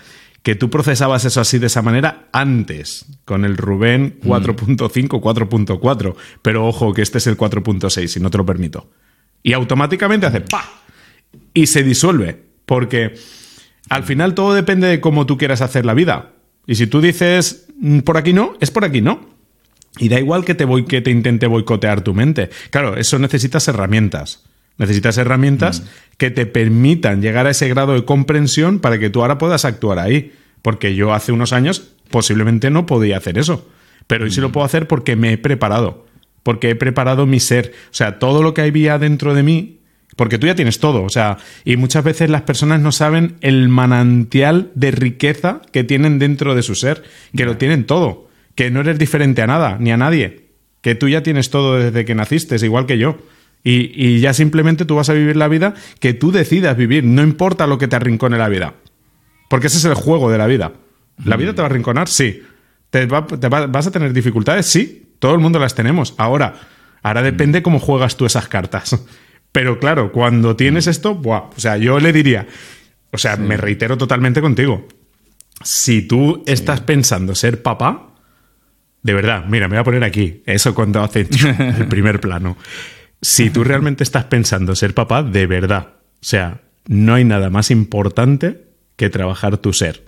[0.43, 6.67] que tú procesabas eso así de esa manera antes, con el Rubén 4.5, 4.4, pero
[6.67, 8.91] ojo que este es el 4.6 y no te lo permito.
[9.43, 10.65] Y automáticamente hace ¡pa!
[11.53, 13.15] Y se disuelve, porque
[13.89, 16.33] al final todo depende de cómo tú quieras hacer la vida.
[16.67, 19.29] Y si tú dices mm, por aquí no, es por aquí no.
[19.99, 22.49] Y da igual que te, voy, que te intente boicotear tu mente.
[22.71, 24.45] Claro, eso necesitas herramientas.
[24.81, 25.85] Necesitas herramientas mm.
[26.17, 29.99] que te permitan llegar a ese grado de comprensión para que tú ahora puedas actuar
[29.99, 30.33] ahí.
[30.63, 33.69] Porque yo hace unos años posiblemente no podía hacer eso.
[34.07, 34.53] Pero hoy sí lo mm.
[34.53, 36.07] puedo hacer porque me he preparado.
[36.43, 37.75] Porque he preparado mi ser.
[37.91, 39.81] O sea, todo lo que había dentro de mí.
[40.17, 41.03] Porque tú ya tienes todo.
[41.03, 46.19] O sea, y muchas veces las personas no saben el manantial de riqueza que tienen
[46.19, 47.03] dentro de su ser.
[47.37, 48.31] Que lo tienen todo.
[48.55, 50.47] Que no eres diferente a nada, ni a nadie.
[50.81, 53.19] Que tú ya tienes todo desde que naciste, es igual que yo.
[53.63, 57.67] Y, ya simplemente tú vas a vivir la vida que tú decidas vivir, no importa
[57.67, 58.75] lo que te arrincone la vida.
[59.49, 60.73] Porque ese es el juego de la vida.
[61.25, 62.09] ¿La vida te va a arrinconar?
[62.09, 62.43] Sí.
[62.89, 64.67] ¿Te, vas a tener dificultades?
[64.67, 65.15] Sí.
[65.19, 66.15] Todo el mundo las tenemos.
[66.17, 66.55] Ahora,
[67.03, 68.99] ahora depende cómo juegas tú esas cartas.
[69.53, 72.47] Pero claro, cuando tienes esto, buah, o sea, yo le diría,
[73.11, 74.87] o sea, me reitero totalmente contigo.
[75.63, 78.15] Si tú estás pensando ser papá,
[79.03, 81.27] de verdad, mira, me voy a poner aquí, eso cuando hace
[81.79, 82.57] el primer plano.
[83.23, 87.71] Si tú realmente estás pensando ser papá, de verdad, o sea, no hay nada más
[87.71, 88.67] importante
[88.97, 90.05] que trabajar tu ser.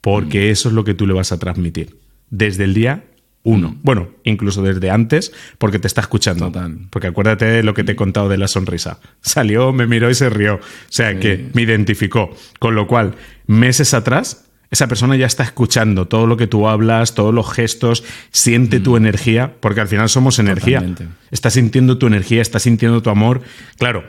[0.00, 0.52] Porque mm.
[0.52, 1.98] eso es lo que tú le vas a transmitir.
[2.30, 3.04] Desde el día
[3.42, 3.70] uno.
[3.70, 3.78] Mm.
[3.82, 6.52] Bueno, incluso desde antes, porque te está escuchando.
[6.90, 9.00] Porque acuérdate de lo que te he contado de la sonrisa.
[9.20, 10.56] Salió, me miró y se rió.
[10.56, 12.30] O sea, que me identificó.
[12.58, 13.14] Con lo cual,
[13.46, 18.04] meses atrás, esa persona ya está escuchando todo lo que tú hablas, todos los gestos,
[18.30, 18.96] siente tu mm.
[18.96, 20.84] energía, porque al final somos energía.
[21.30, 23.42] Está sintiendo tu energía, está sintiendo tu amor.
[23.78, 24.04] Claro,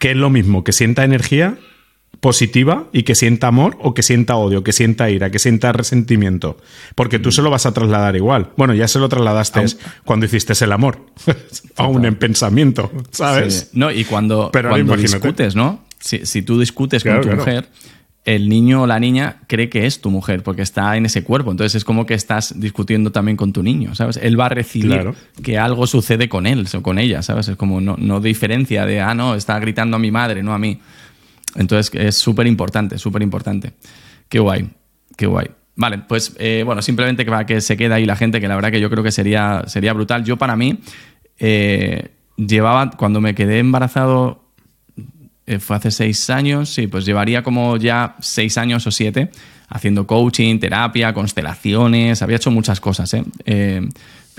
[0.00, 0.64] ¿qué es lo mismo?
[0.64, 1.58] Que sienta energía
[2.20, 6.58] positiva y que sienta amor o que sienta odio, que sienta ira, que sienta resentimiento.
[6.96, 7.32] Porque tú mm.
[7.32, 8.50] se lo vas a trasladar igual.
[8.56, 9.64] Bueno, ya se lo trasladaste
[10.04, 11.06] cuando hiciste el amor.
[11.76, 13.70] Aún en pensamiento, ¿sabes?
[13.74, 15.86] No, y cuando, Pero cuando discutes, ¿no?
[16.00, 17.68] Si, tú discutes con tu mujer
[18.28, 21.50] el niño o la niña cree que es tu mujer porque está en ese cuerpo.
[21.50, 24.18] Entonces es como que estás discutiendo también con tu niño, ¿sabes?
[24.18, 27.48] Él va a recibir que algo sucede con él o con ella, ¿sabes?
[27.48, 30.58] Es como no, no diferencia de, ah, no, está gritando a mi madre, no a
[30.58, 30.78] mí.
[31.54, 33.72] Entonces es súper importante, súper importante.
[34.28, 34.68] Qué guay,
[35.16, 35.46] qué guay.
[35.76, 38.70] Vale, pues eh, bueno, simplemente para que se quede ahí la gente, que la verdad
[38.70, 40.22] que yo creo que sería, sería brutal.
[40.24, 40.80] Yo para mí,
[41.38, 44.47] eh, llevaba, cuando me quedé embarazado
[45.48, 49.30] eh, fue hace seis años, sí, pues llevaría como ya seis años o siete
[49.70, 53.24] haciendo coaching, terapia, constelaciones, había hecho muchas cosas, ¿eh?
[53.44, 53.88] eh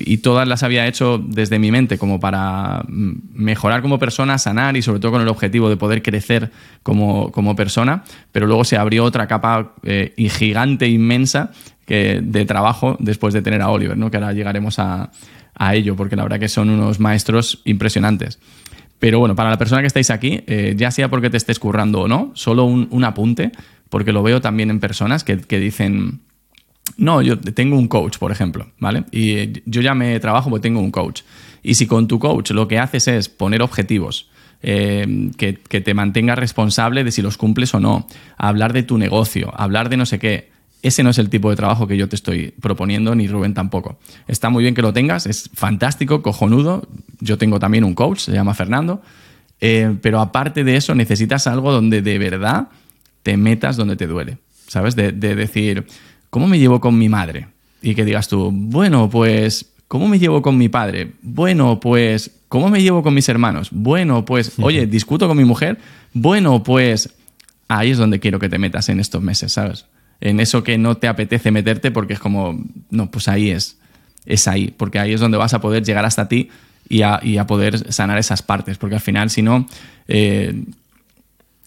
[0.01, 4.81] y todas las había hecho desde mi mente como para mejorar como persona, sanar y
[4.81, 6.51] sobre todo con el objetivo de poder crecer
[6.83, 11.51] como, persona, pero luego se abrió otra capa eh, gigante, inmensa
[11.85, 14.11] de trabajo después de tener a Oliver, ¿no?
[14.11, 15.09] que ahora llegaremos a,
[15.73, 18.39] ello, porque la verdad que son unos maestros impresionantes.
[18.99, 22.01] Pero bueno, para la persona que estáis aquí, eh, ya sea porque te estés currando
[22.01, 23.51] o no, solo un, apunte,
[23.89, 26.21] porque lo veo también en personas que, que dicen,
[26.97, 29.05] no, yo tengo un coach, por ejemplo, ¿vale?
[29.11, 31.21] Y yo ya me trabajo porque tengo un coach.
[31.63, 34.29] Y si con tu coach lo que haces es poner objetivos,
[34.61, 38.07] eh, que, te mantenga responsable de si los cumples o no,
[38.37, 40.51] hablar de tu negocio, hablar de no sé qué,
[40.81, 43.97] ese no es el tipo de trabajo que yo te estoy proponiendo, ni Rubén tampoco.
[44.27, 46.87] Está muy bien que lo tengas, es fantástico, cojonudo.
[47.19, 49.01] Yo tengo también un coach, se llama Fernando.
[49.61, 52.69] Eh, pero aparte de eso, necesitas algo donde de verdad
[53.23, 54.37] te metas donde te duele.
[54.67, 54.95] ¿Sabes?
[54.95, 55.87] de decir,
[56.29, 57.47] ¿cómo me llevo con mi madre?
[57.81, 61.13] Y que digas tú, bueno, pues, ¿cómo me llevo con mi padre?
[61.21, 63.69] Bueno, pues, ¿cómo me llevo con mis hermanos?
[63.71, 65.79] Bueno, pues, oye, discuto con mi mujer.
[66.13, 67.15] Bueno, pues,
[67.67, 69.85] ahí es donde quiero que te metas en estos meses, ¿sabes?
[70.21, 72.59] En eso que no te apetece meterte porque es como,
[72.89, 73.77] no, pues ahí es,
[74.25, 76.49] es ahí, porque ahí es donde vas a poder llegar hasta ti
[76.87, 79.67] y a, y a poder sanar esas partes, porque al final, si no,
[80.07, 80.63] eh,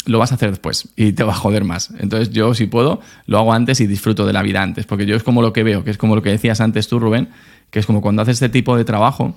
[0.04, 1.90] lo vas a hacer después y te va a joder más.
[1.98, 5.16] Entonces yo si puedo, lo hago antes y disfruto de la vida antes, porque yo
[5.16, 7.28] es como lo que veo, que es como lo que decías antes tú, Rubén,
[7.70, 9.36] que es como cuando haces este tipo de trabajo,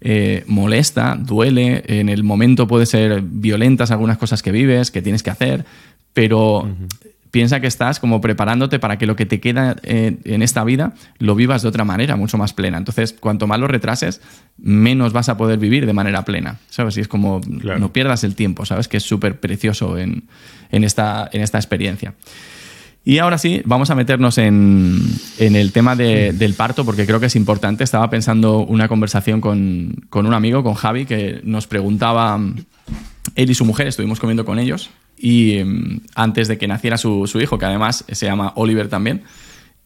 [0.00, 5.22] eh, molesta, duele, en el momento puede ser violentas algunas cosas que vives, que tienes
[5.22, 5.64] que hacer,
[6.12, 6.68] pero
[7.36, 10.94] piensa que estás como preparándote para que lo que te queda eh, en esta vida
[11.18, 12.78] lo vivas de otra manera, mucho más plena.
[12.78, 14.22] Entonces, cuanto más lo retrases,
[14.56, 16.96] menos vas a poder vivir de manera plena, ¿sabes?
[16.96, 18.88] Y es como no pierdas el tiempo, ¿sabes?
[18.88, 20.24] Que es súper precioso en,
[20.70, 22.14] esta, en esta experiencia.
[23.04, 24.98] Y ahora sí, vamos a meternos en,
[25.38, 27.84] el tema del parto, porque creo que es importante.
[27.84, 32.40] Estaba pensando una conversación con, con un amigo, con Javi, que nos preguntaba,
[33.34, 34.88] él y su mujer, estuvimos comiendo con ellos,
[35.18, 39.22] y em, antes de que naciera su, hijo, que además se llama Oliver también.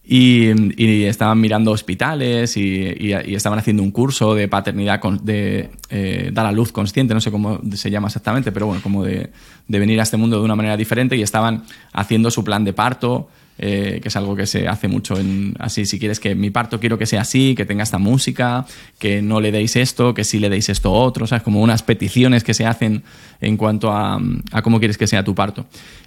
[0.02, 6.52] Y, estaban mirando hospitales y, estaban haciendo un curso de paternidad, de eh, dar a
[6.52, 9.30] luz consciente, no sé cómo se llama exactamente, pero bueno, como de,
[9.68, 12.72] de venir a este mundo de una manera diferente y estaban haciendo su plan de
[12.72, 13.28] parto,
[13.62, 16.80] eh, que es algo que se hace mucho en así, si quieres que mi parto
[16.80, 18.64] quiero que sea así, que tenga esta música,
[18.98, 21.42] que no le deis esto, que sí le deis esto otro, ¿sabes?
[21.42, 23.02] Como unas peticiones que se hacen
[23.38, 24.18] en cuanto a,
[24.62, 25.66] cómo quieres que sea tu parto.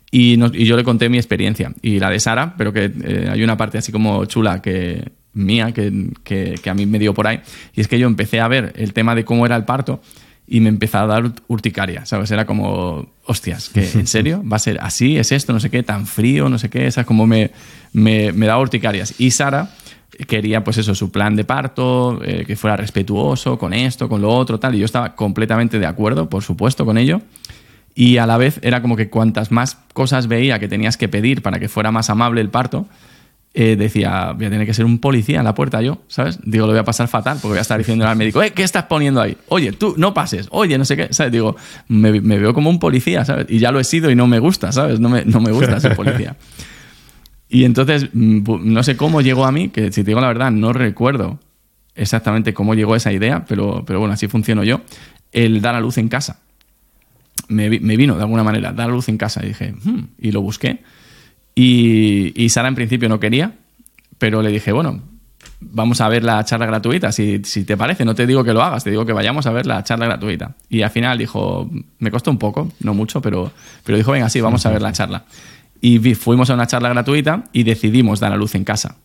[0.09, 0.35] Y,
[0.65, 3.77] yo le conté mi experiencia y la de Sara, pero que eh, hay una parte
[3.77, 7.39] así como chula que mía que, que a mí me dio por ahí,
[7.75, 10.01] y es que yo empecé a ver el tema de cómo era el parto
[10.47, 12.31] y me empezaba a dar urticaria, ¿sabes?
[12.31, 14.43] Era como, hostias, que ¿en serio?
[14.49, 15.17] ¿Va a ser así?
[15.17, 15.53] ¿Es esto?
[15.53, 17.07] No sé qué, tan frío, no sé qué, ¿sabes?
[17.07, 17.51] Como me,
[17.93, 19.15] me, me daba urticarias.
[19.17, 19.69] Y Sara
[20.27, 24.29] quería, pues eso, su plan de parto, eh, que fuera respetuoso con esto, con lo
[24.29, 27.21] otro, tal, y yo estaba completamente de acuerdo, por supuesto, con ello.
[27.95, 31.41] Y a la vez era como que cuantas más cosas veía que tenías que pedir
[31.41, 32.87] para que fuera más amable el parto,
[33.55, 36.39] eh, decía, voy a tener que ser un policía en la puerta yo, ¿sabes?
[36.43, 38.63] Digo, lo voy a pasar fatal porque voy a estar diciendo al médico, eh, ¿qué
[38.63, 39.37] estás poniendo ahí?
[39.49, 41.31] Oye, tú no pases, oye, no sé qué, ¿sabes?
[41.31, 41.55] Digo,
[41.87, 43.45] me, veo como un policía, ¿sabes?
[43.49, 44.99] Y ya lo he sido y no me gusta, ¿sabes?
[44.99, 46.35] No me, no me gusta ser policía.
[47.47, 50.49] Y entonces, mm, no sé cómo llegó a mí, que si te digo la verdad,
[50.49, 51.39] no recuerdo
[51.93, 54.81] exactamente cómo llegó esa idea, pero, pero bueno, así funciono yo,
[55.31, 56.39] el dar a luz en casa.
[57.49, 59.41] Me, vino de alguna manera, dar a luz en casa.
[59.43, 60.81] Y dije, hmm", y lo busqué
[61.55, 63.53] y, Sara en principio no quería,
[64.17, 65.01] pero le dije, bueno,
[65.59, 68.83] vamos a ver la charla gratuita, si, te parece, no te digo que lo hagas,
[68.83, 70.55] te digo que vayamos a ver la charla gratuita.
[70.69, 71.69] Y al final dijo,
[71.99, 73.51] me costó un poco, no mucho, pero,
[73.83, 75.25] pero dijo, venga, sí, vamos a ver la charla.
[75.81, 78.95] Y fuimos a una charla gratuita y decidimos dar a luz en casa.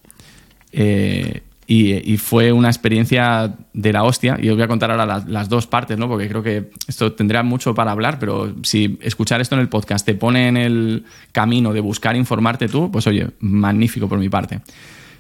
[0.73, 4.39] Eh, y, fue una experiencia de la hostia.
[4.40, 6.09] Y os voy a contar ahora las, dos partes, ¿no?
[6.09, 10.07] Porque creo que esto tendría mucho para hablar, pero si escuchar esto en el podcast
[10.07, 14.62] te pone en el camino de buscar informarte tú, pues oye, magnífico por mi parte.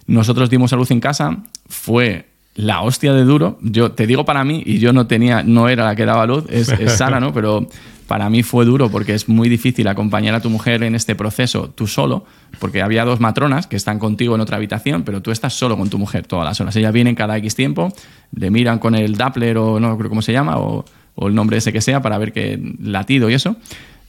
[0.06, 1.36] Nosotros dimos a luz en casa,
[1.68, 3.58] fue la hostia de duro.
[3.60, 6.46] Yo te digo para mí, y yo no tenía, no era la que daba luz,
[6.48, 7.34] es, es Sara, ¿no?
[7.34, 7.68] Pero
[8.08, 11.68] para mí fue duro porque es muy difícil acompañar a tu mujer en este proceso
[11.68, 12.24] tú solo,
[12.58, 15.90] porque había dos matronas que están contigo en otra habitación, pero tú estás solo con
[15.90, 16.74] tu mujer todas las horas.
[16.76, 17.92] Ella viene cada X tiempo,
[18.34, 20.86] le miran con el Doppler o no creo cómo se llama, o,
[21.20, 23.56] el nombre ese que sea, para ver qué latido y eso,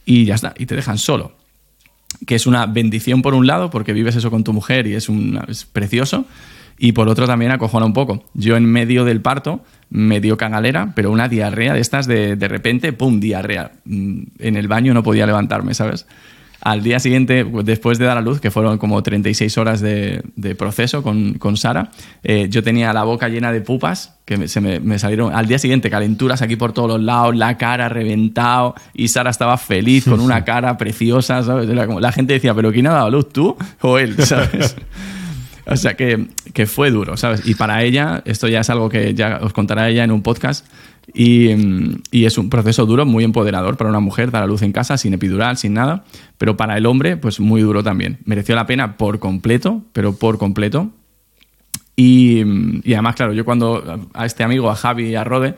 [0.06, 1.32] y ya está, y te dejan solo.
[2.26, 5.10] Que es una bendición por un lado, porque vives eso con tu mujer y es,
[5.10, 6.24] un, es precioso,
[6.82, 8.24] Y por otro también acojona un poco.
[8.32, 12.48] Yo en medio del parto me dio cagalera, pero una diarrea de estas de, de
[12.48, 13.20] repente, ¡pum!
[13.20, 13.72] diarrea.
[13.84, 16.06] Mm, en el baño no podía levantarme, ¿sabes?
[16.62, 20.22] Al día siguiente, después de dar a luz, que fueron como 36 horas de,
[20.58, 21.90] proceso con, con Sara,
[22.22, 25.90] eh, yo tenía la boca llena de pupas que se me, salieron al día siguiente
[25.90, 30.44] calenturas aquí por todos los lados, la cara reventado y Sara estaba feliz con una
[30.44, 31.68] cara preciosa, ¿sabes?
[31.68, 34.16] la gente decía, ¿pero quién ha dado a luz, tú o él?
[34.24, 34.76] ¿sabes?
[35.66, 37.46] O sea que, que, fue duro, ¿sabes?
[37.46, 40.66] Y para ella, esto ya es algo que ya os contará ella en un podcast,
[41.12, 41.50] y,
[42.10, 44.96] y, es un proceso duro, muy empoderador para una mujer, dar a luz en casa,
[44.96, 46.04] sin epidural, sin nada,
[46.38, 48.18] pero para el hombre, pues muy duro también.
[48.24, 50.90] Mereció la pena por completo, pero por completo.
[52.02, 52.40] Y,
[52.94, 55.56] además, claro, yo cuando a este amigo, a Javi y a Rode,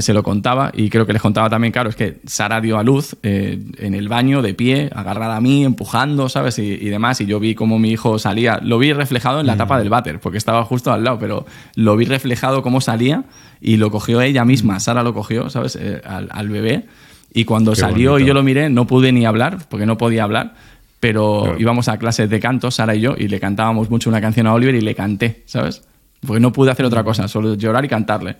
[0.00, 2.82] se lo contaba y creo que les contaba también, claro, es que Sara dio a
[2.82, 6.58] luz eh, en el baño, de pie, agarrada a mí, empujando, ¿sabes?
[6.58, 9.78] Y, demás, y yo vi cómo mi hijo salía, lo vi reflejado en la tapa
[9.78, 13.22] del váter, porque estaba justo al lado, pero lo vi reflejado cómo salía
[13.60, 15.76] y lo cogió ella misma, Sara lo cogió, ¿sabes?
[15.80, 16.86] Eh, al, bebé.
[17.32, 20.56] Y cuando salió y yo lo miré, no pude ni hablar, porque no podía hablar,
[21.00, 24.46] pero íbamos a clases de canto, Sara y yo, y le cantábamos mucho una canción
[24.46, 25.82] a Oliver y le canté, ¿sabes?
[26.20, 28.36] Porque no pude hacer otra cosa, solo llorar y cantarle.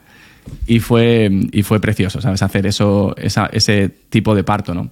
[0.66, 2.42] Y fue, y fue precioso, ¿sabes?
[2.42, 4.90] Hacer eso, ese tipo de parto, ¿no?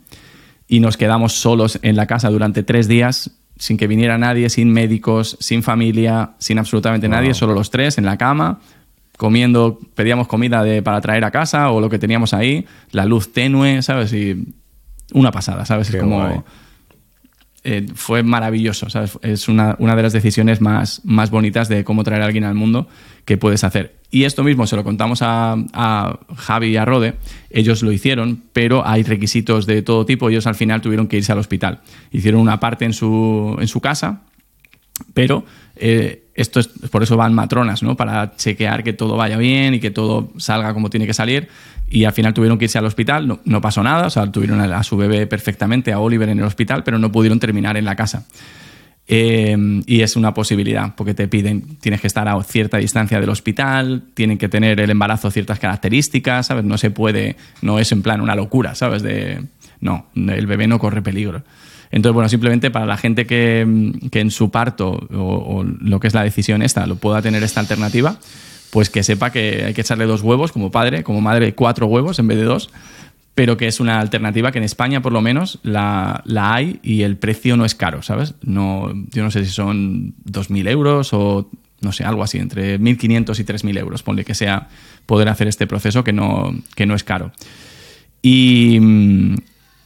[0.67, 4.73] Y nos quedamos solos en la casa durante tres días, sin que viniera nadie, sin
[4.73, 8.61] médicos, sin familia, sin absolutamente nadie, solo los tres en la cama,
[9.19, 13.33] comiendo, pedíamos comida de, para traer a casa o lo que teníamos ahí, la luz
[13.33, 14.13] tenue, ¿sabes?
[14.15, 14.55] Y
[15.13, 15.91] una pasada, ¿sabes?
[15.91, 16.45] es como...
[17.71, 19.19] Eh, fue maravilloso, ¿sabes?
[19.21, 22.55] Es una, una, de las decisiones más, más bonitas de cómo traer a alguien al
[22.55, 22.89] mundo
[23.27, 23.97] que puedes hacer.
[24.11, 27.17] Y esto mismo se lo contamos a, Javi y a Rode,
[27.51, 31.31] ellos lo hicieron, pero hay requisitos de todo tipo, ellos al final tuvieron que irse
[31.31, 31.83] al hospital.
[32.11, 34.23] Hicieron una parte en su, en su casa,
[35.13, 35.45] pero
[35.77, 37.97] eh, esto es, por eso van matronas, ¿no?
[37.97, 41.49] Para chequear que todo vaya bien y que todo salga como tiene que salir.
[41.91, 44.83] Y al final tuvieron que irse al hospital, no, pasó nada, o sea, tuvieron a,
[44.85, 48.25] su bebé perfectamente, a Oliver en el hospital, pero no pudieron terminar en la casa.
[49.09, 49.57] Eh,
[49.87, 54.05] y es una posibilidad, porque te piden, tienes que estar a cierta distancia del hospital,
[54.15, 56.65] tienen que tener el embarazo ciertas características, ¿sabes?
[56.65, 59.03] No se puede, no es en plan una locura, ¿sabes?
[59.03, 59.43] De,
[59.81, 61.43] no, el bebé no corre peligro.
[61.91, 66.23] Entonces, bueno, simplemente para la gente que, en su parto o, lo que es la
[66.23, 68.19] decisión esta lo pueda tener esta alternativa,
[68.71, 72.19] pues que sepa que hay que echarle dos huevos como padre, como madre cuatro huevos
[72.19, 72.71] en vez de dos,
[73.35, 77.17] pero que es una alternativa que en España por lo menos la, hay y el
[77.17, 78.35] precio no es caro, ¿sabes?
[78.43, 81.49] No, yo no sé si son 2.000 euros o
[81.81, 84.69] no sé, algo así, entre 1.500 y 3.000 euros, ponle que sea
[85.07, 87.31] poder hacer este proceso que no, que no es caro.
[88.21, 88.81] Y,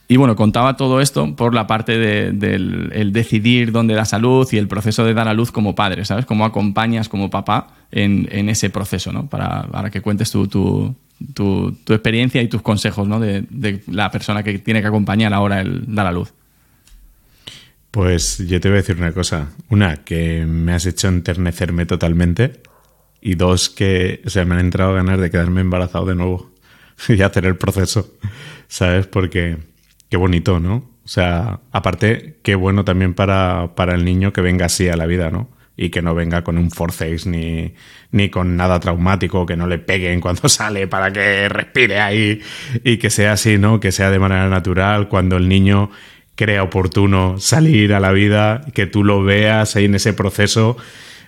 [0.09, 4.69] y bueno, contaba todo esto por la parte del decidir dónde da salud y el
[4.69, 6.27] proceso de dar a luz como padre, ¿sabes?
[6.27, 9.29] Cómo acompañas como papá en, ese proceso, ¿no?
[9.29, 10.95] Para, para que cuentes tu, tu,
[11.33, 13.21] tu, experiencia y tus consejos, ¿no?
[13.21, 16.35] De, de, la persona que tiene que acompañar ahora el dar a luz.
[17.91, 19.51] Pues yo te voy a decir una cosa.
[19.69, 22.61] Una, que me has hecho enternecerme totalmente.
[23.21, 26.51] Y dos, que o me han entrado ganas de quedarme embarazado de nuevo
[27.09, 28.13] y hacer el proceso,
[28.69, 29.07] ¿sabes?
[29.07, 29.72] Porque
[30.13, 30.91] Qué bonito, ¿no?
[31.07, 35.07] O sea, aparte, qué bueno también para, para el niño que venga así a la
[35.07, 35.49] vida, ¿no?
[35.75, 37.73] y que no venga con un forceps ni,
[38.11, 42.43] ni con nada traumático, que no le peguen cuando sale para que respire ahí
[42.85, 43.81] y que sea así, ¿no?
[43.81, 45.91] Que sea de manera natural cuando el niño
[46.35, 50.77] crea oportuno salir a la vida, que tú lo veas ahí en ese proceso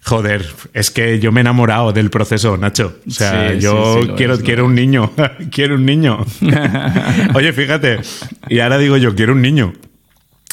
[0.06, 0.44] Joder,
[0.74, 2.98] es que yo me he enamorado del proceso, Nacho.
[3.06, 5.12] O sea, yo quiero, quiero un niño.
[5.50, 6.18] quiero un niño.
[7.34, 8.00] Oye, fíjate.
[8.50, 9.72] Y ahora digo yo, quiero un niño.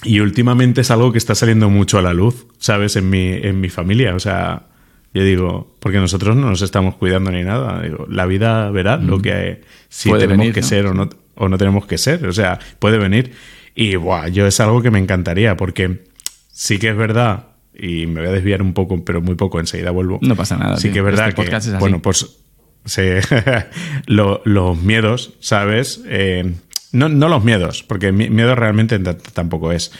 [0.03, 2.95] Y últimamente es algo que está saliendo mucho a la luz, ¿sabes?
[2.95, 4.15] En mi, en mi familia.
[4.15, 4.67] O sea,
[5.13, 7.81] yo digo, porque nosotros no nos estamos cuidando ni nada.
[7.81, 9.21] Digo, la vida verá lo mm.
[9.21, 12.25] que si tenemos que ser o no, o no tenemos que ser.
[12.25, 13.33] O sea, puede venir.
[13.75, 16.05] Y buah, yo es algo que me encantaría, porque
[16.53, 19.91] sí que es verdad y me voy a desviar un poco, pero muy poco, enseguida
[19.91, 20.19] vuelvo.
[20.21, 20.77] No pasa nada.
[20.77, 22.41] Sí que es verdad este que, bueno, pues
[24.07, 26.01] los miedos, ¿sabes?
[26.05, 26.53] Eh,
[26.91, 29.91] no, no, los miedos, porque miedo realmente tampoco es.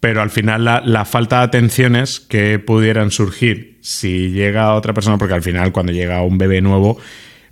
[0.00, 5.18] Pero al final la, la, falta de atenciones que pudieran surgir si llega otra persona,
[5.18, 6.98] porque al final cuando llega un bebé nuevo,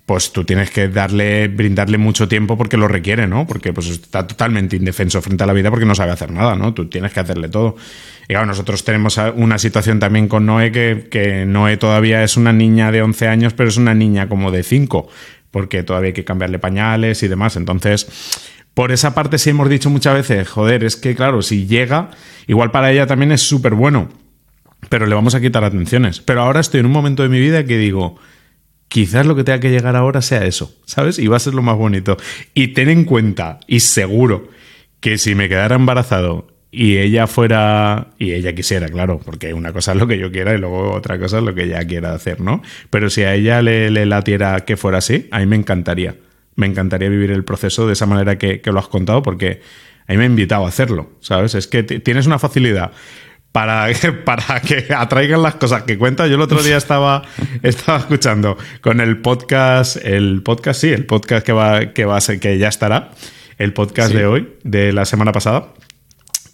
[0.07, 3.47] pues tú tienes que darle, brindarle mucho tiempo porque lo requiere, ¿no?
[3.47, 6.75] Porque pues está totalmente indefenso frente a la vida porque no sabe hacer nada, ¿no?
[6.75, 7.77] Tú tienes que hacerle todo.
[8.25, 12.53] Y claro, nosotros tenemos una situación también con Noé que, que Noé todavía es una
[12.53, 15.09] niña de 11 años, pero es una niña como de 5,
[15.51, 17.57] porque todavía hay que cambiarle pañales y demás.
[17.57, 18.07] Entonces,
[18.75, 22.11] por esa parte sí hemos dicho muchas veces, joder, es que claro, si llega,
[22.47, 24.11] igual para ella también es súper bueno
[24.91, 26.21] pero le vamos a quitar atenciones.
[26.21, 28.19] Pero ahora estoy en un momento de mi vida que digo,
[28.89, 31.19] quizás lo que tenga que llegar ahora sea eso, ¿sabes?
[31.19, 32.17] Y va a ser lo más bonito.
[32.55, 34.49] Y ten en cuenta, y seguro,
[35.01, 39.93] que si me quedara embarazado y ella fuera, y ella quisiera, claro, porque una cosa
[39.93, 42.41] es lo que yo quiera y luego otra cosa es lo que ella quiera hacer,
[42.41, 42.63] ¿no?
[42.91, 46.17] Pero si a ella le, le latiera que fuera así, a mí me encantaría.
[46.57, 49.61] Me encantaría vivir el proceso de esa manera que, que lo has contado porque
[50.07, 51.55] a mí me ha invitado a hacerlo, ¿sabes?
[51.55, 52.93] Es que tienes una facilidad
[53.55, 53.87] para,
[54.25, 56.27] para que atraigan las cosas que cuenta.
[56.27, 57.23] Yo el otro día estaba,
[57.63, 62.21] estaba escuchando con el podcast, el podcast, sí, el podcast que va, que va a
[62.21, 63.13] ser, que ya estará,
[63.59, 65.69] el podcast de hoy, de la semana pasada,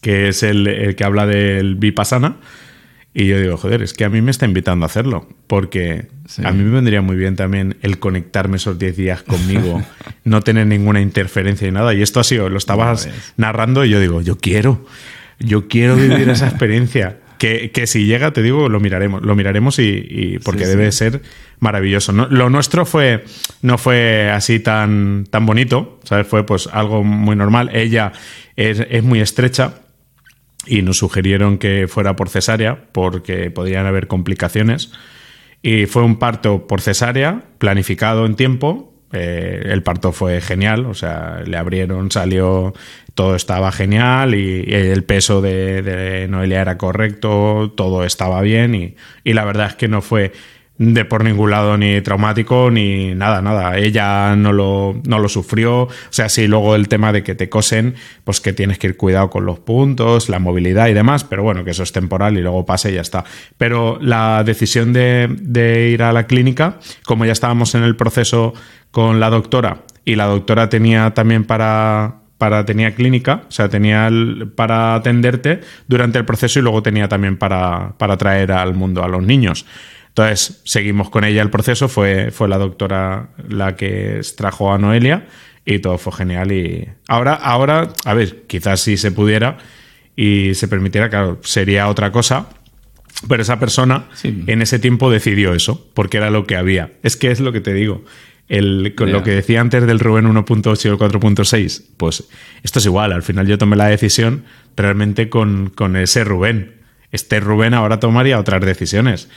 [0.03, 2.37] que es el, que habla del Vipassana.
[3.15, 6.07] Y yo digo, joder, es que a mí me está invitando a hacerlo, porque
[6.45, 9.83] a mí me vendría muy bien también el conectarme esos 10 días conmigo,
[10.25, 11.95] no tener ninguna interferencia y nada.
[11.95, 13.09] Y esto ha sido, lo estabas
[13.39, 14.85] narrando y yo digo, yo quiero,
[15.41, 17.19] yo quiero vivir esa experiencia.
[17.39, 21.23] Que, que, si llega, te digo, lo miraremos, lo miraremos y, porque debe ser
[21.59, 22.13] maravilloso.
[22.13, 23.25] No, lo nuestro fue,
[23.63, 26.27] no fue así tan, tan bonito, ¿sabes?
[26.27, 27.71] Fue pues algo muy normal.
[27.73, 28.13] Ella
[28.57, 29.77] es, es muy estrecha
[30.67, 34.93] y nos sugirieron que fuera por cesárea porque podían haber complicaciones.
[35.63, 40.95] Y fue un parto por cesárea, planificado en tiempo, eh, el parto fue genial, o
[40.95, 42.75] sea, le abrieron, salió,
[43.15, 49.33] todo estaba genial y, el peso de, Noelia era correcto, todo estaba bien y, y,
[49.33, 50.33] la verdad es que no fue
[50.81, 53.77] de por ningún lado ni traumático ni nada, nada.
[53.77, 55.83] Ella no lo, no lo sufrió.
[55.83, 58.97] O sea, sí, luego el tema de que te cosen, pues que tienes que ir
[58.97, 62.41] cuidado con los puntos, la movilidad y demás, pero bueno, que eso es temporal y
[62.41, 63.25] luego pasa y ya está.
[63.59, 68.55] Pero la decisión de, de ir a la clínica, como ya estábamos en el proceso
[68.91, 74.09] con la doctora y la doctora tenía también para, para tenía clínica, o sea, tenía
[74.57, 79.09] para atenderte durante el proceso y luego tenía también para, para traer al mundo a
[79.09, 79.67] los niños.
[80.11, 85.27] Entonces, seguimos con ella el proceso, fue, fue la doctora la que trajo a Noelia
[85.65, 86.51] y todo fue genial.
[86.51, 89.59] Y ahora, ahora, a ver, quizás si se pudiera
[90.17, 92.49] y se permitiera, claro, sería otra cosa.
[93.29, 96.93] Pero esa persona en ese tiempo decidió eso, porque era lo que había.
[97.03, 98.05] Es que es lo que te digo.
[98.49, 102.25] El, con lo que decía antes del Rubén 1.8 y el 4.6, pues
[102.65, 103.13] esto es igual.
[103.13, 104.45] Al final yo tomé la decisión
[104.77, 106.81] realmente con, con ese Rubén.
[107.13, 109.29] Este Rubén ahora tomaría otras decisiones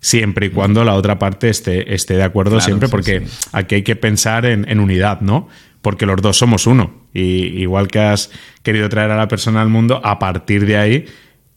[0.00, 3.96] siempre y cuando la otra parte esté, esté de acuerdo siempre, porque aquí hay que
[3.96, 5.48] pensar en, unidad, ¿no?
[5.82, 7.06] Porque los dos somos uno.
[7.12, 8.30] Y igual que has
[8.62, 11.06] querido traer a la persona al mundo, a partir de ahí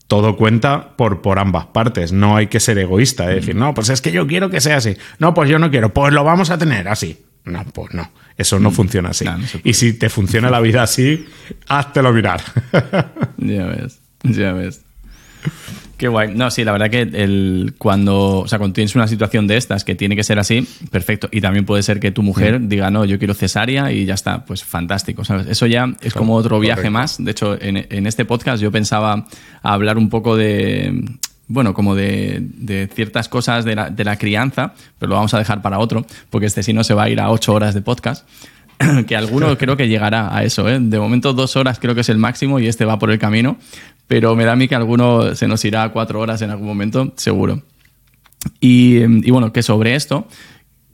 [0.08, 2.12] todo cuenta por, por ambas partes.
[2.12, 3.28] No hay que ser egoísta.
[3.28, 4.98] Decir, no, pues es que yo quiero que sea así.
[5.20, 5.94] No, pues yo no quiero.
[5.94, 7.26] Pues lo vamos a tener así.
[7.46, 8.12] No, pues no.
[8.38, 8.74] Eso no mm.
[8.74, 9.26] funciona así.
[9.64, 11.28] y si te funciona la vida así,
[11.68, 12.42] háztelo mirar.
[13.38, 14.82] ya ves, ya ves.
[16.00, 16.34] Qué guay.
[16.34, 19.84] No, sí, la verdad que el, cuando, o sea, cuando tienes una situación de estas
[19.84, 21.28] que tiene que ser así, perfecto.
[21.30, 22.70] Y también puede ser que tu mujer mm.
[22.70, 24.46] diga, no, yo quiero cesárea y ya está.
[24.46, 25.48] Pues fantástico, ¿sabes?
[25.48, 27.22] Eso ya es como otro viaje más.
[27.22, 29.26] De hecho, en, este podcast yo pensaba
[29.62, 31.04] hablar un poco de,
[31.50, 35.62] bueno, como de, ciertas cosas de la, de la, crianza, pero lo vamos a dejar
[35.62, 38.26] para otro, porque este sí no se va a ir a ocho horas de podcast.
[39.08, 40.70] que alguno creo que llegará a eso.
[40.70, 40.80] ¿eh?
[40.80, 43.58] De momento dos horas creo que es el máximo y este va por el camino
[44.10, 46.66] pero me da a mí que alguno se nos irá a cuatro horas en algún
[46.66, 47.62] momento, seguro.
[48.60, 50.28] Y, bueno, que sobre esto,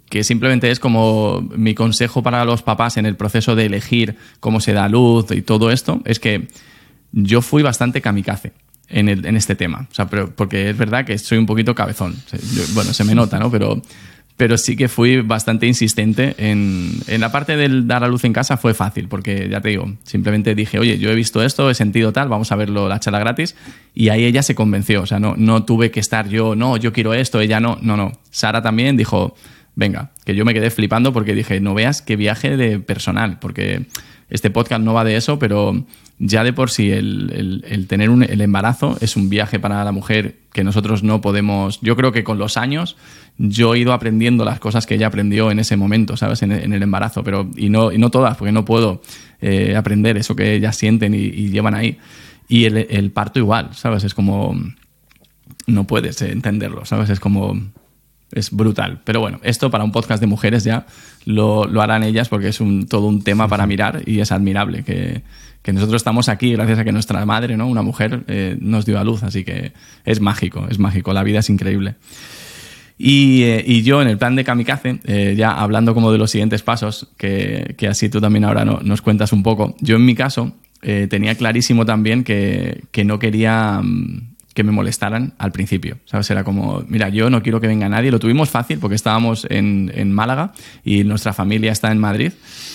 [0.10, 4.60] que simplemente es como mi consejo para los papás en el proceso de elegir cómo
[4.60, 6.50] se da luz y todo esto, es que
[7.14, 8.52] yo fui bastante kamikaze.
[8.88, 12.16] En, en este tema, o sea, porque es verdad que soy un poquito cabezón.
[12.76, 13.50] bueno, se me nota, ¿no?
[13.50, 13.82] Pero
[14.38, 18.34] pero sí que fui bastante insistente en, en, la parte del dar a luz en
[18.34, 21.74] casa fue fácil, porque ya te digo, simplemente dije, oye, yo he visto esto, he
[21.74, 23.56] sentido tal, vamos a verlo la charla gratis,
[23.94, 26.92] y ahí ella se convenció, o sea, no, no tuve que estar yo, no, yo
[26.92, 28.12] quiero esto, ella no, no, no.
[28.30, 29.36] Sara también dijo,
[29.76, 33.86] venga, que yo me quedé flipando porque dije, no veas qué viaje de personal, porque
[34.30, 35.86] este podcast no va de eso, pero
[36.18, 39.92] ya de por sí el, el, tener un, el embarazo es un viaje para la
[39.92, 42.96] mujer que nosotros no podemos, yo creo que con los años
[43.38, 46.42] yo he ido aprendiendo las cosas que ella aprendió en ese momento, ¿sabes?
[46.42, 49.02] En, el embarazo, pero y no, y no todas, porque no puedo
[49.42, 51.98] eh, aprender eso que ellas sienten y, llevan ahí.
[52.48, 54.04] Y el, el, parto igual, ¿sabes?
[54.04, 54.56] Es como...
[55.68, 57.10] No puedes entenderlo, ¿sabes?
[57.10, 57.60] Es como...
[58.32, 59.02] Es brutal.
[59.04, 60.86] Pero bueno, esto para un podcast de mujeres ya
[61.26, 64.84] lo, lo harán ellas porque es un, todo un tema para mirar y es admirable
[64.84, 65.22] que,
[65.66, 67.68] que nosotros estamos aquí gracias a que nuestra madre, ¿no?
[67.68, 69.24] Una mujer, eh, nos dio a luz.
[69.24, 69.74] Así que
[70.06, 71.12] es mágico, es mágico.
[71.12, 71.96] La vida es increíble.
[73.00, 76.62] Eh, y, yo en el plan de Kamikaze, eh, ya hablando como de los siguientes
[76.62, 80.54] pasos, que, así tú también ahora nos cuentas un poco, yo en mi caso
[81.10, 83.82] tenía clarísimo también que, no quería...
[83.82, 86.32] Mm, que me molestaran al principio, ¿sabes?
[86.32, 88.10] Era como, mira, yo no quiero que venga nadie.
[88.10, 90.54] Lo tuvimos fácil porque estábamos en, en Málaga
[90.84, 92.32] y nuestra familia está en Madrid.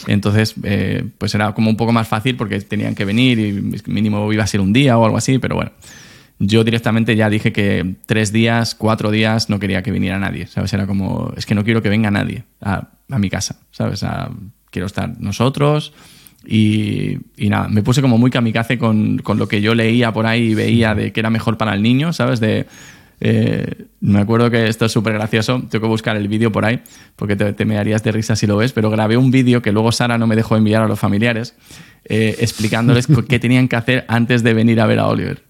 [0.07, 4.31] Entonces, eh, pues era como un poco más fácil porque tenían que venir y mínimo
[4.31, 5.73] iba a ser un día o algo así, pero bueno.
[6.39, 10.73] Yo directamente ya dije que tres días, cuatro días no quería que viniera nadie, ¿sabes?
[10.75, 14.03] Era como, es que no quiero que venga nadie a, a mi casa, ¿sabes?
[14.05, 14.31] A,
[14.71, 15.95] quiero estar nosotros,
[16.47, 20.51] y, nada, me puse como muy kamikaze con, con, lo que yo leía por ahí
[20.51, 22.41] y veía de que era mejor para el niño, ¿sabes?
[22.41, 22.67] De,
[23.21, 26.81] eh, me acuerdo que esto es súper gracioso, tengo que buscar el vídeo por ahí,
[27.17, 29.93] porque te, me harías de risa si lo ves, pero grabé un vídeo que luego
[29.93, 31.55] Sara no me dejó enviar a los familiares,
[32.07, 35.43] eh, explicándoles qué tenían que hacer antes de venir a ver a Oliver.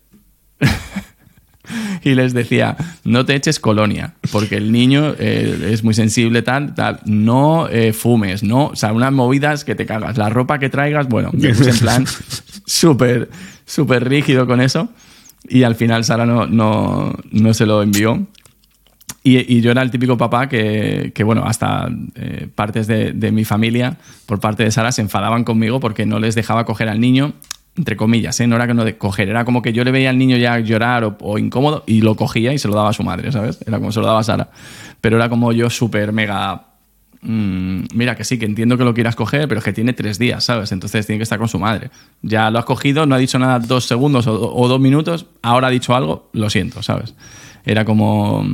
[2.05, 6.75] y les decía, no te eches colonia, porque el niño eh, es muy sensible, tal,
[6.75, 10.69] tal, no eh, fumes, no, o sea, unas movidas que te cagas, la ropa que
[10.69, 12.05] traigas, bueno, me puse en plan
[12.67, 13.31] súper,
[13.65, 14.89] súper rígido con eso.
[15.49, 18.27] Y al final Sara no, no, no se lo envió.
[19.23, 23.33] Y, y, yo era el típico papá que, que bueno, hasta eh, partes de, de,
[23.33, 27.01] mi familia, por parte de Sara, se enfadaban conmigo porque no les dejaba coger al
[27.01, 27.35] niño
[27.77, 28.47] entre comillas, ¿eh?
[28.47, 30.59] no era que no de coger, era como que yo le veía al niño ya
[30.59, 33.61] llorar o, incómodo y lo cogía y se lo daba a su madre, ¿sabes?
[33.67, 34.51] Era como se lo daba a Sara.
[35.01, 36.67] Pero era como yo súper mega...
[37.23, 40.19] Mm, mira, que sí, que entiendo que lo quieras coger, pero es que tiene tres
[40.19, 40.73] días, ¿sabes?
[40.73, 41.91] Entonces tiene que estar con su madre.
[42.23, 45.71] Ya lo has cogido, no ha dicho nada dos segundos o, dos minutos, ahora ha
[45.71, 47.15] dicho algo, lo siento, ¿sabes?
[47.65, 48.45] Era como,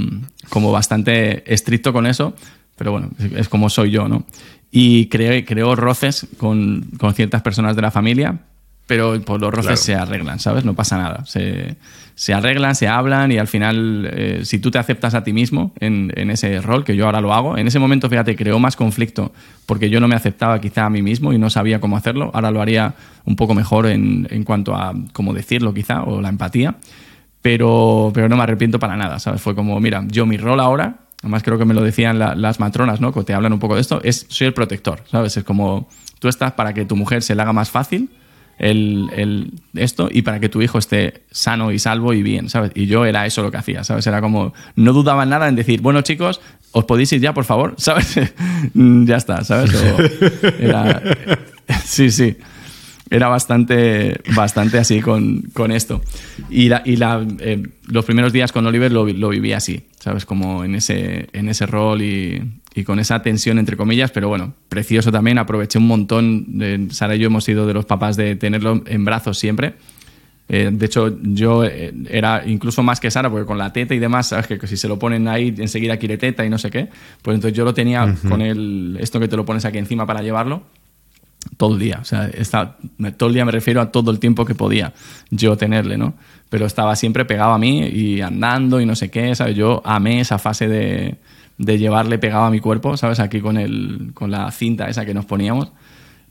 [0.51, 2.35] como bastante estricto con eso,
[2.77, 4.25] pero bueno, es como soy yo, ¿no?
[4.71, 8.41] Y creo, creo roces con, con ciertas personas de la familia,
[8.87, 10.65] pero por los roces se arreglan, ¿sabes?
[10.65, 11.25] No pasa nada.
[11.27, 11.77] Se,
[12.15, 15.73] se arreglan, se hablan y al final, eh, si tú te aceptas a ti mismo
[15.81, 18.77] en, en, ese rol, que yo ahora lo hago, en ese momento, fíjate, creó más
[18.77, 19.33] conflicto
[19.67, 22.31] porque yo no me aceptaba quizá a mí mismo y no sabía cómo hacerlo.
[22.33, 22.95] Ahora lo haría
[23.25, 26.77] un poco mejor en, en cuanto a cómo decirlo quizá o la empatía,
[27.43, 29.41] pero, pero no me arrepiento para nada, ¿sabes?
[29.41, 33.01] Fue como, mira, yo mi rol ahora, además creo que me lo decían las matronas,
[33.01, 33.13] ¿no?
[33.13, 35.37] Que te hablan un poco de esto, es soy el protector, ¿sabes?
[35.37, 35.89] Es como,
[36.21, 38.11] tú estás para que tu mujer se le haga más fácil
[38.59, 42.73] el, el, esto y para que tu hijo esté sano y salvo y bien, ¿sabes?
[42.74, 44.07] Y yo era eso lo que hacía, ¿sabes?
[44.07, 46.41] Era como, no dudaba nada en decir, bueno chicos,
[46.73, 48.19] os podéis ir ya, por favor, ¿sabes?
[48.74, 49.73] ya está, ¿sabes?
[50.59, 51.03] era,
[51.85, 52.37] sí, sí
[53.11, 56.01] era bastante, bastante así con, con esto.
[56.51, 60.27] Y, la, y la, eh, los primeros días con Oliver lo, lo, viví así, ¿sabes?
[60.27, 62.43] Como en ese, en ese rol y,
[62.77, 65.39] y, con esa tensión, entre comillas, pero bueno, precioso también.
[65.39, 66.59] Aproveché un montón.
[66.59, 69.74] De, Sara y yo hemos sido de los papás de tenerlo en brazos siempre.
[70.48, 73.98] Eh, de hecho, yo eh, era incluso más que Sara, porque con la teta y
[73.98, 76.89] demás, sabes que, si se lo ponen ahí, enseguida quiere teta y no sé qué.
[77.23, 78.28] Pues entonces yo lo tenía uh -huh.
[78.28, 80.62] con el, esto que te lo pones aquí encima para llevarlo
[81.57, 81.98] todo el día.
[82.01, 82.77] O sea, está,
[83.16, 84.93] todo el día me refiero a todo el tiempo que podía
[85.31, 86.15] yo tenerle, ¿no?
[86.48, 89.57] Pero estaba siempre pegado a mí y andando y no sé qué, ¿sabes?
[89.57, 91.16] Yo amé esa fase de,
[91.59, 93.20] de llevarle pegado a mi cuerpo, ¿sabes?
[93.20, 95.73] Aquí con, el, con la cinta esa que nos poníamos.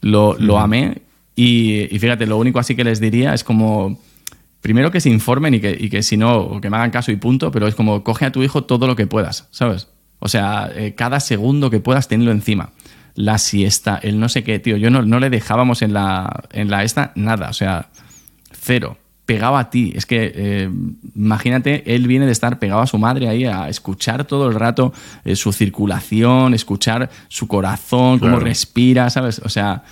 [0.02, 1.02] Lo, lo amé
[1.36, 4.00] y, y, fíjate, lo único así que les diría es como...
[4.62, 7.18] Primero que se informen y que, y que si no, que me hagan caso y
[7.18, 9.90] punto, pero es como coge a tu hijo todo lo que puedas, ¿sabes?
[10.18, 12.72] O sea, eh, cada segundo que puedas tenerlo encima
[13.16, 14.78] la siesta, el no sé qué, tío.
[14.78, 17.90] Yo no, no le dejábamos en la, en la esta nada, o sea,
[18.52, 18.98] cero.
[19.26, 19.94] Pegado a ti.
[19.96, 20.70] Es que, eh,
[21.16, 24.94] imagínate, él viene de estar pegado a su madre ahí, a escuchar todo el rato
[25.24, 28.36] eh, su circulación, escuchar su corazón, claro.
[28.36, 29.40] cómo respira, ¿sabes?
[29.40, 29.84] O sea,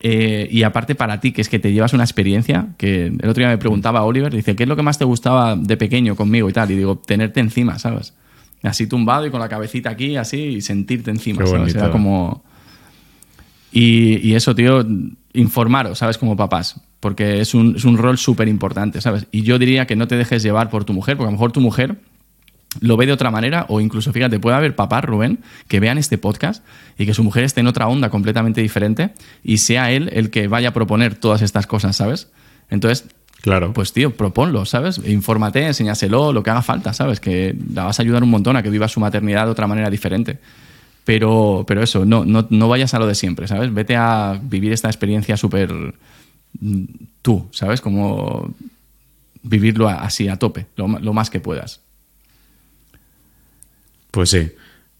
[0.00, 3.40] eh, y aparte para ti, que es que te llevas una experiencia, que el otro
[3.40, 6.16] día me preguntaba a Oliver, dice, ¿qué es lo que más te gustaba de pequeño
[6.16, 6.70] conmigo y tal?
[6.70, 8.12] Y digo, tenerte encima, ¿sabes?
[8.62, 11.74] Así tumbado y con la cabecita aquí, así, y sentirte encima, ¿sabes?
[11.74, 12.42] Era como
[13.74, 14.86] y, y, eso, tío,
[15.32, 16.16] informaros, ¿sabes?
[16.16, 19.26] Como papás, porque es un, es un rol súper importante, ¿sabes?
[19.30, 21.52] Y yo diría que no te dejes llevar por tu mujer, porque a lo mejor
[21.52, 21.96] tu mujer
[22.80, 26.16] lo ve de otra manera o incluso, fíjate, puede haber papás, Rubén, que vean este
[26.16, 26.64] podcast
[26.96, 29.10] y que su mujer esté en otra onda completamente diferente
[29.42, 32.30] y sea él el que vaya a proponer todas estas cosas, ¿sabes?
[32.70, 33.04] Entonces,
[33.42, 33.74] Claro.
[33.74, 34.98] Pues tío, proponlo, ¿sabes?
[35.06, 37.20] Infórmate, enséñaselo, lo que haga falta, ¿sabes?
[37.20, 39.90] Que la vas a ayudar un montón a que viva su maternidad de otra manera
[39.90, 40.38] diferente.
[41.04, 43.74] Pero, pero eso, no, no, no vayas a lo de siempre, ¿sabes?
[43.74, 45.92] Vete a vivir esta experiencia súper
[47.22, 47.80] tú, ¿sabes?
[47.80, 48.54] Como
[49.42, 51.80] vivirlo así a tope, lo, lo, más que puedas.
[54.10, 54.52] Pues sí.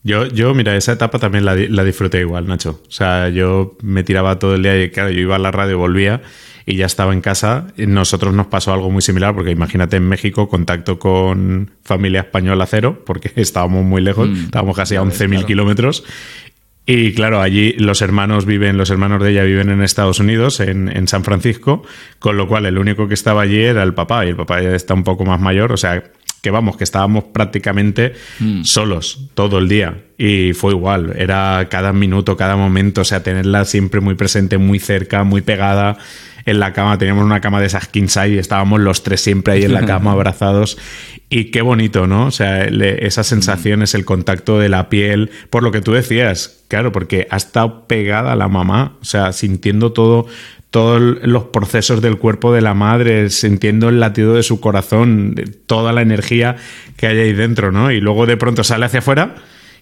[0.03, 2.83] Yo, yo, mira, esa etapa también la, la disfruté igual, Nacho.
[2.87, 5.79] O sea, yo me tiraba todo el día y, claro, yo iba a la radio,
[5.79, 6.21] volvía
[6.67, 7.69] y ya estaba en casa.
[7.77, 13.03] Nosotros nos pasó algo muy similar, porque imagínate en México, contacto con familia española cero,
[13.05, 15.47] porque estábamos muy lejos, mm, estábamos casi a 11.000 claro.
[15.47, 16.05] kilómetros.
[16.87, 20.95] Y claro, allí los hermanos viven, los hermanos de ella viven en Estados Unidos, en,
[20.95, 21.83] en, San Francisco,
[22.19, 24.75] con lo cual el único que estaba allí era el papá, y el papá ya
[24.75, 26.03] está un poco más mayor, o sea,
[26.45, 28.65] que vamos, que estábamos prácticamente mm.
[28.65, 30.03] solos todo el día.
[30.19, 34.79] Y fue igual, era cada minuto, cada momento, o sea, tenerla siempre muy presente, muy
[34.79, 35.97] cerca, muy pegada
[36.47, 36.99] en la cama.
[36.99, 40.13] Teníamos una cama de esas king y estábamos los tres siempre ahí en la cama
[40.13, 40.79] abrazados.
[41.31, 42.27] Y qué bonito, ¿no?
[42.27, 46.65] O sea, esa sensación es el contacto de la piel, por lo que tú decías,
[46.69, 50.27] claro, porque ha estado pegada a la mamá, o sea, sintiendo todo,
[50.71, 55.35] todos los procesos del cuerpo de la madre, sintiendo el latido de su corazón,
[55.67, 56.57] toda la energía
[56.97, 57.91] que hay ahí dentro, ¿no?
[57.91, 59.35] Y luego de pronto sale hacia afuera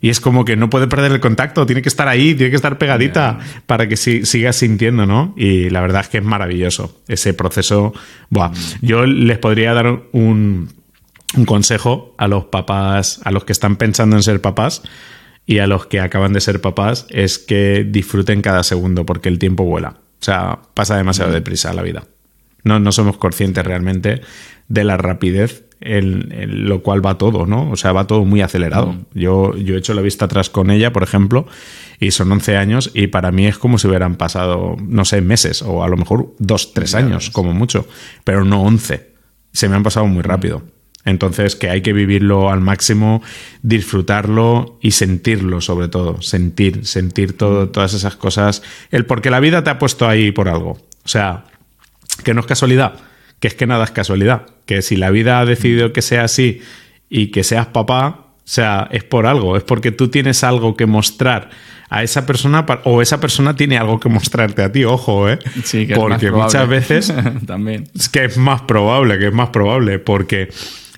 [0.02, 2.56] y es como que no puede perder el contacto, tiene que estar ahí, tiene que
[2.56, 5.32] estar pegadita para que siga sintiendo, ¿no?
[5.36, 7.94] Y la verdad es que es maravilloso ese proceso.
[8.28, 8.48] Buah.
[8.48, 8.54] Mm.
[8.82, 10.70] Yo les podría dar un,
[11.36, 14.82] un consejo a los papás, a los que están pensando en ser papás
[15.46, 19.38] y a los que acaban de ser papás, es que disfruten cada segundo porque el
[19.38, 20.00] tiempo vuela.
[20.20, 21.34] O sea, pasa demasiado mm.
[21.34, 22.02] deprisa la vida.
[22.64, 24.20] No, no somos conscientes realmente
[24.66, 27.70] de la rapidez en, lo cual va todo, ¿no?
[27.70, 28.92] O sea, va todo muy acelerado.
[28.92, 29.04] Mm.
[29.14, 31.46] Yo, yo he hecho la vista atrás con ella, por ejemplo,
[32.00, 35.62] y son 11 años y para mí es como si hubieran pasado, no sé, meses
[35.62, 37.86] o a lo mejor dos, tres años, como mucho,
[38.24, 39.12] pero no 11.
[39.52, 40.62] Se me han pasado muy rápido.
[41.04, 43.22] Entonces, que hay que vivirlo al máximo,
[43.62, 46.22] disfrutarlo y sentirlo sobre todo.
[46.22, 47.72] Sentir, sentir todo, mm.
[47.72, 48.62] todas esas cosas.
[48.90, 50.78] El porque la vida te ha puesto ahí por algo.
[51.04, 51.44] O sea,
[52.22, 53.00] que no es casualidad
[53.42, 56.60] que es que nada es casualidad, que si la vida ha decidido que sea así
[57.10, 60.86] y que seas papá, o sea, es por algo, es porque tú tienes algo que
[60.86, 61.50] mostrar
[61.90, 65.40] a esa persona o esa persona tiene algo que mostrarte a ti, ojo, ¿eh?
[65.64, 67.12] Sí, que porque es muchas veces
[67.46, 67.88] también.
[67.98, 70.48] Es que es más probable, que es más probable, porque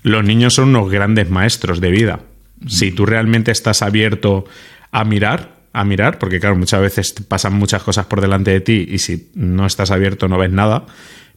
[0.03, 2.19] los niños son unos grandes maestros de vida.
[2.67, 4.45] Si tú realmente estás abierto
[4.91, 8.87] a mirar, a mirar, porque claro, muchas veces pasan muchas cosas por delante de ti
[8.87, 10.85] y si no estás abierto no ves nada,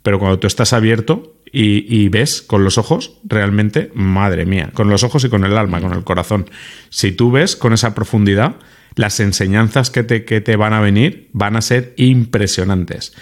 [0.02, 5.02] pero cuando tú estás abierto y, ves con los ojos, realmente, madre mía, con los
[5.02, 6.48] ojos y con el alma, con el corazón,
[6.90, 8.56] si tú ves con esa profundidad,
[8.94, 13.14] las enseñanzas que te, que te van a venir van a ser impresionantes.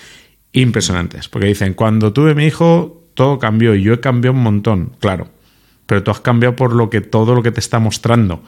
[0.52, 1.28] Impresionantes.
[1.28, 5.28] Porque dicen, cuando tuve mi hijo, todo cambió y yo he cambiado un montón, claro.
[5.86, 8.42] Pero tú has cambiado por lo que todo lo que te está mostrando,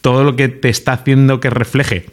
[0.00, 2.06] todo lo que te está haciendo que refleje.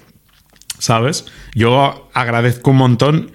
[0.78, 1.26] ¿Sabes?
[1.56, 3.32] Yo agradezco un montón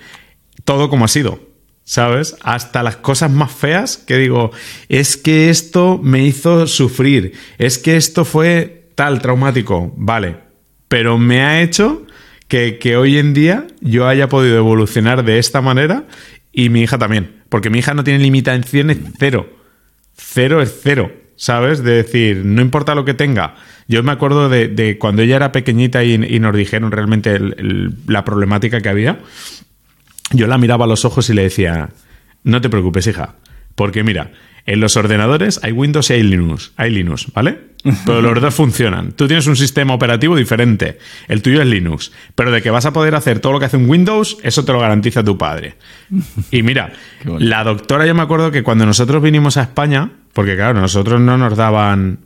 [0.65, 1.54] todo como ha sido
[1.85, 2.37] ¿sabes?
[2.43, 4.51] Hasta las cosas más feas que digo,
[4.89, 10.37] es que esto me hizo sufrir, es que esto fue tal traumático, vale,
[10.89, 12.07] pero me ha hecho
[12.49, 16.05] que, que hoy en día yo haya podido evolucionar de esta manera
[16.53, 19.49] y mi hija también, porque mi hija no tiene limitaciones cero,
[20.17, 21.13] cero es cero.
[21.37, 21.83] ¿Sabes?
[21.83, 23.57] De decir, no importa lo que tenga.
[23.89, 27.41] Yo me acuerdo de, cuando ella era pequeñita y, nos dijeron realmente
[28.07, 29.19] la problemática que había
[30.33, 31.91] yo la miraba a los ojos y le decía,
[32.43, 33.35] no te preocupes, hija,
[33.75, 34.31] porque mira,
[34.67, 37.75] en los ordenadores hay Windows y hay Linux, hay Linux, ¿vale?
[38.07, 39.13] Pero los dos funcionan.
[39.13, 40.99] Tú tienes un sistema operativo diferente,
[41.29, 43.77] el tuyo es Linux, pero de que vas a poder hacer todo lo que hace
[43.77, 45.75] un Windows, eso te lo garantiza tu padre.
[46.51, 46.93] Y mira,
[47.39, 51.37] la doctora, yo me acuerdo que cuando nosotros vinimos a España, porque claro, nosotros no
[51.37, 52.21] nos daban...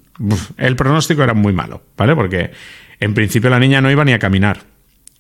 [0.57, 2.15] el pronóstico era muy malo, ¿vale?
[2.15, 2.53] Porque
[3.01, 4.61] en principio la niña no iba ni a caminar.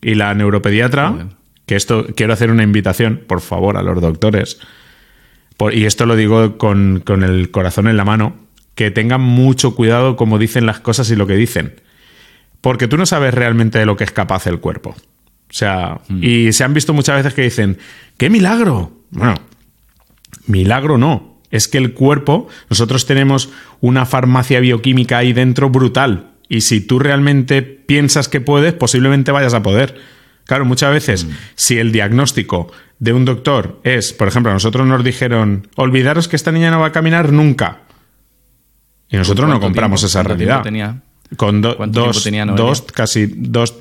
[0.00, 1.26] Y la neuropediatra
[1.68, 4.58] que esto quiero hacer una invitación, por favor, a los doctores,
[5.72, 8.36] y esto lo digo con, el corazón en la mano,
[8.74, 11.80] que tengan mucho cuidado como dicen las cosas y lo que dicen.
[12.62, 14.90] Porque tú no sabes realmente de lo que es capaz el cuerpo.
[14.90, 16.24] O sea, mm.
[16.24, 17.78] y se han visto muchas veces que dicen,
[18.16, 18.92] ¡qué milagro!
[19.10, 19.34] Bueno,
[20.46, 21.38] milagro no.
[21.50, 23.50] Es que el cuerpo, nosotros tenemos
[23.80, 26.30] una farmacia bioquímica ahí dentro brutal.
[26.48, 29.96] Y si tú realmente piensas que puedes, posiblemente vayas a poder.
[30.48, 31.30] Claro, muchas veces, mm.
[31.56, 36.36] si el diagnóstico de un doctor es, por ejemplo, a nosotros nos dijeron, olvidaros que
[36.36, 37.82] esta niña no va a caminar nunca.
[39.10, 40.62] Y nosotros no compramos esa realidad.
[40.62, 41.02] Tenía?
[41.36, 43.74] Con dos, dos, casi dos,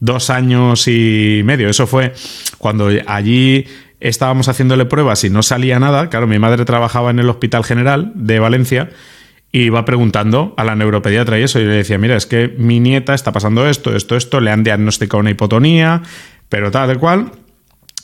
[0.00, 1.68] dos años y medio.
[1.68, 2.14] Eso fue
[2.56, 3.66] cuando allí
[4.00, 6.08] estábamos haciéndole pruebas y no salía nada.
[6.08, 8.88] Claro, mi madre trabajaba en el Hospital General de Valencia
[9.50, 12.80] y iba preguntando a la neuropediatra y eso, y le decía, mira, es que mi
[12.80, 16.02] nieta está pasando esto, esto, esto, le han diagnosticado una hipotonía,
[16.48, 17.32] pero tal, del cual,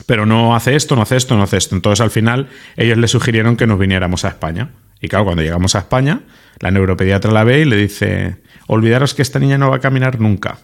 [0.07, 1.75] pero no hace esto, no hace esto, no hace esto.
[1.75, 4.71] Entonces al final ellos le sugirieron que nos viniéramos a España.
[4.99, 6.21] Y claro, cuando llegamos a España,
[6.59, 10.19] la neuropediatra la ve y le dice, olvidaros que esta niña no va a caminar
[10.19, 10.57] nunca.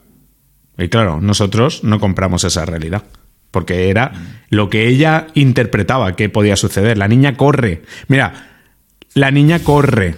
[0.77, 3.03] Y claro, nosotros no compramos esa realidad.
[3.51, 4.13] Porque era
[4.49, 6.97] lo que ella interpretaba que podía suceder.
[6.97, 7.81] La niña corre.
[8.07, 8.47] Mira,
[9.13, 10.15] la niña corre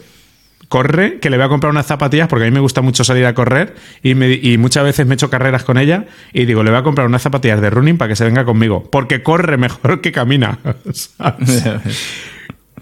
[0.73, 3.27] corre, que le voy a comprar unas zapatillas porque a mí me gusta mucho salir
[3.27, 6.71] a correr y, me- y muchas veces me echo carreras con ella y digo, le
[6.71, 10.01] voy a comprar unas zapatillas de running para que se venga conmigo, porque corre mejor
[10.01, 10.57] que camina.
[10.91, 11.63] ¿sabes?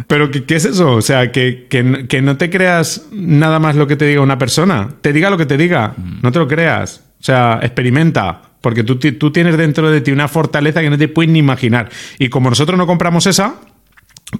[0.08, 0.94] Pero ¿qué, qué es eso?
[0.94, 4.38] O sea, que, que que no te creas nada más lo que te diga una
[4.38, 4.88] persona.
[5.02, 5.94] Te diga lo que te diga.
[6.24, 7.04] No te lo creas.
[7.20, 8.42] O sea, experimenta.
[8.62, 11.90] Porque tú, tú tienes dentro de ti una fortaleza que no te puedes ni imaginar.
[12.20, 13.56] Y como nosotros no compramos esa,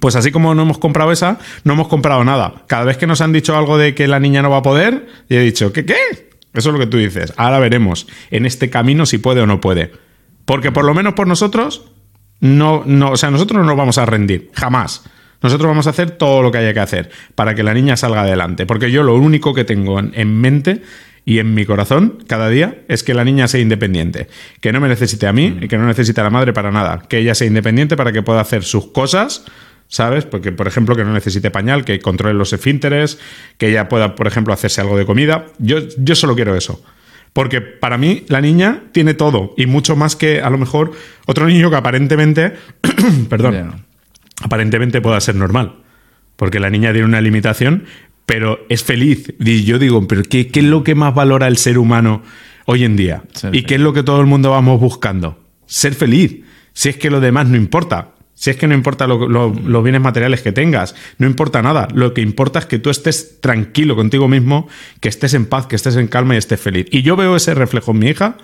[0.00, 2.64] pues así como no hemos comprado esa, no hemos comprado nada.
[2.66, 5.06] Cada vez que nos han dicho algo de que la niña no va a poder,
[5.28, 5.96] y he dicho, ¿qué qué?
[6.54, 7.32] Eso es lo que tú dices.
[7.36, 9.92] Ahora veremos en este camino si puede o no puede.
[10.44, 11.92] Porque por lo menos por nosotros,
[12.40, 15.04] no, no, o sea, nosotros no nos vamos a rendir, jamás.
[15.42, 18.22] Nosotros vamos a hacer todo lo que haya que hacer para que la niña salga
[18.22, 18.66] adelante.
[18.66, 20.82] Porque yo lo único que tengo en, en mente
[21.24, 24.28] y en mi corazón cada día es que la niña sea independiente.
[24.60, 27.02] Que no me necesite a mí y que no necesite a la madre para nada.
[27.08, 29.44] Que ella sea independiente para que pueda hacer sus cosas.
[29.92, 30.24] ¿Sabes?
[30.24, 33.18] Porque, por ejemplo, que no necesite pañal, que controle los esfínteres,
[33.58, 35.48] que ella pueda, por ejemplo, hacerse algo de comida.
[35.58, 36.82] Yo, yo solo quiero eso.
[37.34, 40.92] Porque para mí la niña tiene todo y mucho más que a lo mejor
[41.26, 42.54] otro niño que aparentemente,
[43.28, 43.84] perdón,
[44.40, 45.82] aparentemente pueda ser normal.
[46.36, 47.84] Porque la niña tiene una limitación,
[48.24, 49.34] pero es feliz.
[49.40, 52.22] Y yo digo, pero ¿qué, qué es lo que más valora el ser humano
[52.64, 53.24] hoy en día?
[53.34, 55.38] Ser ¿Y qué es lo que todo el mundo vamos buscando?
[55.66, 56.44] Ser feliz.
[56.72, 58.12] Si es que lo demás no importa.
[58.34, 61.86] Si es que no importa lo- lo- los bienes materiales que tengas, no importa nada.
[61.94, 64.68] Lo que importa es que tú estés tranquilo contigo mismo,
[65.00, 66.86] que estés en paz, que estés en calma y estés feliz.
[66.90, 68.36] Y yo veo ese reflejo en mi hija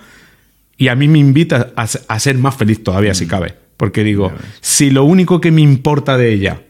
[0.77, 3.55] y a mí me invita a, a ser más feliz todavía, si cabe.
[3.77, 6.61] Porque digo, si lo único que me importa de ella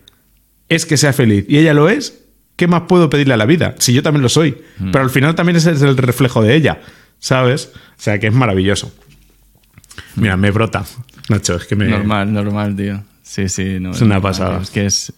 [0.69, 2.23] es que sea feliz y ella lo es,
[2.55, 3.75] ¿qué más puedo pedirle a la vida?
[3.79, 4.57] Si yo también lo soy.
[4.91, 6.81] Pero al final también ese es el reflejo de ella,
[7.19, 7.71] ¿sabes?
[7.75, 8.91] O sea que es maravilloso.
[10.15, 10.85] Mira, me brota,
[11.29, 11.85] Nacho, es que me...
[11.87, 13.03] Normal, normal, tío.
[13.23, 13.77] Sí, sí.
[13.79, 14.55] No, Es una normal, pasada.
[14.55, 14.61] tío.
[14.63, 15.13] Es que es.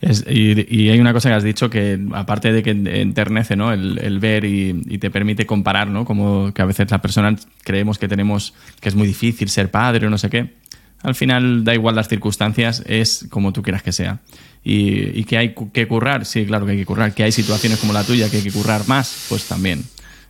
[0.00, 3.72] es- y, y hay una cosa que has dicho que, aparte de que enternece, ¿no?
[3.72, 6.04] El, el ver y, y te permite comparar, ¿no?
[6.04, 8.52] Como que a veces las personas creemos que tenemos.
[8.80, 10.54] que es muy difícil ser padre o no sé qué.
[11.02, 14.18] Al final, da igual las circunstancias, es como tú quieras que sea.
[14.64, 17.14] Y, y que hay que currar, sí, claro que hay que currar.
[17.14, 19.84] Que hay situaciones como la tuya que hay que currar más, pues también.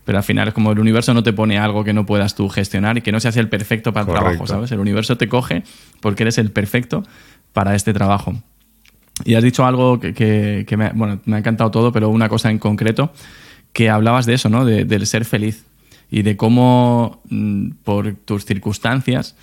[0.07, 2.49] Pero al final es como el universo no te pone algo que no puedas tú
[2.49, 4.24] gestionar y que no seas el perfecto para el Correcto.
[4.31, 4.73] trabajo, ¿sabes?
[4.73, 5.65] El universo te coge
[6.01, 7.03] porque eres el perfecto
[7.53, 8.35] para este trabajo.
[9.24, 12.09] Y has dicho algo que, que- que me, ha- bueno, me ha encantado todo, pero
[12.09, 13.12] una cosa en concreto,
[13.74, 14.65] que hablabas de eso, ¿no?
[14.65, 15.65] De- del ser feliz
[16.11, 19.35] y de cómo mm, por tus circunstancias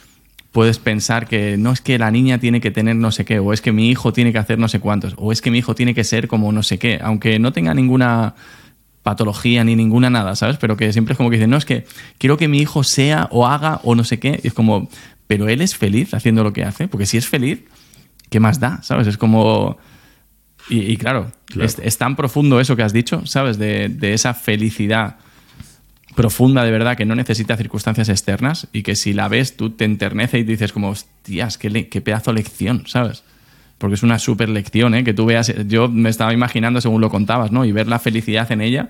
[0.54, 3.52] puedes pensar que no es que la niña tiene que tener no sé qué, o
[3.52, 5.74] es que mi hijo tiene que hacer no sé cuántos, o es que mi hijo
[5.76, 8.36] tiene que ser como no sé qué, aunque no tenga ninguna
[9.04, 10.58] patología ni ninguna nada, ¿sabes?
[10.58, 11.86] Pero que siempre es como que dicen, no, es que
[12.18, 14.90] quiero que mi hijo sea o haga o no sé qué, y es como,
[15.28, 17.64] pero él es feliz haciendo lo que hace, porque si es feliz,
[18.30, 18.82] ¿qué más da?
[18.82, 19.08] ¿Sabes?
[19.08, 19.78] Es como...
[20.70, 21.66] Y, y claro, Claro.
[21.66, 23.58] Es, es tan profundo eso que has dicho, ¿sabes?
[23.60, 25.18] De, de esa felicidad
[26.16, 29.84] profunda de verdad que no necesita circunstancias externas y que si la ves tú te
[29.86, 33.24] enternece y dices como, hostias, qué, le- qué pedazo de lección, ¿sabes?
[33.84, 35.04] Porque es una super lección, ¿eh?
[35.04, 37.66] Que tú veas, yo me estaba imaginando según lo contabas, ¿no?
[37.66, 38.88] Y ver la felicidad en ella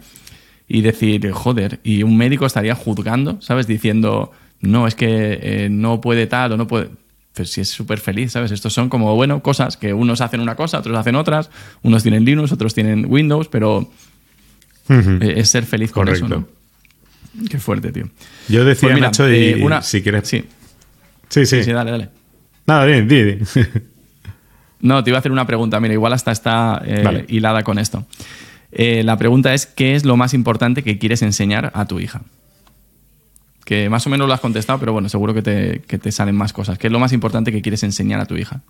[0.68, 3.66] y decir, joder, y un médico estaría juzgando, ¿sabes?
[3.66, 6.90] Diciendo, no, es que eh, no puede tal o no puede...
[7.34, 8.52] Pues si es súper feliz, ¿sabes?
[8.52, 11.50] Estos son como, bueno, cosas que unos hacen una cosa, otros hacen otras,
[11.82, 13.90] unos tienen Linux, otros tienen Windows, pero
[14.90, 15.10] Ujú.
[15.22, 16.28] eh, es ser feliz con Correcto.
[16.28, 16.48] eso, ¿no?
[17.50, 18.08] Qué fuerte, tío.
[18.48, 20.28] Yo decía, Pues mira, Nacho, y eh, una- si quieres...
[20.28, 20.44] Sí,
[21.30, 21.58] sí, sí.
[21.58, 22.10] sí, sí, dale, dale.
[22.68, 23.40] Nada, bien, di.
[24.84, 25.80] No, te iba a hacer una pregunta.
[25.80, 27.26] Mira, igual hasta está eh, Vale.
[27.30, 28.06] hilada con esto.
[28.74, 32.22] Eh, la pregunta es: ¿qué es lo más importante que quieres enseñar a tu hija?
[33.64, 36.36] Que más o menos lo has contestado, pero bueno, seguro que te, que te salen
[36.36, 36.78] más cosas.
[36.78, 38.62] ¿Qué es lo más importante que quieres enseñar a tu hija?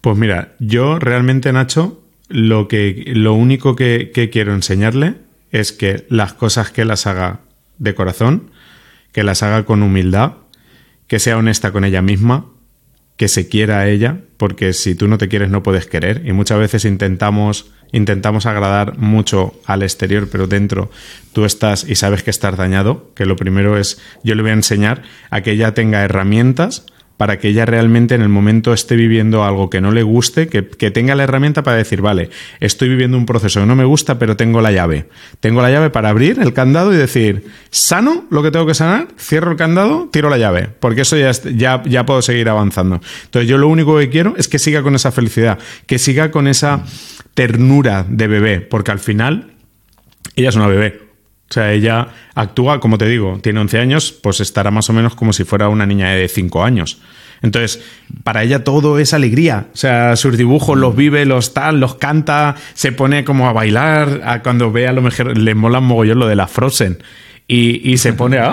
[0.00, 5.14] Pues mira, yo realmente, Nacho, lo, que, lo único que, que quiero enseñarle
[5.52, 7.42] es que las cosas que las haga
[7.78, 8.50] de corazón,
[9.12, 10.32] que las haga con humildad,
[11.06, 12.46] que sea honesta con ella misma,
[13.16, 16.22] que se quiera a ella, porque si tú no te quieres no puedes querer.
[16.26, 20.90] Y muchas veces intentamos intentamos agradar mucho al exterior, pero dentro
[21.32, 24.54] tú estás y sabes que estás dañado, que lo primero es yo le voy a
[24.54, 26.86] enseñar a que ella tenga herramientas
[27.16, 30.66] para que ella realmente en el momento esté viviendo algo que no le guste, que,
[30.66, 32.30] que tenga la herramienta para decir, vale,
[32.60, 35.08] estoy viviendo un proceso que no me gusta, pero tengo la llave.
[35.40, 39.08] Tengo la llave para abrir el candado y decir, sano lo que tengo que sanar,
[39.18, 43.00] cierro el candado, tiro la llave, porque eso ya, ya, ya puedo seguir avanzando.
[43.24, 46.48] Entonces yo lo único que quiero es que siga con esa felicidad, que siga con
[46.48, 46.84] esa
[47.34, 49.52] ternura de bebé, porque al final
[50.34, 51.03] ella es una bebé.
[51.50, 55.14] O sea, ella actúa, como te digo, tiene 11 años, pues estará más o menos
[55.14, 56.98] como si fuera una niña de 5 años.
[57.42, 57.82] Entonces,
[58.22, 59.66] para ella todo es alegría.
[59.74, 64.22] O sea, sus dibujos los vive, los tal, los canta, se pone como a bailar.
[64.24, 67.02] A cuando ve a lo mejor le mola mogollón lo de la Frozen.
[67.46, 68.50] Y, se pone a,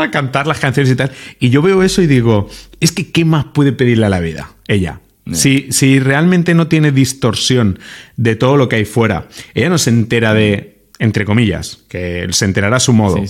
[0.00, 1.10] a, cantar las canciones y tal.
[1.38, 2.48] Y yo veo eso y digo,
[2.80, 4.52] es que ¿qué más puede pedirle a la vida?
[4.66, 5.00] Ella.
[5.32, 7.78] Si, si realmente no tiene distorsión
[8.16, 12.44] de todo lo que hay fuera, ella no se entera de, entre comillas, que se
[12.44, 13.22] enterará a su modo.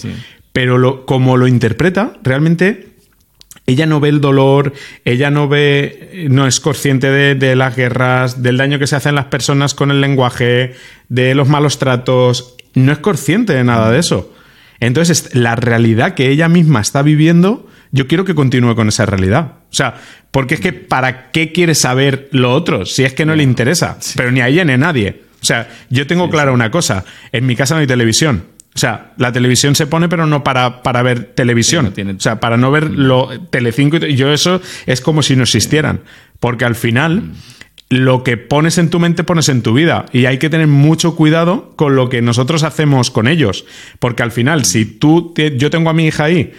[0.52, 2.94] Pero lo, como lo interpreta, realmente
[3.66, 4.74] ella no ve el dolor,
[5.04, 9.26] ella no ve, no es consciente de, las guerras, del daño que se hacen las
[9.26, 10.74] personas con el lenguaje,
[11.08, 14.32] de los malos tratos, no es consciente de nada de eso.
[14.80, 19.52] Entonces, la realidad que ella misma está viviendo, yo quiero que continúe con esa realidad.
[19.70, 19.94] O sea,
[20.30, 22.84] porque es que ¿para qué quiere saber lo otro?
[22.84, 25.22] Si es que no le interesa, pero ni a ella ni a nadie.
[25.44, 28.44] O sea, yo tengo clara una cosa, en mi casa no hay televisión.
[28.74, 31.92] O sea, la televisión se pone, pero no para, para ver televisión.
[32.16, 36.00] O sea, para no ver lo Telecinco y yo eso es como si no existieran.
[36.40, 37.32] Porque al final, mm.
[37.90, 40.06] lo que pones en tu mente, pones en tu vida.
[40.14, 43.66] Y hay que tener mucho cuidado con lo que nosotros hacemos con ellos.
[43.98, 46.54] Porque al final, si tú, yo tengo a mi hija ahí,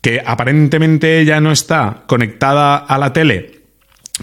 [0.00, 3.57] que aparentemente ella no está conectada a la tele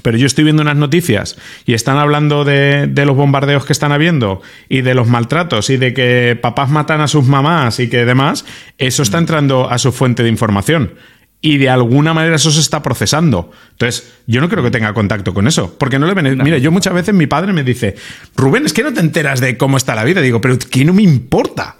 [0.02, 4.42] pero yo estoy viendo unas noticias y están hablando de, los bombardeos que están habiendo
[4.70, 8.46] y de los maltratos y de que papás matan a sus mamás y que demás,
[8.78, 10.94] eso está entrando a su fuente de información.
[11.42, 13.52] Y de alguna manera eso se está procesando.
[13.72, 15.76] Entonces, yo no creo que tenga contacto con eso.
[15.78, 16.40] Porque no le ven.
[16.42, 17.96] Mira, yo muchas veces mi padre me dice,
[18.36, 20.22] Rubén, es que no te enteras de cómo está la vida.
[20.22, 21.76] Digo, pero ¿qué no me importa?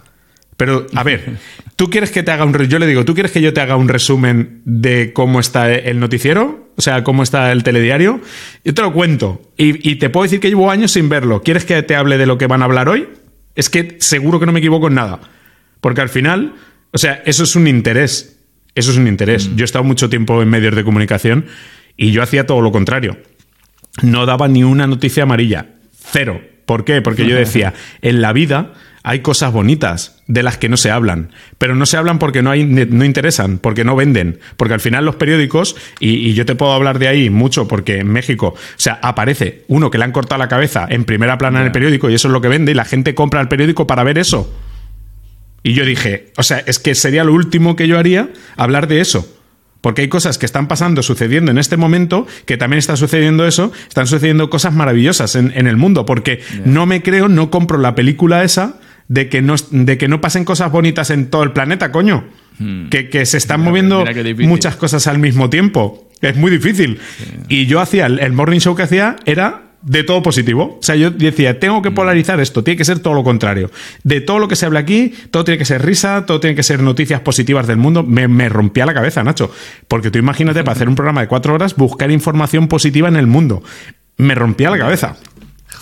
[0.56, 1.36] Pero, a ver,
[1.76, 2.56] ¿tú quieres que te haga un...
[2.66, 6.00] Yo le digo, ¿tú quieres que yo te haga un resumen de cómo está el
[6.00, 6.70] noticiero?
[6.76, 8.20] O sea, cómo está el telediario.
[8.64, 9.42] Yo te lo cuento.
[9.58, 11.42] Y, te puedo decir que llevo años sin verlo.
[11.42, 13.08] ¿Quieres que te hable de lo que van a hablar hoy?
[13.54, 15.20] Es que seguro que no me equivoco en nada.
[15.80, 16.54] Porque al final,
[16.92, 18.38] o sea, eso es un interés.
[18.74, 19.48] Eso es un interés.
[19.48, 19.56] Mm.
[19.56, 21.46] Yo he estado mucho tiempo en medios de comunicación
[21.96, 23.18] y yo hacía todo lo contrario.
[24.02, 25.66] No daba ni una noticia amarilla.
[25.92, 26.40] Cero.
[26.66, 27.00] ¿Por qué?
[27.00, 28.74] Porque yo decía, en la vida
[29.06, 32.50] hay cosas bonitas de las que no se hablan, pero no se hablan porque no,
[32.50, 36.72] hay, no interesan, porque no venden, porque al final los periódicos, y, yo te puedo
[36.72, 40.40] hablar de ahí mucho porque en México, o sea, aparece uno que le han cortado
[40.40, 42.74] la cabeza en primera plana en el periódico y eso es lo que vende y
[42.74, 44.52] la gente compra el periódico para ver eso.
[45.62, 49.00] Y yo dije, o sea, es que sería lo último que yo haría hablar de
[49.00, 49.32] eso.
[49.82, 53.70] Porque hay cosas que están pasando, sucediendo en este momento, que también está sucediendo eso,
[53.86, 58.42] están sucediendo cosas maravillosas en, el mundo, porque no me creo, no compro la película
[58.42, 62.24] esa de que no, de que no pasen cosas bonitas en todo el planeta, coño.
[62.58, 62.88] Hmm.
[62.88, 64.04] Que, se están moviendo
[64.38, 66.08] muchas cosas al mismo tiempo.
[66.22, 66.98] Es muy difícil.
[67.48, 70.78] Y yo hacía, el, morning show que hacía era de todo positivo.
[70.80, 71.94] O sea, yo decía, tengo que hmm.
[71.94, 73.70] polarizar esto, tiene que ser todo lo contrario.
[74.02, 76.62] De todo lo que se habla aquí, todo tiene que ser risa, todo tiene que
[76.62, 78.02] ser noticias positivas del mundo.
[78.02, 79.52] Me, me rompía la cabeza, Nacho.
[79.86, 83.26] Porque tú imagínate, para hacer un programa de cuatro horas, buscar información positiva en el
[83.26, 83.62] mundo.
[84.16, 85.16] Me rompía la cabeza.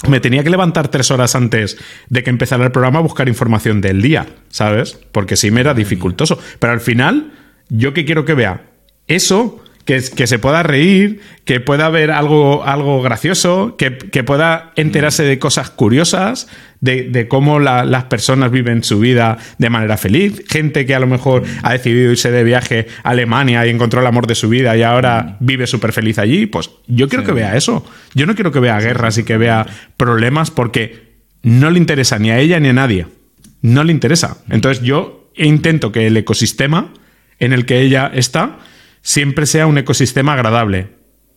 [0.08, 1.78] Me tenía que levantar tres horas antes
[2.08, 4.98] de que empezara el programa a buscar información del día, ¿sabes?
[5.12, 6.38] Porque sí me era dificultoso.
[6.58, 7.32] Pero al final,
[7.70, 8.66] yo que quiero que vea
[9.06, 13.90] eso que, se pueda reír, que pueda ver algo, algo gracioso, que,
[14.24, 16.48] pueda enterarse de cosas curiosas,
[16.80, 21.44] de, cómo las personas viven su vida de manera feliz, gente que a lo mejor
[21.62, 24.82] ha decidido irse de viaje a Alemania y encontró el amor de su vida y
[24.82, 27.84] ahora vive súper feliz allí, pues yo quiero que vea eso.
[28.14, 29.66] Yo no quiero que vea guerras y que vea
[29.96, 33.06] problemas porque no le interesa ni a ella ni a nadie.
[33.60, 34.38] No le interesa.
[34.50, 36.92] Entonces yo intento que el ecosistema
[37.38, 38.58] en el que ella está
[39.04, 40.88] siempre sea un ecosistema agradable.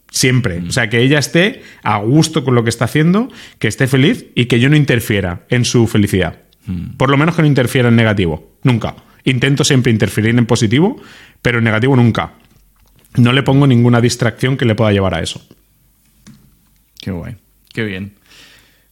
[0.10, 0.60] Siempre.
[0.68, 3.30] O sea, que ella esté a gusto con lo que está haciendo,
[3.60, 6.40] que esté feliz y que yo no interfiera en su felicidad.
[6.66, 6.96] Hmm.
[6.98, 8.58] Por lo menos que no interfiera en negativo.
[8.64, 8.96] Nunca.
[9.26, 11.00] Intento siempre interferir en positivo,
[11.42, 12.34] pero en negativo nunca.
[13.18, 15.46] No le pongo ninguna distracción que le pueda llevar a eso.
[17.02, 17.36] Qué guay.
[17.74, 18.14] Qué bien.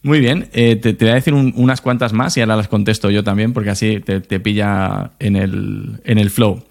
[0.04, 3.24] Muy bien, eh, te, voy a decir unas cuantas más y ahora las contesto yo
[3.24, 6.64] también porque así te, pilla en el, en el flow.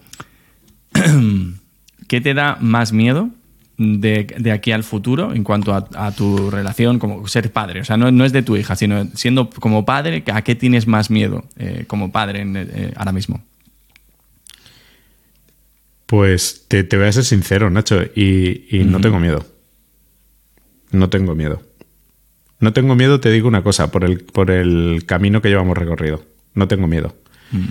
[2.07, 3.29] ¿Qué te da más miedo
[3.77, 7.81] de, aquí al futuro en cuanto a, tu relación como ser padre?
[7.81, 11.09] O sea, no, es de tu hija, sino siendo como padre, ¿a qué tienes más
[11.09, 13.43] miedo eh, como padre eh, ahora mismo?
[16.05, 19.45] Pues te, voy a ser sincero, Nacho, y, no tengo miedo.
[20.91, 21.61] No tengo miedo.
[22.59, 26.23] No tengo miedo, te digo una cosa, por el, por el camino que llevamos recorrido.
[26.53, 27.15] No tengo miedo.
[27.51, 27.65] Mm.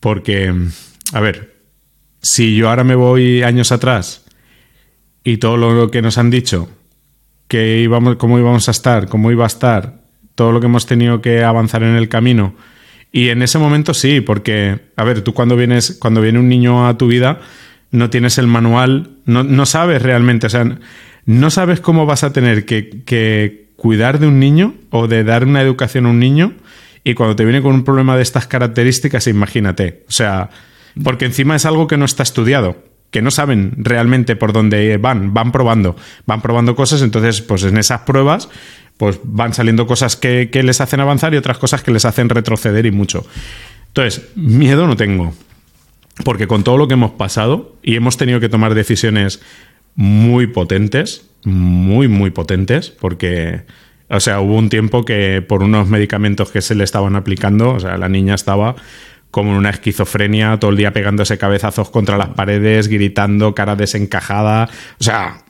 [0.00, 0.54] Porque,
[1.12, 1.57] a ver,
[2.20, 4.24] si yo ahora me voy años atrás
[5.24, 6.68] y todo lo que nos han dicho,
[7.48, 10.02] que íbamos, cómo íbamos a estar, cómo iba a estar,
[10.34, 12.54] todo lo que hemos tenido que avanzar en el camino,
[13.12, 16.86] y en ese momento sí, porque, a ver, tú cuando vienes, cuando viene un niño
[16.86, 17.40] a tu vida,
[17.90, 20.78] no tienes el manual, no, no sabes realmente, o sea,
[21.24, 25.44] no sabes cómo vas a tener que, que cuidar de un niño o de dar
[25.44, 26.54] una educación a un niño.
[27.04, 30.50] Y cuando te viene con un problema de estas características, imagínate, o sea,
[31.02, 32.76] porque encima es algo que no está estudiado
[33.10, 35.96] que no saben realmente por dónde van, van probando,
[36.26, 38.48] van probando cosas, entonces pues en esas pruebas
[38.98, 42.28] pues van saliendo cosas que, que, les hacen avanzar y otras cosas que les hacen
[42.28, 43.24] retroceder y mucho.
[43.86, 45.32] Entonces, miedo no tengo,
[46.24, 49.40] porque con todo lo que hemos pasado y hemos tenido que tomar decisiones
[49.94, 53.62] muy potentes, muy, muy potentes, porque,
[54.08, 57.80] o sea, hubo un tiempo que por unos medicamentos que se le estaban aplicando, o
[57.80, 58.74] sea, la niña estaba
[59.30, 64.68] como en una esquizofrenia, todo el día pegándose cabezazos contra las paredes, gritando, cara desencajada.
[65.00, 65.44] O sea,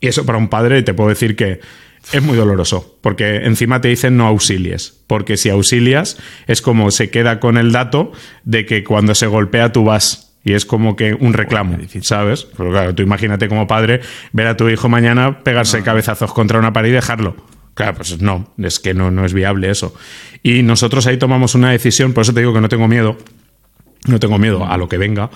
[0.00, 1.60] y eso para un padre te puedo decir que
[2.12, 7.10] es muy doloroso, porque encima te dicen no auxilies, porque si auxilias es como se
[7.10, 8.12] queda con el dato
[8.44, 10.28] de que cuando se golpea tú vas.
[10.44, 12.48] Y es como que un reclamo, ¿sabes?
[12.56, 14.00] Pero claro, tú imagínate como padre
[14.32, 17.36] ver a tu hijo mañana pegarse cabezazos contra una pared y dejarlo.
[17.74, 19.94] Claro, pues no, es que no, no es viable eso.
[20.42, 23.16] Y nosotros ahí tomamos una decisión, por eso te digo que no tengo miedo,
[24.06, 25.30] no tengo miedo a lo que venga,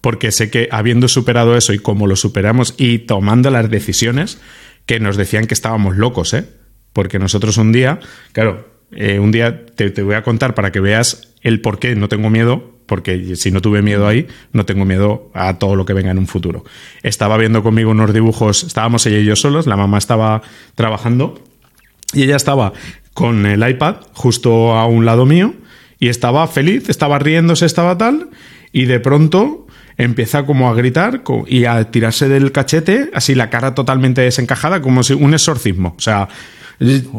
[0.00, 4.40] porque sé que habiendo superado eso y como lo superamos y tomando las decisiones,
[4.86, 6.44] que nos decían que estábamos locos, ¿eh?
[6.92, 8.00] Porque nosotros un día,
[8.32, 11.94] claro, eh, un día te, te voy a contar para que veas el por qué
[11.94, 15.84] no tengo miedo, porque si no tuve miedo ahí, no tengo miedo a todo lo
[15.84, 16.64] que venga en un futuro.
[17.02, 20.40] Estaba viendo conmigo unos dibujos, estábamos ella y yo solos, la mamá estaba
[20.74, 21.44] trabajando
[22.14, 22.72] y ella estaba
[23.18, 25.52] con el iPad justo a un lado mío
[25.98, 28.28] y estaba feliz, estaba riéndose, estaba tal,
[28.70, 29.66] y de pronto
[29.96, 35.02] empieza como a gritar y a tirarse del cachete, así la cara totalmente desencajada, como
[35.02, 35.96] si un exorcismo.
[35.98, 36.28] O sea,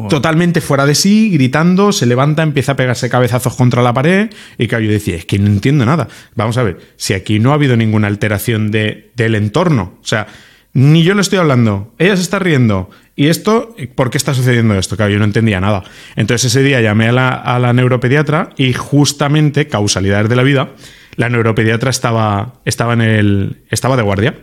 [0.08, 4.30] totalmente fuera de sí, gritando, se levanta, empieza a pegarse cabezazos contra la pared.
[4.56, 6.08] Y claro, yo decía, es que no entiendo nada.
[6.34, 10.28] Vamos a ver, si aquí no ha habido ninguna alteración de, del entorno, o sea,
[10.72, 12.90] ni yo le estoy hablando, ella se está riendo.
[13.16, 13.74] ¿Y esto?
[13.96, 14.96] ¿Por qué está sucediendo esto?
[14.96, 15.82] Claro, yo no entendía nada.
[16.16, 17.12] Entonces ese día llamé a
[17.58, 20.70] la, neuropediatra y justamente, causalidades de la vida,
[21.16, 24.36] la neuropediatra estaba, estaba, en el, estaba de guardia.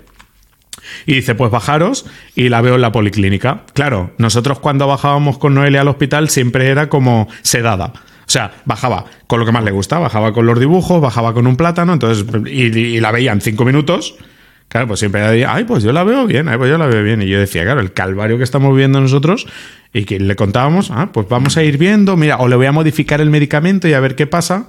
[1.05, 2.05] Y dice, pues bajaros
[2.35, 3.63] y la veo en la policlínica.
[3.73, 7.93] Claro, nosotros cuando bajábamos con Noelia al hospital siempre era como sedada.
[7.95, 11.47] O sea, bajaba con lo que más le gusta, bajaba con los dibujos, bajaba con
[11.47, 14.17] un plátano, entonces, y, y la veía en cinco minutos
[14.69, 17.01] Claro, pues siempre decía, ay, pues yo la veo bien, ay, pues yo la veo
[17.01, 17.21] bien.
[17.21, 19.47] Y yo decía, claro, el calvario que estamos viendo nosotros
[19.93, 22.71] y que le contábamos, ah, pues vamos a ir viendo, mira, o le voy a
[22.71, 24.67] modificar el medicamento y a ver qué pasa.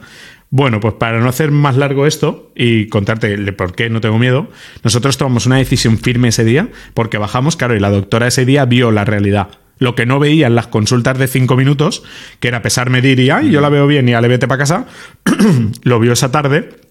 [0.50, 4.48] Bueno, pues para no hacer más largo esto y contarte por qué no tengo miedo,
[4.82, 8.64] nosotros tomamos una decisión firme ese día porque bajamos, claro, y la doctora ese día
[8.64, 9.48] vio la realidad.
[9.78, 12.02] Lo que no veía en las consultas de cinco minutos,
[12.40, 14.58] que era pesar, medir y, ay, yo la veo bien y ya le vete para
[14.58, 14.86] casa,
[15.82, 16.87] lo vio esa tarde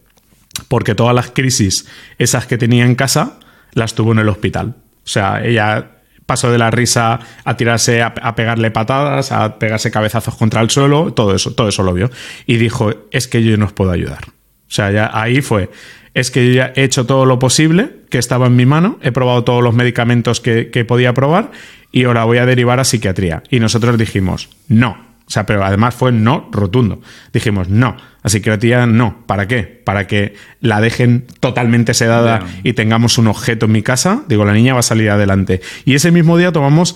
[0.68, 1.88] porque todas las crisis,
[2.18, 3.40] esas que tenía en casa,
[3.74, 4.76] las tuvo en el hospital.
[5.06, 5.92] O sea, ella
[6.26, 11.14] pasó de la risa a tirarse, a, pegarle patadas, a pegarse cabezazos contra el suelo,
[11.14, 12.12] todo eso, todo eso lo vio.
[12.46, 14.26] Y dijo, es que yo no os puedo ayudar.
[14.28, 15.70] O sea, ya ahí fue,
[16.14, 19.14] es que yo ya he hecho todo lo posible que estaba en mi mano, he
[19.14, 21.52] probado todos los medicamentos que, que podía probar
[21.94, 23.44] y ahora voy a derivar a psiquiatría.
[23.50, 27.02] Y nosotros dijimos, no, o sea, pero además fue no rotundo.
[27.34, 27.98] Dijimos no.
[28.24, 29.26] Así que la tía no.
[29.26, 29.64] ¿Para qué?
[29.64, 34.24] Para que la dejen totalmente sedada y tengamos un objeto en mi casa.
[34.30, 35.60] Digo, la niña va a salir adelante.
[35.84, 36.96] Y ese mismo día tomamos,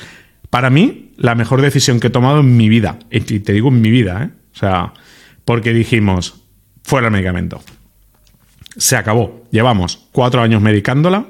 [0.49, 2.99] para mí, la mejor decisión que he tomado en mi vida.
[3.11, 4.29] Y te digo en mi vida, ¿eh?
[4.55, 4.93] O sea,
[5.43, 6.41] porque dijimos,
[6.83, 7.61] fuera el medicamento.
[8.77, 9.43] Se acabó.
[9.51, 11.25] Llevamos cuatro años medicándola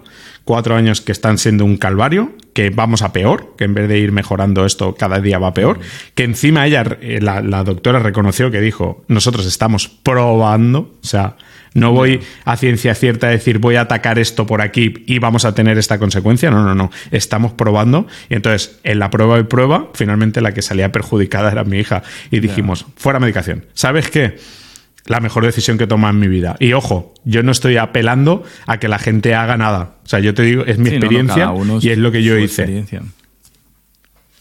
[0.52, 4.00] cuatro años que están siendo un calvario, que vamos a peor, que en vez de
[4.00, 5.80] ir mejorando esto cada día va peor,
[6.14, 11.38] que encima ella, eh, la, doctora reconoció que dijo, nosotros estamos probando, o sea,
[11.74, 15.46] no voy a ciencia cierta a decir voy a atacar esto por aquí y vamos
[15.46, 16.52] a tener esta consecuencia.
[16.52, 16.92] No, no, no.
[17.12, 18.08] Estamos probando.
[18.30, 22.04] Y entonces, en la prueba y prueba, finalmente la que salía perjudicada era mi hija.
[22.30, 23.68] Y dijimos, fuera medicación.
[23.74, 24.36] ¿Sabes qué?
[25.06, 26.56] La mejor decisión que he tomado en mi vida.
[26.60, 29.96] Y ojo, yo no estoy apelando a que la gente haga nada.
[30.04, 31.52] O sea, yo te digo, es mi experiencia
[31.82, 32.86] y es lo que yo hice.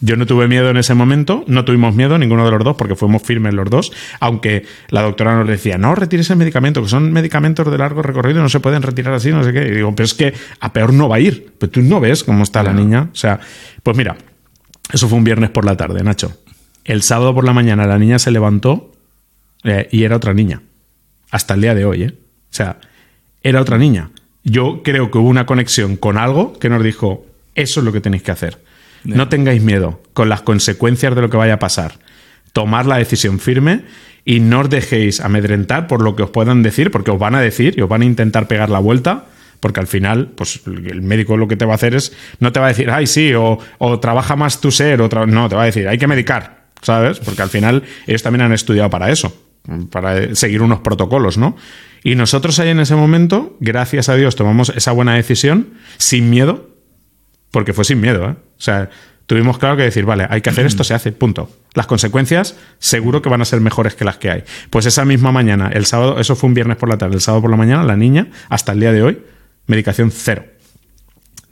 [0.02, 2.96] Yo no tuve miedo en ese momento, no tuvimos miedo ninguno de los dos porque
[2.96, 7.12] fuimos firmes los dos, aunque la doctora nos decía, no retires el medicamento, que son
[7.12, 9.68] medicamentos de largo recorrido, no se pueden retirar así, no sé qué.
[9.68, 11.52] Y digo, pero es que a peor no va a ir.
[11.58, 13.10] Pero tú no ves cómo está la niña.
[13.12, 13.40] O sea,
[13.82, 14.16] pues mira,
[14.90, 16.32] eso fue un viernes por la tarde, Nacho.
[16.84, 18.89] El sábado por la mañana la niña se levantó
[19.64, 20.62] eh, y era otra niña.
[21.30, 22.14] Hasta el día de hoy, ¿eh?
[22.14, 22.78] O sea,
[23.42, 24.10] era otra niña.
[24.42, 28.00] Yo creo que hubo una conexión con algo que nos dijo, eso es lo que
[28.00, 28.58] tenéis que hacer.
[29.04, 31.94] No tengáis miedo con las consecuencias de lo que vaya a pasar.
[32.52, 33.82] Tomar la decisión firme
[34.24, 37.40] y no os dejéis amedrentar por lo que os puedan decir, porque os van a
[37.40, 39.26] decir y os van a intentar pegar la vuelta,
[39.60, 42.60] porque al final, pues el médico lo que te va a hacer es, no te
[42.60, 43.58] va a decir, ay, sí, o,
[44.00, 47.18] trabaja más tu ser, o no, te va a decir, hay que medicar, ¿sabes?
[47.20, 49.49] Porque al final ellos también han estudiado para eso,
[49.90, 51.56] para seguir unos protocolos, ¿no?
[52.02, 56.70] Y nosotros ahí en ese momento, gracias a Dios, tomamos esa buena decisión sin miedo,
[57.50, 58.32] porque fue sin miedo, ¿eh?
[58.32, 58.90] O sea,
[59.26, 61.50] tuvimos claro que decir, vale, hay que hacer esto, se hace, punto.
[61.74, 64.44] Las consecuencias seguro que van a ser mejores que las que hay.
[64.70, 67.42] Pues esa misma mañana, el sábado, eso fue un viernes por la tarde, el sábado
[67.42, 69.18] por la mañana, la niña, hasta el día de hoy,
[69.66, 70.44] medicación cero.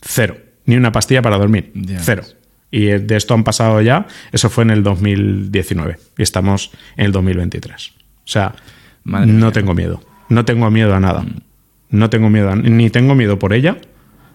[0.01, 0.37] Cero.
[0.65, 1.73] Ni una pastilla para dormir.
[2.01, 2.25] Cero.
[2.71, 7.13] Y de esto han pasado ya, eso fue en el 2019 y estamos en el
[7.13, 7.98] 2023.
[8.29, 8.55] O sea,
[9.05, 10.03] no tengo miedo.
[10.29, 11.25] No tengo miedo a nada.
[11.89, 13.79] No tengo miedo, ni tengo miedo por ella,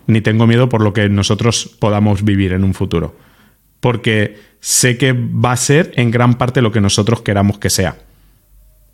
[0.07, 3.15] ni tengo miedo por lo que nosotros podamos vivir en un futuro.
[3.80, 7.98] Porque sé que va a ser en gran parte lo que nosotros queramos que sea.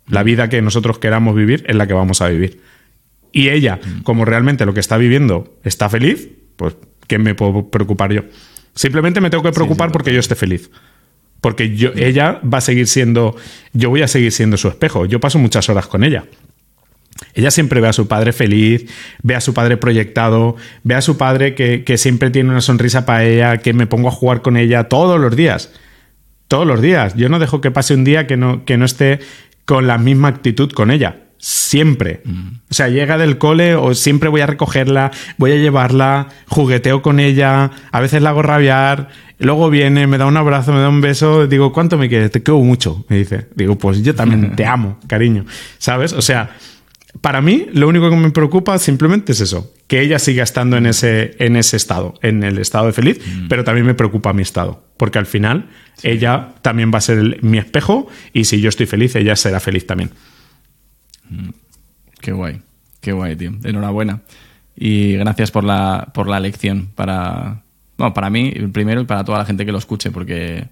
[0.06, 2.60] La vida que nosotros queramos vivir es la que vamos a vivir.
[3.32, 4.02] Y ella, mm.
[4.02, 8.24] como realmente lo que está viviendo está feliz, pues ¿qué me puedo preocupar yo?
[8.74, 10.70] Simplemente me tengo que preocupar porque yo esté feliz.
[11.40, 13.36] Porque yo, ella va a seguir siendo,
[13.72, 15.06] yo voy a seguir siendo su espejo.
[15.06, 16.24] Yo paso muchas horas con ella.
[17.34, 18.86] Ella siempre ve a su padre feliz,
[19.22, 23.24] ve a su padre proyectado, ve a su padre que, siempre tiene una sonrisa para
[23.24, 25.72] ella, que me pongo a jugar con ella todos los días.
[26.48, 27.14] Todos los días.
[27.14, 29.20] Yo no dejo que pase un día que no, que no esté
[29.64, 31.19] con la misma actitud con ella.
[31.42, 32.22] Siempre.
[32.70, 37.18] O sea, llega del cole o siempre voy a recogerla, voy a llevarla, jugueteo con
[37.18, 39.08] ella, a veces la hago rabiar,
[39.38, 42.30] luego viene, me da un abrazo, me da un beso, digo, ¿cuánto me quieres?
[42.30, 43.46] Te quiero mucho, me dice.
[43.54, 45.46] Digo, pues yo también te amo, cariño.
[45.78, 46.12] ¿Sabes?
[46.12, 46.50] O sea,
[47.22, 50.86] para mí, lo único que me preocupa simplemente es eso, que ella siga estando en
[50.86, 53.48] ese, en ese estado, en el estado de feliz, mm.
[53.48, 55.70] pero también me preocupa mi estado, porque al final
[56.02, 59.86] ella también va a ser mi espejo y si yo estoy feliz, ella será feliz
[59.86, 60.10] también.
[62.20, 62.60] Qué guay,
[63.00, 63.52] qué guay, tío.
[63.64, 64.20] Enhorabuena.
[64.76, 67.62] Y gracias por la, por la lección para,
[67.98, 70.68] bueno, para mí primero y para toda la gente que lo escuche, porque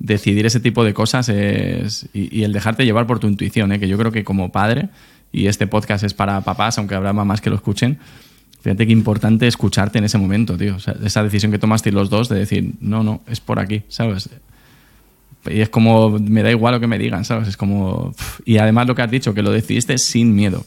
[0.00, 3.78] decidir ese tipo de cosas es, y, el dejarte llevar por tu intuición, ¿eh?
[3.78, 4.88] que yo creo que como padre,
[5.30, 7.98] y este podcast es para papás, aunque habrá mamás que lo escuchen,
[8.62, 10.76] fíjate qué importante escucharte en ese momento, tío.
[11.04, 14.28] esa decisión que tomaste los dos de decir, no, no, es por aquí, ¿sabes?
[15.46, 17.48] Y es como, me da igual lo que me digan, ¿sabes?
[17.48, 18.14] Es como...
[18.44, 20.66] Y además lo que has dicho, que lo decidiste sin miedo,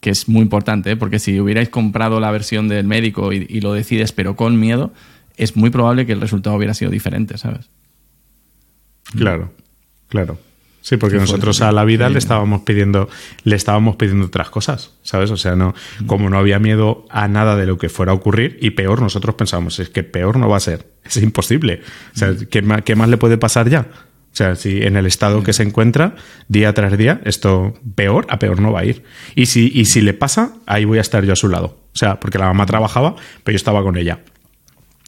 [0.00, 0.96] que es muy importante, ¿eh?
[0.96, 4.92] porque si hubierais comprado la versión del médico y, y lo decides pero con miedo,
[5.36, 7.68] es muy probable que el resultado hubiera sido diferente, ¿sabes?
[9.16, 9.52] Claro,
[10.08, 10.38] claro.
[10.84, 13.08] Sí, porque nosotros a la vida le estábamos pidiendo,
[13.44, 15.30] le estábamos pidiendo otras cosas, ¿sabes?
[15.30, 15.74] O sea, no,
[16.06, 19.34] como no había miedo a nada de lo que fuera a ocurrir, y peor, nosotros
[19.34, 21.80] pensábamos, es que peor no va a ser, es imposible.
[22.14, 23.86] O sea, ¿qué más, qué más le puede pasar ya?
[23.90, 26.16] O sea, si en el estado que se encuentra
[26.48, 29.04] día tras día, esto peor a peor no va a ir.
[29.34, 31.78] Y si, y si le pasa, ahí voy a estar yo a su lado.
[31.94, 34.18] O sea, porque la mamá trabajaba, pero yo estaba con ella.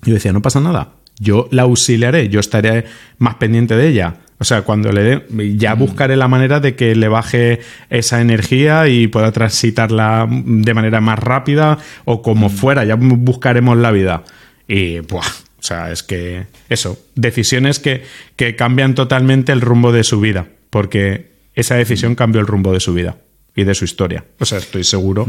[0.05, 2.85] Yo decía, no pasa nada yo la auxiliaré, yo estaré
[3.19, 4.17] más pendiente de ella.
[4.39, 5.79] O sea, cuando le dé, ya mm.
[5.79, 11.19] buscaré la manera de que le baje esa energía y pueda transitarla de manera más
[11.19, 12.51] rápida o como mm.
[12.51, 14.25] fuera, ya buscaremos la vida.
[14.69, 15.27] Y, buah,
[15.59, 18.03] o sea, es que eso, decisiones que,
[18.37, 22.17] que cambian totalmente el rumbo de su vida, porque esa decisión mm.
[22.17, 23.17] cambió el rumbo de su vida
[23.55, 24.25] y de su historia.
[24.39, 25.27] O sea, estoy seguro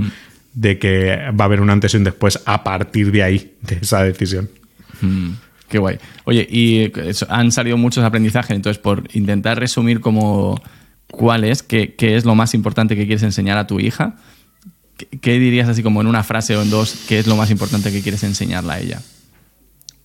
[0.53, 3.77] de que va a haber un antes y un después a partir de ahí, de
[3.81, 4.49] esa decisión.
[5.69, 5.97] Qué guay.
[6.23, 6.91] Oye, y
[7.29, 10.61] han salido muchos aprendizajes, entonces por intentar resumir como
[11.11, 14.15] cuál es, qué, es lo más importante que quieres enseñar a tu hija,
[15.21, 17.91] ¿qué, dirías así como en una frase o en dos, qué es lo más importante
[17.91, 19.01] que quieres enseñarla a ella?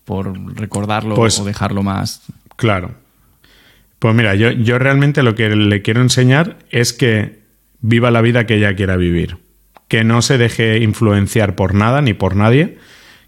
[0.05, 2.23] Por recordarlo pues o dejarlo más...
[2.57, 2.95] Claro.
[3.99, 7.43] Pues mira, yo, yo realmente lo que le quiero enseñar es que
[7.81, 9.39] viva la vida que ella quiera vivir,
[9.87, 12.79] que no se deje influenciar por nada ni por nadie,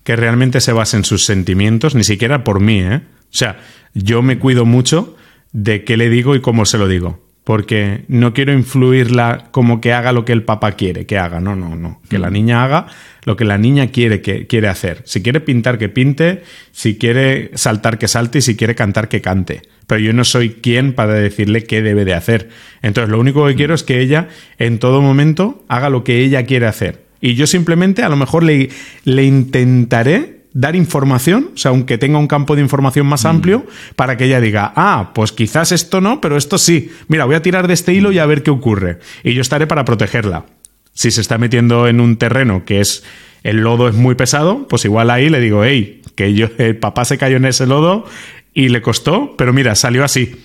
[0.05, 3.01] que realmente se base en sus sentimientos, ni siquiera por mí, ¿eh?
[3.35, 3.59] O sea,
[3.95, 5.17] yo me cuido mucho
[5.53, 7.25] de qué le digo y cómo se lo digo.
[7.43, 11.41] Porque no quiero influirla como que haga lo que el papá quiere que haga.
[11.41, 12.01] No, no, no.
[12.09, 12.33] Que la mm.
[12.33, 12.87] niña haga
[13.25, 15.03] lo que la niña quiere que quiere hacer.
[15.05, 16.43] Si quiere pintar, que pinte.
[16.73, 18.39] Si quiere saltar, que salte.
[18.39, 19.61] Y si quiere cantar, que cante.
[19.87, 22.49] Pero yo no soy quien para decirle qué debe de hacer.
[22.81, 24.29] Entonces, lo único que quiero es que ella,
[24.59, 27.04] en todo momento, haga lo que ella quiere hacer.
[27.25, 28.69] Y yo simplemente a lo mejor le,
[29.05, 33.29] le intentaré dar información, o sea, aunque tenga un campo de información más mm.
[33.29, 36.93] amplio, para que ella diga, ah, pues quizás esto no, pero esto sí.
[37.09, 38.99] Mira, voy a tirar de este hilo y a ver qué ocurre.
[39.23, 40.45] Y yo estaré para protegerla.
[40.93, 43.05] Si se está metiendo en un terreno que es
[43.43, 47.07] el lodo es muy pesado, pues igual ahí le digo, hey, que yo, el papá
[47.07, 48.05] se cayó en ese lodo
[48.53, 50.37] y le costó, pero mira, salió así.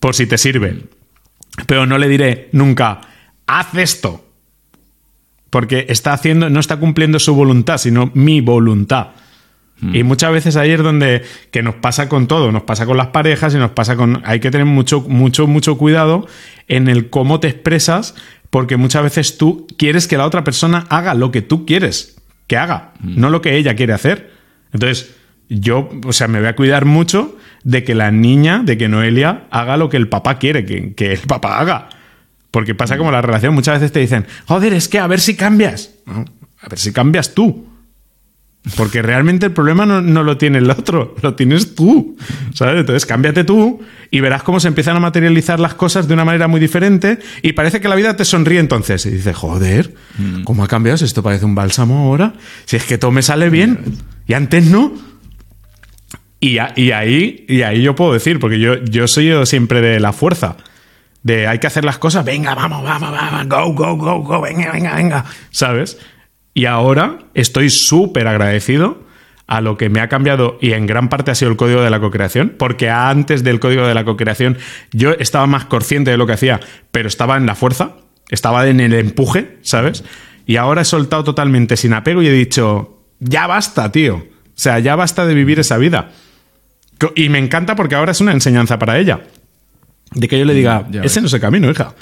[0.00, 0.82] Por si te sirve.
[1.66, 3.00] Pero no le diré nunca,
[3.46, 4.27] haz esto
[5.50, 9.08] porque está haciendo, no está cumpliendo su voluntad, sino mi voluntad.
[9.80, 9.94] Hmm.
[9.94, 13.08] Y muchas veces ahí es donde que nos pasa con todo, nos pasa con las
[13.08, 16.26] parejas y nos pasa con hay que tener mucho mucho mucho cuidado
[16.66, 18.14] en el cómo te expresas
[18.50, 22.16] porque muchas veces tú quieres que la otra persona haga lo que tú quieres
[22.46, 23.20] que haga, Hmm.
[23.20, 24.32] no lo que ella quiere hacer.
[24.72, 25.14] Entonces,
[25.48, 29.44] yo, o sea, me voy a cuidar mucho de que la niña, de que Noelia
[29.50, 31.88] haga lo que el papá quiere que, que el papá haga.
[32.50, 35.34] Porque pasa como la relación, muchas veces te dicen, joder, es que a ver si
[35.36, 35.90] cambias.
[36.06, 36.24] No,
[36.60, 37.66] a ver si cambias tú.
[38.76, 42.16] Porque realmente el problema no, no lo tiene el otro, lo tienes tú.
[42.54, 42.80] ¿Sabes?
[42.80, 43.80] Entonces cámbiate tú
[44.10, 47.52] y verás cómo se empiezan a materializar las cosas de una manera muy diferente y
[47.52, 49.06] parece que la vida te sonríe entonces.
[49.06, 49.94] Y dices, joder,
[50.44, 50.98] ¿cómo ha cambiado?
[50.98, 52.34] Si esto parece un bálsamo ahora.
[52.64, 53.78] Si es que todo me sale bien
[54.26, 54.92] y antes no.
[56.40, 59.80] Y, a- y ahí, y ahí yo puedo decir, porque yo, yo soy yo siempre
[59.80, 60.56] de la fuerza.
[61.22, 64.72] De hay que hacer las cosas, venga, vamos, vamos, vamos, go, go, go, go, venga,
[64.72, 65.24] venga, venga.
[65.50, 65.98] ¿Sabes?
[66.54, 69.06] Y ahora estoy súper agradecido
[69.46, 71.90] a lo que me ha cambiado y en gran parte ha sido el código de
[71.90, 74.58] la cocreación, porque antes del código de la cocreación
[74.92, 77.92] yo estaba más consciente de lo que hacía, pero estaba en la fuerza,
[78.28, 80.04] estaba en el empuje, ¿sabes?
[80.46, 84.16] Y ahora he soltado totalmente sin apego y he dicho, ya basta, tío.
[84.16, 86.10] O sea, ya basta de vivir esa vida.
[87.14, 89.20] Y me encanta porque ahora es una enseñanza para ella.
[90.12, 91.22] De que yo le diga, Ya ese ves.
[91.22, 91.94] no es el camino, hija.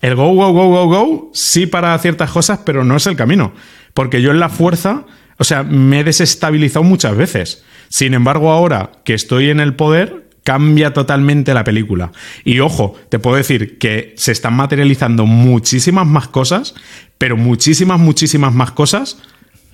[0.00, 3.52] El go, go, go, go, go, sí para ciertas cosas, pero no es el camino.
[3.92, 5.04] Porque yo en la fuerza,
[5.38, 7.64] o sea, me he desestabilizado muchas veces.
[7.88, 12.12] Sin embargo, ahora que estoy en el poder, cambia totalmente la película.
[12.44, 16.74] Y ojo, te puedo decir que se están materializando muchísimas más cosas,
[17.18, 19.18] pero muchísimas, muchísimas más cosas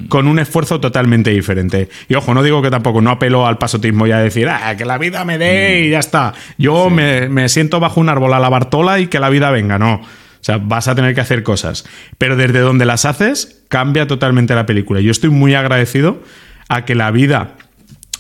[0.09, 1.89] con un esfuerzo totalmente diferente.
[2.09, 4.85] Y ojo, no digo que tampoco, no apelo al pasotismo y a decir, ah, que
[4.85, 6.35] la vida me dé y ya está.
[6.59, 9.78] Yo me, me siento bajo un árbol a la Bartola y que la vida venga,
[9.78, 9.94] no.
[9.94, 11.85] O sea, vas a tener que hacer cosas.
[12.18, 15.01] Pero desde donde las haces, cambia totalmente la película.
[15.01, 16.23] Yo estoy muy agradecido
[16.68, 17.56] a que la vida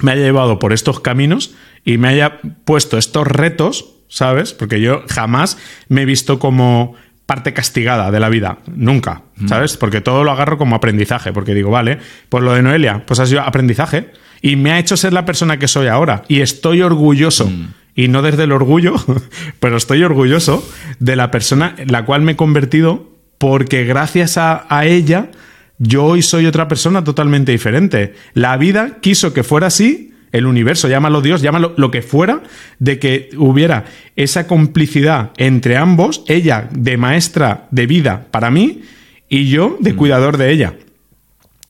[0.00, 1.54] me haya llevado por estos caminos
[1.84, 4.52] y me haya puesto estos retos, ¿sabes?
[4.52, 5.58] Porque yo jamás
[5.88, 6.94] me he visto como
[7.26, 9.76] parte castigada de la vida, nunca, ¿sabes?
[9.76, 11.98] Porque todo lo agarro como aprendizaje, porque digo, vale,
[12.28, 15.58] pues lo de Noelia, pues ha sido aprendizaje y me ha hecho ser la persona
[15.58, 17.50] que soy ahora y estoy orgulloso.
[17.96, 18.94] Y no desde el orgullo,
[19.60, 20.66] pero estoy orgulloso
[21.00, 25.30] de la persona en la cual me he convertido porque gracias a, a ella
[25.78, 28.14] yo hoy soy otra persona totalmente diferente.
[28.34, 32.42] La vida quiso que fuera así, el universo, llámalo Dios, llámalo lo que fuera,
[32.78, 33.84] de que hubiera
[34.16, 38.82] esa complicidad entre ambos, ella de maestra de vida para mí
[39.28, 40.74] y yo de cuidador de ella.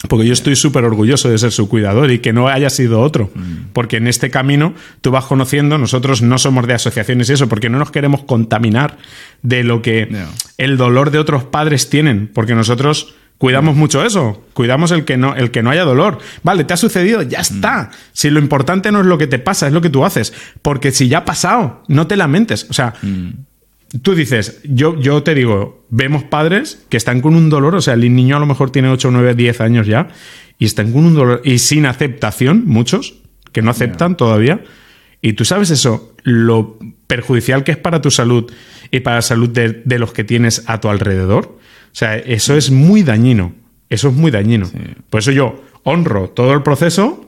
[0.09, 3.30] Porque yo estoy súper orgulloso de ser su cuidador y que no haya sido otro.
[3.72, 7.70] Porque en este camino tú vas conociendo, nosotros no somos de asociaciones y eso, porque
[7.70, 8.98] no nos queremos contaminar
[9.43, 10.09] de lo que
[10.59, 12.30] el dolor de otros padres tienen.
[12.32, 14.45] Porque nosotros cuidamos mucho eso.
[14.53, 16.19] Cuidamos el que no, el que no haya dolor.
[16.43, 17.91] Vale, te ha sucedido, ya está.
[18.13, 20.33] Si lo importante no es lo que te pasa, es lo que tú haces.
[20.63, 22.67] Porque si ya ha pasado, no te lamentes.
[22.71, 22.95] O sea,
[24.03, 27.95] tú dices, yo, yo te digo, vemos padres que están con un dolor, o sea,
[27.95, 30.09] el niño a lo mejor tiene 8, 9, 10 años ya,
[30.59, 33.15] y están con un dolor, y sin aceptación, muchos,
[33.53, 34.63] que no aceptan todavía.
[35.23, 38.51] Y tú sabes eso, lo perjudicial que es para tu salud
[38.91, 41.59] y para la salud de, de los que tienes a tu alrededor.
[41.97, 43.55] O sea, eso es muy dañino.
[43.89, 44.70] Eso es muy dañino.
[45.09, 47.27] Por eso yo honro todo el proceso,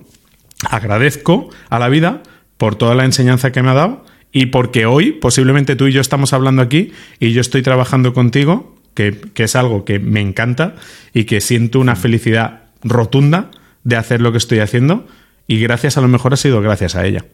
[0.68, 2.22] agradezco a la vida
[2.58, 6.02] por toda la enseñanza que me ha dado y porque hoy posiblemente tú y yo
[6.02, 10.74] estamos hablando aquí y yo estoy trabajando contigo, que, que es algo que me encanta
[11.14, 13.50] y que siento una felicidad rotunda
[13.84, 15.06] de hacer lo que estoy haciendo
[15.46, 17.24] y gracias a lo mejor ha sido gracias a ella.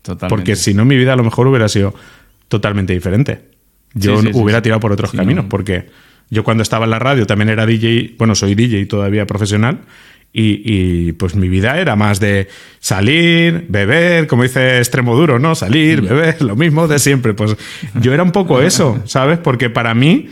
[0.00, 0.34] Totalmente.
[0.34, 1.94] Porque si no mi vida a lo mejor hubiera sido
[2.48, 3.50] totalmente diferente.
[3.92, 4.62] Yo Sí, sí, sí, hubiera sí.
[4.62, 5.48] tirado por otros caminos no.
[5.50, 5.90] porque
[6.34, 9.78] yo cuando estaba en la radio también era DJ, bueno, soy DJ todavía profesional
[10.32, 12.48] y, y, pues mi vida era más de
[12.80, 15.54] salir, beber, como dice Extremo Duro, ¿no?
[15.54, 16.06] Salir, Mm.
[16.08, 17.34] beber, lo mismo de siempre.
[17.34, 17.56] Pues
[18.00, 19.38] yo era un poco eso, ¿sabes?
[19.38, 20.28] Porque para mí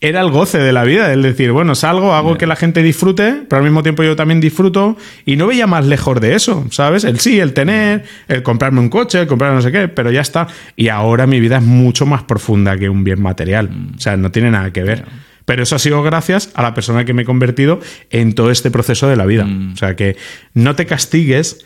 [0.00, 3.42] era el goce de la vida, el decir, bueno, salgo, hago que la gente disfrute,
[3.48, 7.04] pero al mismo tiempo yo también disfruto y no veía más lejos de eso, ¿sabes?
[7.04, 10.20] El sí, el tener, el comprarme un coche, el comprar no sé qué, pero ya
[10.20, 10.48] está.
[10.74, 14.30] Y ahora mi vida es mucho más profunda que un bien material, o sea, no
[14.32, 15.04] tiene nada que ver.
[15.46, 18.70] Pero eso ha sido gracias a la persona que me he convertido en todo este
[18.70, 19.46] proceso de la vida.
[19.72, 20.16] O sea, que
[20.52, 21.64] no te castigues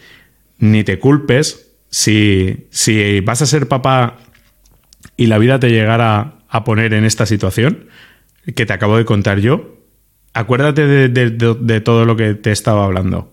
[0.59, 4.19] ni te culpes si, si vas a ser papá
[5.16, 7.86] y la vida te llegara a poner en esta situación
[8.55, 9.77] que te acabo de contar yo,
[10.35, 13.32] acuérdate de, de- de- de todo lo que te estaba hablando.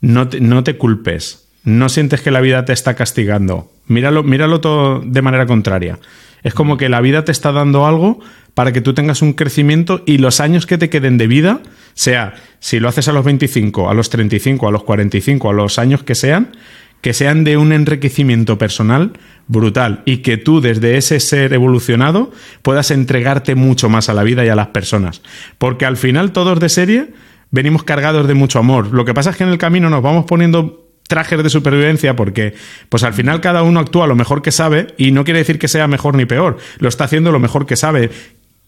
[0.00, 1.48] No te, no te culpes.
[1.64, 3.70] No sientes que la vida te está castigando.
[3.86, 5.98] Míralo, míralo todo de manera contraria.
[6.46, 8.20] Es como que la vida te está dando algo
[8.54, 11.60] para que tú tengas un crecimiento y los años que te queden de vida,
[11.94, 15.80] sea si lo haces a los 25, a los 35, a los 45, a los
[15.80, 16.52] años que sean,
[17.00, 19.14] que sean de un enriquecimiento personal
[19.48, 22.30] brutal y que tú desde ese ser evolucionado
[22.62, 25.22] puedas entregarte mucho más a la vida y a las personas.
[25.58, 27.12] Porque al final todos de serie
[27.50, 28.94] venimos cargados de mucho amor.
[28.94, 32.54] Lo que pasa es que en el camino nos vamos poniendo trajes de supervivencia porque
[32.88, 35.68] pues al final cada uno actúa lo mejor que sabe y no quiere decir que
[35.68, 38.10] sea mejor ni peor, lo está haciendo lo mejor que sabe,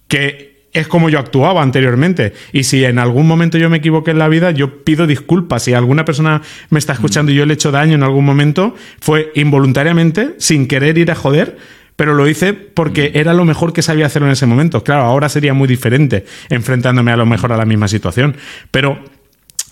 [0.06, 2.34] que es como yo actuaba anteriormente.
[2.52, 5.62] Y si en algún momento yo me equivoqué en la vida, yo pido disculpas.
[5.62, 8.74] Si alguna persona me está escuchando y yo le he hecho daño en algún momento,
[9.00, 11.56] fue involuntariamente, sin querer ir a joder,
[11.96, 14.84] pero lo hice porque era lo mejor que sabía hacerlo en ese momento.
[14.84, 18.36] Claro, ahora sería muy diferente enfrentándome a lo mejor a la misma situación.
[18.70, 19.02] Pero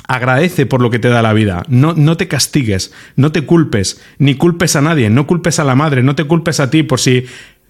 [0.06, 1.64] agradece por lo que te da la vida.
[1.68, 5.74] No, no te castigues, no te culpes, ni culpes a nadie, no culpes a la
[5.74, 7.26] madre, no te culpes a ti por si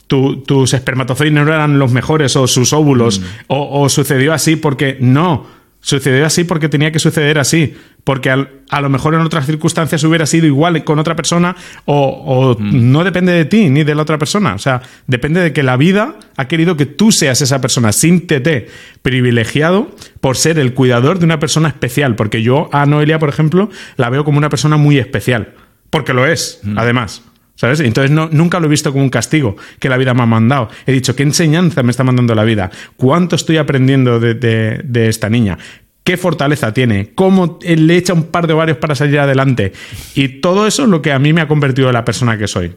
[0.06, 3.24] tus espermatozoides no eran los mejores o sus óvulos, mm.
[3.48, 5.56] o, sucedió así porque no.
[5.80, 7.74] Sucedió así porque tenía que suceder así.
[8.02, 11.54] Porque a lo mejor en otras circunstancias hubiera sido igual con otra persona
[11.84, 12.90] o, mm.
[12.90, 14.54] no depende de ti ni de la otra persona.
[14.54, 17.92] O sea, depende de que la vida ha querido que tú seas esa persona.
[17.92, 18.68] Siéntete
[19.02, 19.94] privilegiado
[20.26, 22.16] por ser el cuidador de una persona especial.
[22.16, 25.54] Porque yo a Noelia, por ejemplo, la veo como una persona muy especial.
[25.88, 26.76] Porque lo es, mm.
[26.76, 27.22] además.
[27.54, 27.78] ¿Sabes?
[27.78, 30.68] Entonces no, nunca lo he visto como un castigo que la vida me ha mandado.
[30.84, 32.72] He dicho, ¿qué enseñanza me está mandando la vida?
[32.96, 35.58] ¿Cuánto estoy aprendiendo de, esta niña?
[36.02, 37.12] ¿Qué fortaleza tiene?
[37.14, 39.74] ¿Cómo le echa un par de ovarios para salir adelante?
[40.16, 42.48] Y todo eso es lo que a mí me ha convertido en la persona que
[42.48, 42.74] soy.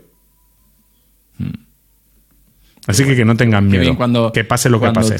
[2.86, 3.98] Así que que no tengan miedo.
[3.98, 5.18] Cuando, que pase lo que pase.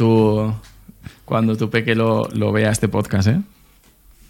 [1.30, 3.40] Cuando tu peque lo, vea este podcast, ¿eh?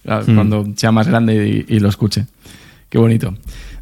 [0.04, 0.36] Mm.
[0.36, 2.26] Cuando sea más grande y, y lo escuche.
[2.90, 3.34] Qué bonito.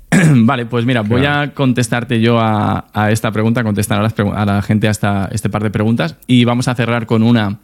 [0.35, 5.29] vale, pues mira, voy a contestarte yo a, esta pregunta, contestar a, la gente a
[5.31, 7.57] este par de preguntas y vamos a cerrar con una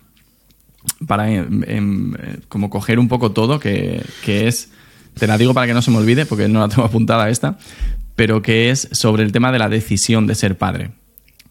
[1.08, 2.14] para em,
[2.50, 4.72] como coger un poco todo, que, es,
[5.18, 7.58] te la digo para que no se me olvide, porque no la tengo apuntada esta,
[8.16, 10.92] pero que es sobre el tema de la decisión de ser padre.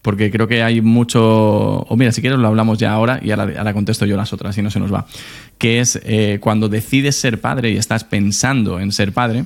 [0.03, 1.21] Porque creo que hay mucho.
[1.23, 4.61] O mira, si quieres lo hablamos ya ahora y ahora, contesto yo las otras, si
[4.61, 5.07] no se nos va.
[5.57, 9.45] Que es eh, cuando decides ser padre y estás pensando en ser padre,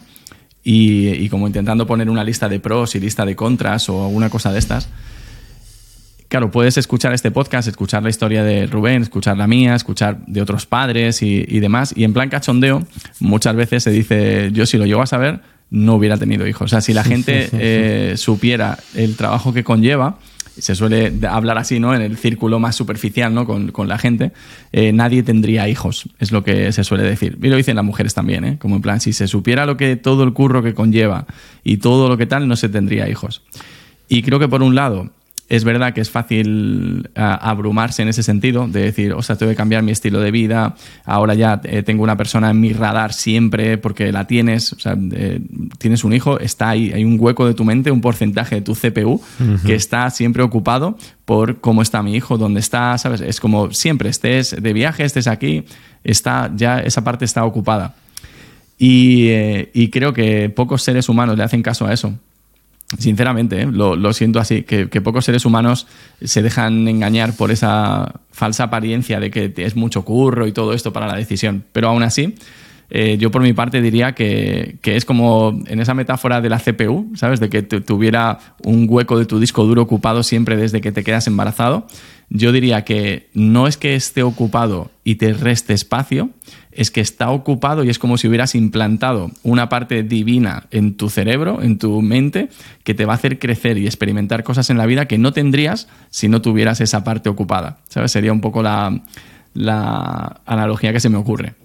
[0.70, 4.52] y, como intentando poner una lista de pros y lista de contras o alguna cosa
[4.52, 4.90] de estas.
[6.28, 10.42] Claro, puedes escuchar este podcast, escuchar la historia de Rubén, escuchar la mía, escuchar de
[10.42, 11.94] otros padres y, demás.
[11.96, 12.86] Y en plan cachondeo,
[13.22, 15.40] muchas veces se dice, yo si lo llego a saber,
[15.70, 16.66] no hubiera tenido hijos.
[16.66, 20.20] O sea, si la gente eh, supiera el trabajo que conlleva,
[20.60, 21.94] se suele hablar así, ¿no?
[21.96, 23.46] En el círculo más superficial, ¿no?
[23.46, 24.32] Con, la gente,
[24.72, 27.38] eh, nadie tendría hijos, es lo que se suele decir.
[27.42, 28.58] Y lo dicen las mujeres también, ¿eh?
[28.60, 31.26] Como en plan, si se supiera lo que todo el curro que conlleva
[31.64, 33.44] y todo lo que tal, no se tendría hijos.
[34.10, 35.10] Y creo que por un lado,
[35.50, 39.56] es verdad que es fácil abrumarse en ese sentido, de decir, o sea, tengo que
[39.56, 40.76] cambiar mi estilo de vida,
[41.06, 44.98] ahora ya eh, tengo una persona en mi radar siempre porque la tienes, o sea,
[45.12, 45.40] eh,
[45.78, 48.76] tienes un hijo, está ahí, hay un hueco de tu mente, un porcentaje de tu
[48.76, 49.22] CPU
[49.66, 53.22] que está siempre ocupado por cómo está mi hijo, dónde está, ¿sabes?
[53.22, 55.64] Es como siempre, estés de viaje, estés aquí,
[56.04, 57.96] está, ya esa parte está ocupada.
[58.78, 62.14] Y, eh, y creo que pocos seres humanos le hacen caso a eso.
[62.98, 63.66] Sinceramente, ¿eh?
[63.66, 65.88] lo, siento así, que, pocos seres humanos
[66.22, 70.94] se dejan engañar por esa falsa apariencia de que es mucho curro y todo esto
[70.94, 71.66] para la decisión.
[71.74, 72.36] Pero aún así,
[72.90, 77.12] eh, yo por mi parte diría que, es como en esa metáfora de la CPU,
[77.16, 77.40] ¿sabes?
[77.40, 81.28] De que tuviera un hueco de tu disco duro ocupado siempre desde que te quedas
[81.28, 81.88] embarazado.
[82.30, 86.30] Yo diría que no es que esté ocupado y te reste espacio,
[86.78, 91.10] es que está ocupado y es como si hubieras implantado una parte divina en tu
[91.10, 92.50] cerebro, en tu mente,
[92.84, 95.88] que te va a hacer crecer y experimentar cosas en la vida que no tendrías
[96.12, 97.80] si no tuvieras esa parte ocupada.
[97.90, 98.12] ¿Sabes?
[98.12, 99.02] Sería un poco la,
[100.46, 101.56] analogía que se me ocurre.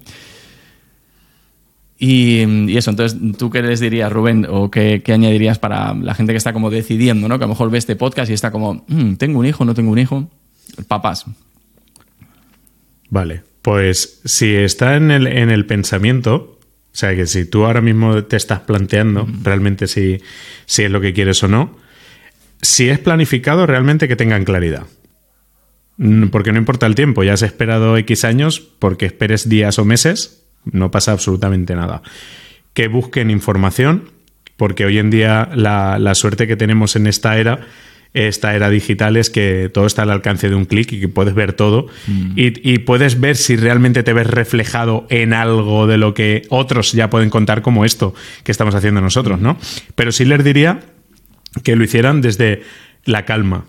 [1.98, 4.46] Y, eso, entonces, ¿tú qué les dirías, Rubén?
[4.48, 7.38] ¿O qué, añadirías para la gente que está como decidiendo, ¿no?
[7.38, 9.74] Que a lo mejor ve este podcast y está como, mm, ¿tengo un hijo, no
[9.74, 10.30] tengo un hijo?
[10.88, 11.26] Papás.
[13.10, 13.51] Vale.
[13.62, 16.58] Pues si está en el, en el pensamiento,
[16.92, 20.20] o sea que si tú ahora mismo te estás planteando realmente si,
[20.66, 21.78] si es lo que quieres o no,
[22.60, 24.86] si es planificado, realmente que tengan claridad.
[25.96, 29.84] Mm, porque no importa el tiempo, ya has esperado X años, porque esperes días o
[29.84, 32.02] meses, no pasa absolutamente nada.
[32.72, 34.10] Que busquen información,
[34.56, 37.66] porque hoy en día la, la suerte que tenemos en esta era
[38.14, 41.34] esta era digital es que todo está al alcance de un clic y que puedes
[41.34, 42.32] ver todo mm.
[42.36, 47.08] y, puedes ver si realmente te ves reflejado en algo de lo que otros ya
[47.08, 48.14] pueden contar como esto
[48.44, 49.56] que estamos haciendo nosotros, ¿no?
[49.94, 50.80] Pero sí les diría
[51.64, 52.62] que lo hicieran desde
[53.04, 53.64] la calma,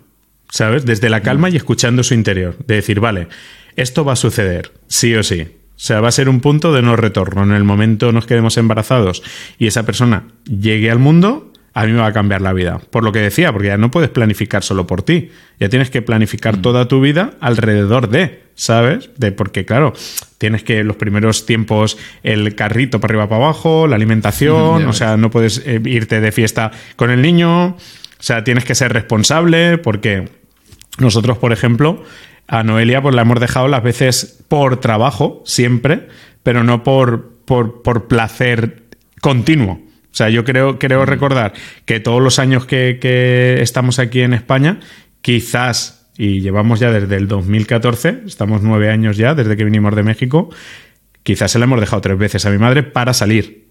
[0.50, 0.86] ¿sabes?
[0.86, 2.58] Desde la calma y escuchando su interior.
[2.66, 3.28] De decir, vale,
[3.76, 5.42] esto va a suceder, sí o sí.
[5.42, 7.44] O sea, va a ser un punto de no retorno.
[7.44, 9.24] En el momento nos quedemos embarazados
[9.58, 12.80] y esa persona llegue al mundo, a mí me va a cambiar la vida.
[12.90, 15.32] Por lo que decía, porque ya no puedes planificar solo por ti.
[15.60, 19.10] Ya tienes que planificar toda tu vida alrededor de, ¿sabes?
[19.18, 19.94] De porque, claro,
[20.38, 25.18] tienes que los primeros tiempos el carrito para arriba para abajo, la alimentación, o sea,
[25.18, 27.70] no puedes eh, irte de fiesta con el niño.
[27.70, 27.76] O
[28.20, 30.30] sea, tienes que ser responsable porque
[31.00, 32.04] nosotros, por ejemplo,
[32.48, 36.08] a Noelia pues la hemos dejado las veces por trabajo, siempre,
[36.44, 38.84] pero no por, por, por placer
[39.22, 39.82] continuo.
[40.14, 41.54] O sea, yo creo, creo recordar
[41.86, 44.80] que todos los años que, estamos aquí en España,
[45.24, 50.04] quizás, y llevamos ya desde el 2014, estamos nueve años ya desde que vinimos de
[50.04, 50.52] México,
[51.24, 53.70] quizás se la hemos dejado tres veces a mi madre para salir.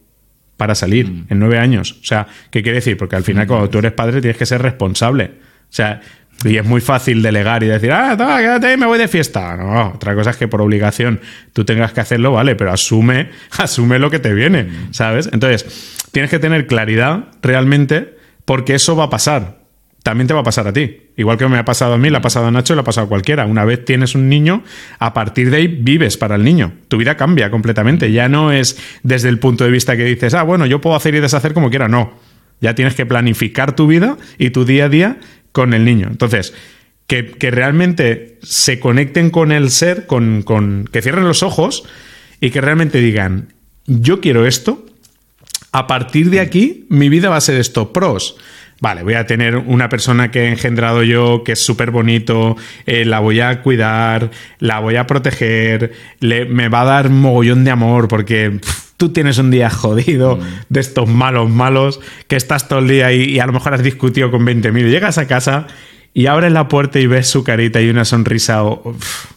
[0.57, 1.27] Para salir, mm.
[1.29, 1.93] en nueve años.
[2.03, 2.97] O sea, ¿qué quiere decir?
[2.97, 5.27] Porque al final, cuando tú eres padre, tienes que ser responsable.
[5.27, 6.01] O sea,
[6.45, 9.57] y es muy fácil delegar y decir, ah, toma, quédate, me voy de fiesta.
[9.57, 11.21] No, otra cosa es que por obligación
[11.53, 15.29] tú tengas que hacerlo, vale, pero asume, asume lo que te viene, ¿sabes?
[15.33, 19.63] Entonces, tienes que tener claridad realmente porque eso va a pasar.
[20.03, 21.11] También te va a pasar a ti.
[21.17, 23.07] Igual que me ha pasado a mí, le ha pasado a Nacho, le ha pasado
[23.07, 23.47] a cualquiera.
[23.47, 24.65] Una vez tienes un niño,
[24.99, 26.73] a partir de ahí vives para el niño.
[26.89, 28.11] Tu vida cambia completamente.
[28.11, 31.15] Ya no es desde el punto de vista que dices, ah, bueno, yo puedo hacer
[31.15, 31.87] y deshacer como quiera.
[31.87, 32.15] No.
[32.61, 35.19] Ya tienes que planificar tu vida y tu día a día
[35.53, 36.09] con el niño.
[36.11, 36.53] Entonces,
[37.07, 41.85] que, realmente se conecten con el ser, con, con, que cierren los ojos
[42.41, 43.53] y que realmente digan,
[43.87, 44.87] yo quiero esto,
[45.73, 48.37] a partir de aquí mi vida va a ser esto, pros.
[48.81, 53.05] Vale, voy a tener una persona que he engendrado yo, que es súper bonito, eh,
[53.05, 57.71] la voy a cuidar, la voy a proteger, le, me va a dar mogollón de
[57.71, 58.59] amor porque
[59.03, 60.39] tú tienes un día jodido
[60.69, 61.99] de estos malos, malos,
[62.29, 64.91] que estás todo el día ahí y a lo mejor has discutido con 20.000.
[64.91, 65.67] Llegas a casa
[66.15, 68.63] y abres la puerta y ves su carita y una sonrisa.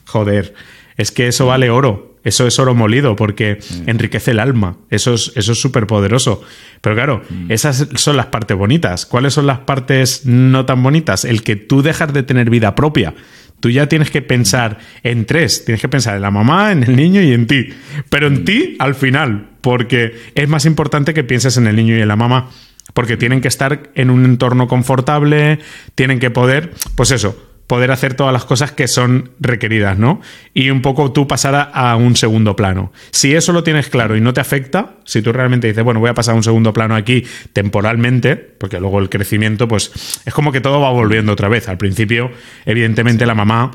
[0.05, 0.53] joder,
[0.97, 2.13] es que eso vale oro.
[2.23, 4.77] Eso es oro molido porque enriquece el alma.
[4.91, 6.43] Eso es eso es súper poderoso.
[6.81, 9.07] Pero claro, esas son las partes bonitas.
[9.07, 11.25] ¿Cuáles son las partes no tan bonitas?
[11.25, 13.15] El que tú dejas de tener vida propia.
[13.59, 15.65] Tú ya tienes que pensar en tres.
[15.65, 17.69] Tienes que pensar en la mamá, en el niño y en ti.
[18.09, 22.01] Pero en ti al final, porque es más importante que pienses en el niño y
[22.01, 22.49] en la mamá.
[22.93, 25.59] Porque tienen que estar en un entorno confortable,
[25.95, 30.21] tienen que poder, pues eso, poder hacer todas las cosas que son requeridas, ¿no?
[30.53, 32.91] Y un poco tú pasar a, un segundo plano.
[33.11, 36.09] Si eso lo tienes claro y no te afecta, si tú realmente dices, bueno, voy
[36.09, 37.23] a pasar a un segundo plano aquí
[37.53, 41.67] temporalmente, porque luego el crecimiento, pues es como que todo va volviendo otra vez.
[41.67, 42.31] Al principio,
[42.65, 43.71] evidentemente, la mamá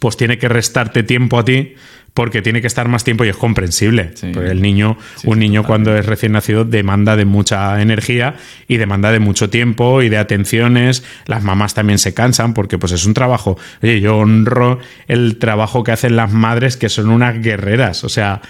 [0.00, 1.74] pues tiene que restarte tiempo a ti
[2.14, 4.12] porque tiene que estar más tiempo y es comprensible.
[4.32, 8.36] Porque el niño, un niño cuando es recién nacido demanda de mucha energía
[8.68, 11.02] y demanda de mucho tiempo y de atenciones.
[11.26, 13.58] Las mamás también se cansan porque pues es un trabajo.
[13.82, 14.78] Oye, yo honro
[15.08, 18.04] el trabajo que hacen las madres que son unas guerreras.
[18.04, 18.40] O sea,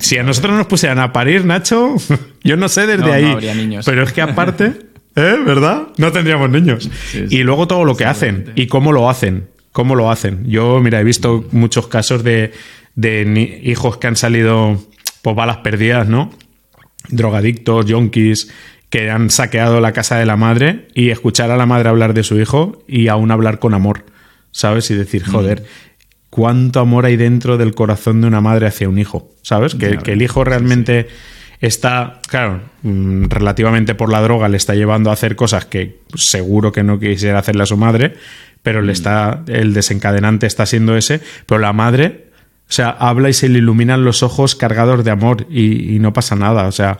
[0.00, 1.96] si a nosotros nos pusieran a parir, Nacho,
[2.42, 3.36] yo no sé desde ahí.
[3.84, 4.72] Pero es que aparte,
[5.16, 5.36] ¿eh?
[5.44, 5.88] ¿verdad?
[5.98, 6.90] No tendríamos niños.
[7.28, 9.48] y luego todo lo que hacen y cómo lo hacen.
[9.72, 10.44] ¿Cómo lo hacen?
[10.46, 12.52] Yo, mira, he visto muchos casos de,
[12.94, 14.78] de hijos que han salido
[15.22, 16.30] por balas perdidas, ¿no?
[17.08, 18.52] Drogadictos, yonkis,
[18.92, 22.22] que han saqueado la casa de la madre y escuchar a la madre hablar de
[22.22, 24.04] su hijo y aún hablar con amor,
[24.50, 24.90] ¿sabes?
[24.90, 25.30] Y decir, mm.
[25.30, 25.64] joder,
[26.28, 29.74] cuánto amor hay dentro del corazón de una madre hacia un hijo, ¿sabes?
[29.74, 31.08] Que, el hijo realmente
[31.60, 36.72] está, claro, mm, relativamente por la droga le está llevando a hacer cosas que seguro
[36.72, 38.14] que no quisiera hacerle a su madre,
[38.62, 38.96] pero le mm.
[38.96, 42.31] está, el desencadenante está siendo ese, pero la madre
[42.68, 46.36] o sea, habla y se le iluminan los ojos cargados de amor y, no pasa
[46.36, 46.66] nada.
[46.66, 46.98] O sea,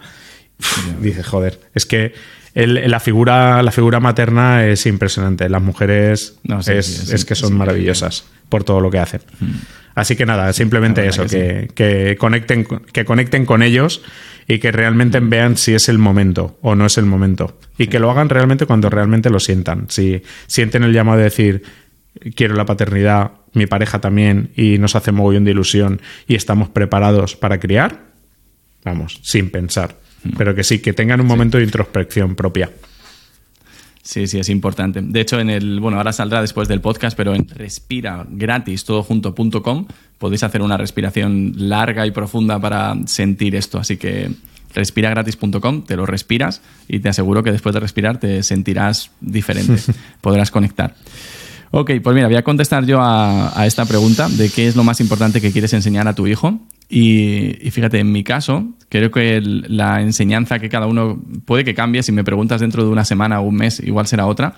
[1.00, 2.12] dice, joder, es que
[2.54, 5.48] la, figura, la figura materna es impresionante.
[5.48, 9.22] Las mujeres es, que son maravillosas por todo lo que hacen.
[9.40, 9.52] Mm.
[9.94, 14.02] Así que nada, simplemente eso, que, conecten, que conecten con ellos
[14.48, 17.58] y que realmente vean si es el momento o no es el momento.
[17.78, 19.86] Y que lo hagan realmente cuando realmente lo sientan.
[19.88, 21.62] Si sienten el llamado de decir,
[22.34, 27.36] quiero la paternidad, mi pareja también, y nos hace mogollón de ilusión y estamos preparados
[27.36, 28.00] para criar,
[28.84, 29.96] vamos, sin pensar.
[30.24, 30.30] Mm.
[30.36, 32.70] Pero que sí, que tengan un momento de introspección propia.
[34.02, 35.00] Sí, sí, es importante.
[35.00, 38.84] De hecho, en el, bueno, ahora saldrá después del podcast, pero en respira gratis
[40.18, 43.78] podéis hacer una respiración larga y profunda para sentir esto.
[43.78, 44.28] Así que
[44.74, 49.80] respiragratis.com, te lo respiras y te aseguro que después de respirar te sentirás diferente,
[50.20, 50.96] podrás conectar.
[51.74, 55.00] Ok, pues mira, voy a contestar yo a, esta pregunta de qué es lo más
[55.00, 56.60] importante que quieres enseñar a tu hijo.
[56.90, 62.02] Y, fíjate, en mi caso, creo que la enseñanza que cada uno puede que cambie,
[62.02, 64.54] si me preguntas dentro de una semana o un mes, igual será otra,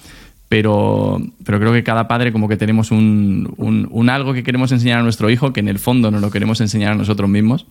[0.48, 4.98] pero, pero creo que cada padre como que tenemos un, un, algo que queremos enseñar
[4.98, 7.66] a nuestro hijo que en el fondo no lo queremos enseñar a nosotros mismos.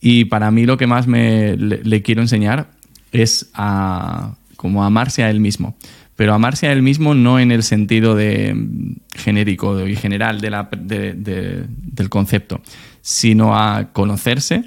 [0.00, 2.70] Y para mí lo que más me, le, quiero enseñar
[3.10, 5.74] es a como amarse a él mismo.
[6.20, 8.54] Pero amarse a él mismo no en el sentido de
[9.14, 12.60] genérico y general del concepto,
[13.00, 14.64] sino a conocerse,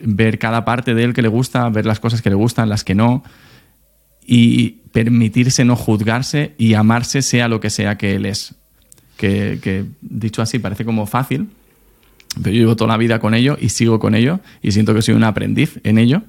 [0.00, 2.84] ver cada parte de él que le gusta, ver las cosas que le gustan, las
[2.84, 3.22] que no,
[4.26, 8.54] y permitirse no juzgarse y amarse sea lo que sea que él es.
[9.18, 11.50] Que, dicho así parece como fácil,
[12.42, 15.02] pero yo llevo toda la vida con ello y sigo con ello y siento que
[15.02, 16.22] soy un aprendiz en ello.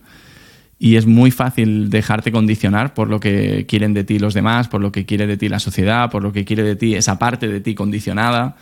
[0.86, 4.82] Y es muy fácil dejarte condicionar por lo que quieren de ti los demás, por
[4.82, 7.48] lo que quiere de ti la sociedad, por lo que quiere de ti esa parte
[7.48, 8.56] de ti condicionada.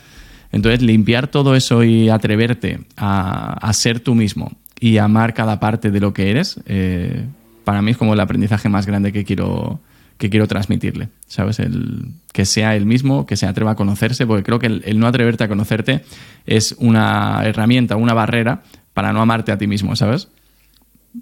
[0.54, 6.00] Entonces, limpiar todo eso y atreverte a, ser tú mismo y amar cada parte de
[6.00, 7.26] lo que eres, eh,
[7.66, 9.82] para mí es como el aprendizaje más grande que quiero,
[10.18, 11.60] que quiero transmitirle, ¿sabes?
[11.60, 15.08] El, que sea el mismo, que se atreva a conocerse, porque creo que el, no
[15.08, 16.06] atreverte a conocerte
[16.46, 18.64] es una herramienta, una barrera
[18.94, 20.30] para no amarte a ti mismo, ¿sabes?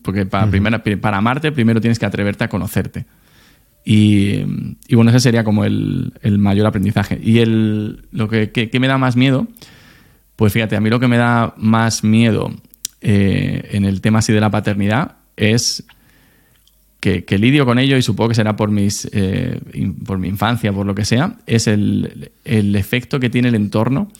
[0.01, 0.49] Porque para,
[1.01, 3.05] para amarte primero tienes que atreverte a conocerte.
[3.83, 4.43] Y,
[4.93, 7.19] bueno, ese sería como el, mayor aprendizaje.
[7.21, 9.47] Y el, lo que, me da más miedo,
[10.35, 12.53] pues fíjate, a mí lo que me da más miedo
[13.01, 15.83] eh, en el tema así de la paternidad es
[16.99, 19.59] que, lidio con ello y supongo que será por, mis, eh,
[20.05, 24.11] por mi infancia, por lo que sea, es el, efecto que tiene el entorno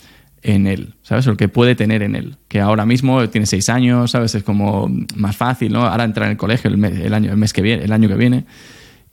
[0.44, 1.28] en él, ¿sabes?
[1.28, 2.38] O el que puede tener en él.
[2.48, 4.36] Que ahora mismo tiene seis años, ¿sabes?
[4.36, 5.86] Es como más fácil, ¿no?
[5.86, 8.46] Ahora entrar en el colegio el, año, el mes que viene, el año que viene.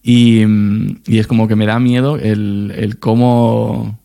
[0.02, 0.42] Y,
[1.06, 3.98] es como que me da miedo el, el cómo,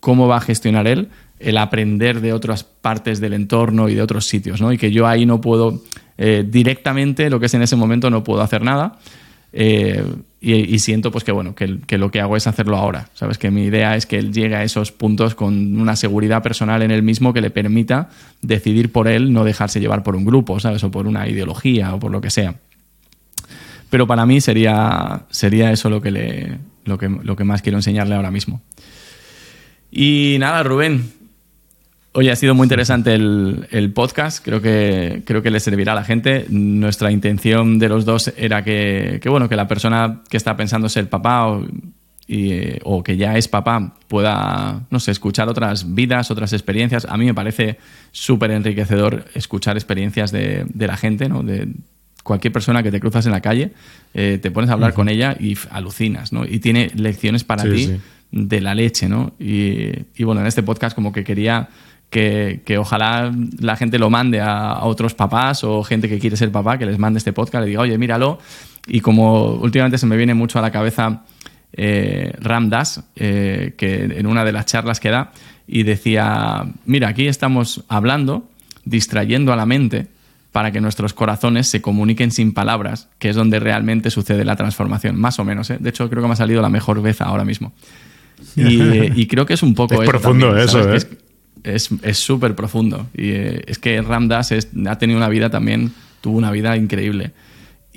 [0.00, 1.08] cómo va a gestionar él
[1.40, 4.72] el aprender de otras partes del entorno y de otros sitios, ¿no?
[4.72, 5.82] Y que yo ahí no puedo
[6.16, 8.98] eh, directamente, lo que es en ese momento, no puedo hacer nada.
[9.52, 10.02] Eh,
[10.40, 13.64] y, siento pues que bueno que, lo que hago es hacerlo ahora sabes que mi
[13.64, 17.32] idea es que él llegue a esos puntos con una seguridad personal en él mismo
[17.32, 18.08] que le permita
[18.40, 21.98] decidir por él no dejarse llevar por un grupo sabes o por una ideología o
[21.98, 22.54] por lo que sea.
[23.90, 27.78] Pero para mí sería sería eso lo que le lo que, lo que más quiero
[27.78, 28.62] enseñarle ahora mismo.
[29.90, 31.17] Y nada Rubén
[32.18, 34.44] Oye, ha sido muy interesante el, podcast.
[34.44, 36.46] Creo que, creo que le servirá a la gente.
[36.48, 41.08] Nuestra intención de los dos era que, bueno, que la persona que está pensando ser
[41.08, 41.64] papá o,
[42.82, 47.04] o que ya es papá pueda, no sé, escuchar otras vidas, otras experiencias.
[47.08, 47.78] A mí me parece
[48.10, 51.44] súper enriquecedor escuchar experiencias de, la gente, ¿no?
[51.44, 51.68] De
[52.24, 53.74] cualquier persona que te cruzas en la calle,
[54.12, 56.44] eh, te pones a hablar con ella y alucinas, ¿no?
[56.44, 57.96] Y tiene lecciones para ti
[58.32, 59.34] de la leche, ¿no?
[59.38, 61.68] Y, y bueno, en este podcast como que quería
[62.10, 66.78] que, ojalá la gente lo mande a, otros papás o gente que quiere ser papá,
[66.78, 68.38] que les mande este podcast, le diga, oye, míralo.
[68.86, 71.24] Y como últimamente se me viene mucho a la cabeza
[71.72, 75.32] eh, Ram Das, eh, que en una de las charlas que da,
[75.66, 78.48] y decía, mira, aquí estamos hablando,
[78.84, 80.06] distrayendo a la mente
[80.50, 85.20] para que nuestros corazones se comuniquen sin palabras, que es donde realmente sucede la transformación,
[85.20, 85.68] más o menos.
[85.68, 85.76] ¿eh?
[85.78, 87.74] De hecho, creo que me ha salido la mejor vez ahora mismo.
[88.56, 90.02] Y, creo que es un poco...
[90.02, 91.00] Es profundo eso, ¿eh?
[91.74, 93.08] Es súper profundo.
[93.14, 97.32] Y eh, es que Ramdas ha tenido una vida también, tuvo una vida increíble.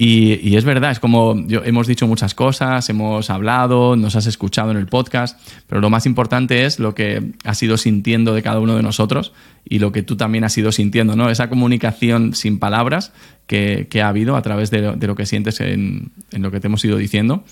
[0.03, 4.77] Y, es verdad, es como hemos dicho muchas cosas, hemos hablado, nos has escuchado en
[4.77, 8.75] el podcast, pero lo más importante es lo que has ido sintiendo de cada uno
[8.75, 9.31] de nosotros
[9.63, 11.29] y lo que tú también has ido sintiendo, ¿no?
[11.29, 13.13] Esa comunicación sin palabras
[13.45, 16.83] que, ha habido a través de, lo que sientes en, en, lo que te hemos
[16.83, 17.43] ido diciendo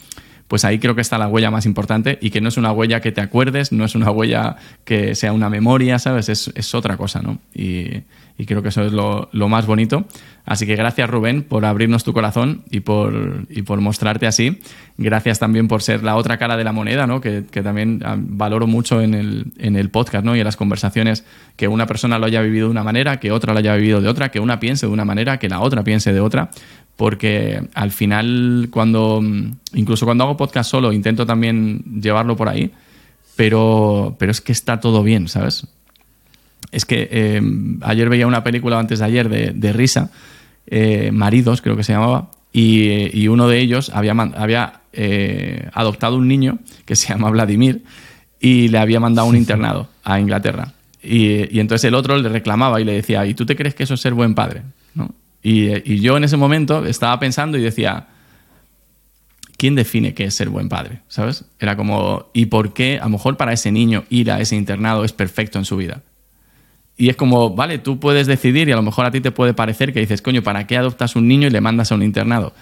[0.49, 3.01] pues ahí creo que está la huella más importante y que no es una huella
[3.01, 6.27] que te acuerdes, no es una huella que sea una memoria, ¿sabes?
[6.27, 7.37] Es, otra cosa, ¿no?
[7.53, 8.03] Y,
[8.47, 10.05] creo que eso es lo, más bonito.
[10.45, 14.59] Así que gracias Rubén por abrirnos tu corazón y por, y por mostrarte así.
[14.97, 17.21] Gracias también por ser la otra cara de la moneda, ¿no?
[17.21, 20.35] Que, también ah, valoro mucho en el, en el podcast, ¿no?
[20.35, 21.25] Y en las conversaciones,
[21.57, 24.07] que una persona lo haya vivido de una manera, que otra lo haya vivido de
[24.07, 26.49] otra, que una piense de una manera, que la otra piense de otra
[26.99, 29.21] porque al final cuando
[29.73, 32.73] incluso cuando hago podcast solo intento también llevarlo por ahí,
[33.37, 35.65] pero, pero es que está todo bien, ¿sabes?
[36.73, 37.41] Es que eh,
[37.83, 40.11] ayer veía una película antes de ayer de, risa,
[40.67, 46.27] eh, Maridos creo que se llamaba, y, uno de ellos había, había eh, adoptado un
[46.27, 47.81] niño que se llama Vladimir
[48.41, 50.73] y le había mandado un internado a Inglaterra.
[51.01, 53.83] Y, y, entonces el otro le reclamaba y le decía, ¿y tú te crees que
[53.83, 54.63] eso es ser buen padre?
[54.95, 55.15] ¿No?
[55.41, 58.07] Y, yo en ese momento estaba pensando y decía,
[59.57, 61.01] ¿quién define qué es ser buen padre?
[61.07, 61.45] ¿Sabes?
[61.59, 65.03] Era como, ¿y por qué a lo mejor para ese niño ir a ese internado
[65.03, 66.01] es perfecto en su vida?
[66.97, 69.53] Y es como, vale, tú puedes decidir y a lo mejor a ti te puede
[69.53, 72.53] parecer que dices, coño, ¿para qué adoptas un niño y le mandas a un internado?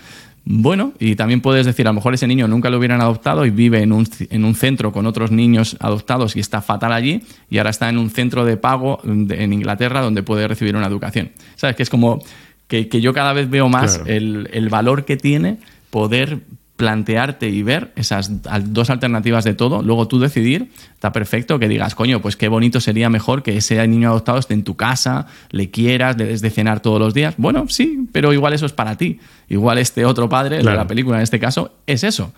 [0.49, 3.49] Bueno, y también puedes decir, a lo mejor ese niño nunca lo hubieran adoptado y
[3.49, 7.57] vive en un, en un centro con otros niños adoptados y está fatal allí, y
[7.57, 11.31] ahora está en un centro de pago en Inglaterra donde puede recibir una educación.
[11.55, 11.75] ¿Sabes?
[11.75, 12.21] Que es como
[12.67, 16.41] que, yo cada vez veo más el, el valor que tiene poder
[16.77, 18.31] plantearte y ver esas
[18.71, 22.79] dos alternativas de todo, luego tú decidir, está perfecto que digas, coño, pues qué bonito
[22.79, 26.51] sería mejor que ese niño adoptado esté en tu casa, le quieras, le des de
[26.51, 27.33] cenar todos los días.
[27.37, 29.19] Bueno, sí, pero igual eso es para ti.
[29.49, 32.31] Igual este otro padre de la película, en este caso, es eso.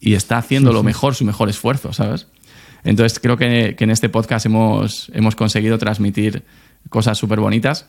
[0.00, 2.26] Y está haciendo lo mejor, su mejor esfuerzo, ¿sabes?
[2.82, 6.42] Entonces creo que, en este podcast hemos, hemos conseguido transmitir
[6.88, 7.86] cosas súper bonitas.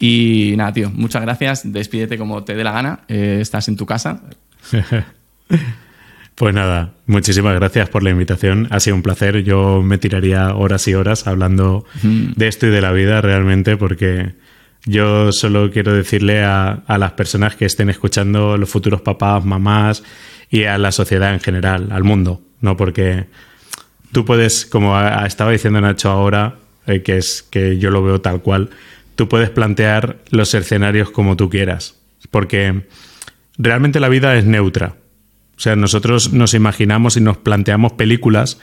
[0.00, 1.70] Y nada, tío, muchas gracias.
[1.70, 3.00] Despídete como te dé la gana.
[3.06, 4.22] Eh, estás en tu casa.
[6.36, 8.66] Pues nada, muchísimas gracias por la invitación.
[8.70, 9.42] Ha sido un placer.
[9.42, 14.32] Yo me tiraría horas y horas hablando de esto y de la vida realmente porque
[14.86, 20.02] yo solo quiero decirle a, las personas que estén escuchando, los futuros papás, mamás
[20.48, 22.74] y a la sociedad en general, al mundo, ¿no?
[22.74, 23.26] Porque
[24.12, 26.56] tú puedes, como estaba diciendo Nacho ahora,
[26.86, 28.70] eh, que es que yo lo veo tal cual,
[29.20, 31.94] tú puedes plantear los escenarios como tú quieras.
[32.30, 32.86] Porque
[33.58, 34.94] realmente la vida es neutra.
[35.58, 38.58] O sea, nosotros nos imaginamos y nos planteamos películas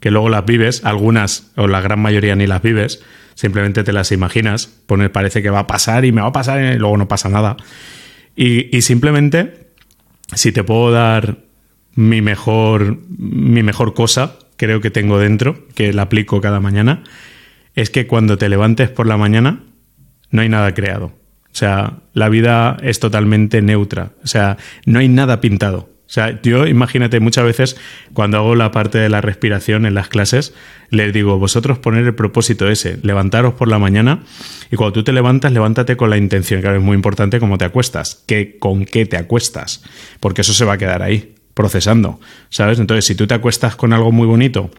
[0.00, 3.04] que luego las vives, algunas o la gran mayoría ni las vives,
[3.34, 6.58] simplemente te las imaginas, pone, parece que va a pasar y me va a pasar
[6.62, 7.58] y luego no pasa nada.
[8.34, 9.68] Y, simplemente,
[10.34, 11.36] si te puedo dar
[11.94, 17.04] mi mejor, mi mejor cosa, creo que tengo dentro, que la aplico cada mañana,
[17.74, 19.64] es que cuando te levantes por la mañana,
[20.30, 21.06] no hay nada creado.
[21.06, 24.12] O sea, la vida es totalmente neutra.
[24.22, 25.90] O sea, no hay nada pintado.
[26.08, 27.76] O sea, yo imagínate muchas veces
[28.14, 30.54] cuando hago la parte de la respiración en las clases,
[30.88, 34.22] les digo, vosotros poner el propósito ese, levantaros por la mañana
[34.70, 37.66] y cuando tú te levantas, levántate con la intención, que es muy importante cómo te
[37.66, 39.84] acuestas, que con qué te acuestas,
[40.18, 42.78] porque eso se va a quedar ahí, procesando, ¿sabes?
[42.78, 44.70] Entonces, si tú te acuestas con algo muy bonito,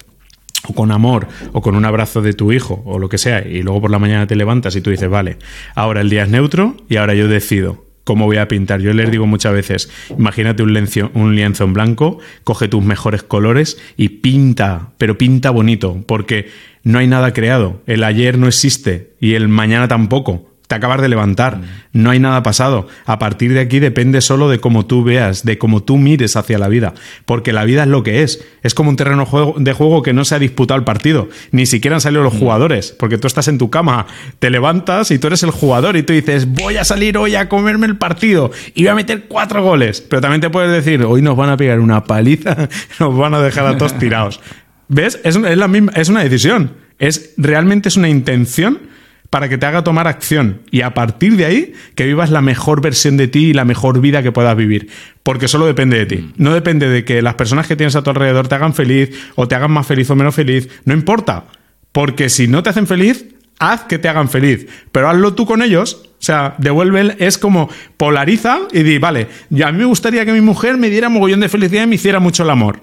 [0.70, 3.62] o con amor, o con un abrazo de tu hijo, o lo que sea, y
[3.62, 5.38] luego por la mañana te levantas y tú dices, vale,
[5.76, 8.82] ahora el día es neutro y ahora yo decido cómo voy a pintar.
[8.82, 13.22] Yo les digo muchas veces, imagínate un lienzo, un lienzo en blanco, coge tus mejores
[13.22, 16.50] colores y pinta, pero pinta bonito, porque
[16.84, 17.84] no hay nada creado.
[17.86, 21.64] El ayer no existe y el mañana tampoco te acabas de levantar, mm.
[21.94, 22.88] no hay nada pasado.
[23.08, 26.60] A partir de aquí depende solo de cómo tú veas, de cómo tú mires hacia
[26.60, 26.94] la vida,
[27.26, 28.46] porque la vida es lo que es.
[28.62, 29.28] Es como un terreno
[29.58, 32.40] de juego que no se ha disputado el partido, ni siquiera han salido los mm.
[32.40, 34.06] jugadores, porque tú estás en tu cama,
[34.38, 37.50] te levantas y tú eres el jugador y tú dices, voy a salir hoy a
[37.50, 40.02] comerme el partido y voy a meter cuatro goles.
[40.02, 42.70] Pero también te puedes decir, hoy nos van a pegar una paliza,
[43.00, 44.40] nos van a dejar a todos tirados.
[44.88, 45.20] ¿Ves?
[45.24, 46.74] Es, es, la misma, es una decisión.
[47.00, 48.90] Es, realmente es una intención
[49.30, 52.82] para que te haga tomar acción y a partir de ahí que vivas la mejor
[52.82, 54.90] versión de ti y la mejor vida que puedas vivir.
[55.24, 56.16] Porque solo depende de ti.
[56.18, 56.34] Mm.
[56.38, 59.48] No depende de que las personas que tienes a tu alrededor te hagan feliz o
[59.48, 60.70] te hagan más feliz o menos feliz.
[60.86, 61.46] No importa.
[61.92, 63.26] Porque si no te hacen feliz,
[63.60, 64.68] haz que te hagan feliz.
[64.92, 66.04] Pero hazlo tú con ellos.
[66.06, 70.34] O sea, devuelve, es como polariza y di, vale, ya a mí me gustaría que
[70.34, 72.82] mi mujer me diera mogollón de felicidad y me hiciera mucho el amor.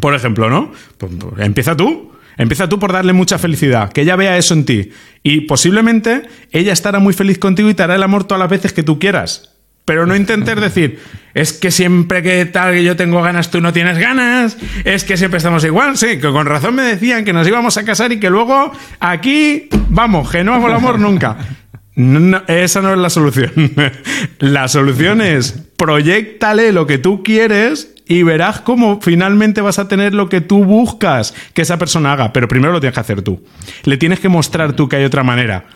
[0.00, 0.72] Por ejemplo, ¿no?
[0.96, 2.12] Pues, pues empieza tú.
[2.38, 4.90] Empieza tú por darle mucha felicidad, que ella vea eso en ti.
[5.24, 8.72] Y posiblemente ella estará muy feliz contigo y te hará el amor todas las veces
[8.72, 9.50] que tú quieras.
[9.84, 11.00] Pero no intentes decir,
[11.34, 15.16] es que siempre que tal que yo tengo ganas, tú no tienes ganas, es que
[15.16, 15.98] siempre estamos igual.
[15.98, 18.70] Sí, que con razón me decían que nos íbamos a casar y que luego
[19.00, 21.38] aquí, vamos, que no hago el amor nunca.
[22.46, 23.50] esa no es la solución.
[24.38, 30.14] la solución es proyectale lo que tú quieres y verás cómo finalmente vas a tener
[30.14, 33.44] lo que tú buscas que esa persona haga, pero primero lo tienes que hacer tú.
[33.84, 35.66] Le tienes que mostrar tú que hay otra manera,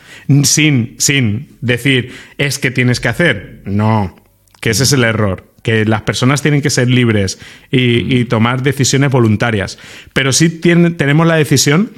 [0.44, 3.62] sin, sin decir, es que tienes que hacer.
[3.66, 4.16] No,
[4.60, 7.38] que ese es el error que las personas tienen que ser libres
[7.70, 9.78] y, tomar decisiones voluntarias.
[10.12, 11.92] Pero sí tenemos la decisión,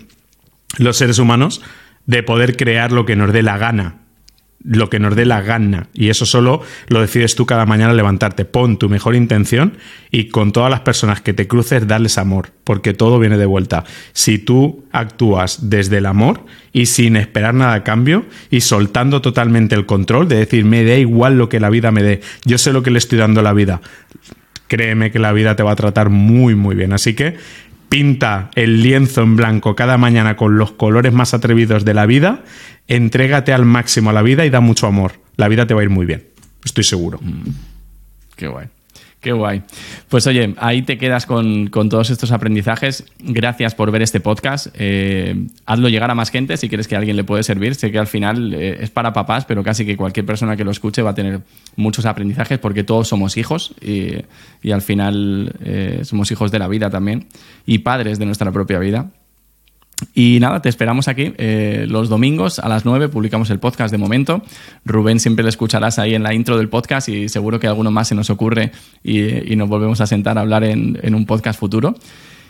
[0.76, 1.62] los seres humanos,
[2.04, 4.03] de poder crear lo que nos dé la gana
[4.64, 5.88] lo que nos dé la gana.
[5.92, 8.44] Y eso solo lo decides tú cada mañana levantarte.
[8.44, 9.76] Pon tu mejor intención
[10.10, 13.84] y con todas las personas que te cruces, darles amor, porque todo viene de vuelta.
[14.12, 19.74] Si tú actúas desde el amor y sin esperar nada a cambio y soltando totalmente
[19.74, 22.72] el control de decir, me da igual lo que la vida me dé, yo sé
[22.72, 23.82] lo que le estoy dando a la vida.
[24.66, 26.94] Créeme que la vida te va a tratar muy, muy bien.
[26.94, 27.36] Así que
[27.94, 32.40] pinta el lienzo en blanco cada mañana con los colores más atrevidos de la vida,
[32.88, 35.12] entrégate al máximo a la vida y da mucho amor.
[35.36, 36.24] La vida te va a ir muy bien,
[36.64, 37.18] estoy seguro.
[37.20, 37.50] Mm.
[38.36, 38.68] Qué guay.
[39.24, 39.62] Qué guay.
[40.10, 43.06] Pues oye, ahí te quedas con, todos estos aprendizajes.
[43.20, 44.66] Gracias por ver este podcast.
[44.74, 47.74] Eh, hazlo llegar a más gente si quieres que a alguien le puede servir.
[47.74, 50.70] Sé que al final eh, es para papás, pero casi que cualquier persona que lo
[50.70, 51.40] escuche va a tener
[51.74, 56.90] muchos aprendizajes porque todos somos hijos y, al final eh, somos hijos de la vida
[56.90, 57.26] también
[57.64, 59.10] y padres de nuestra propia vida.
[60.12, 63.98] Y nada, te esperamos aquí eh, los domingos a las 9 publicamos el podcast de
[63.98, 64.42] momento.
[64.84, 68.08] Rubén siempre le escucharás ahí en la intro del podcast y seguro que alguno más
[68.08, 71.94] se nos ocurre y, nos volvemos a sentar a hablar en, un podcast futuro.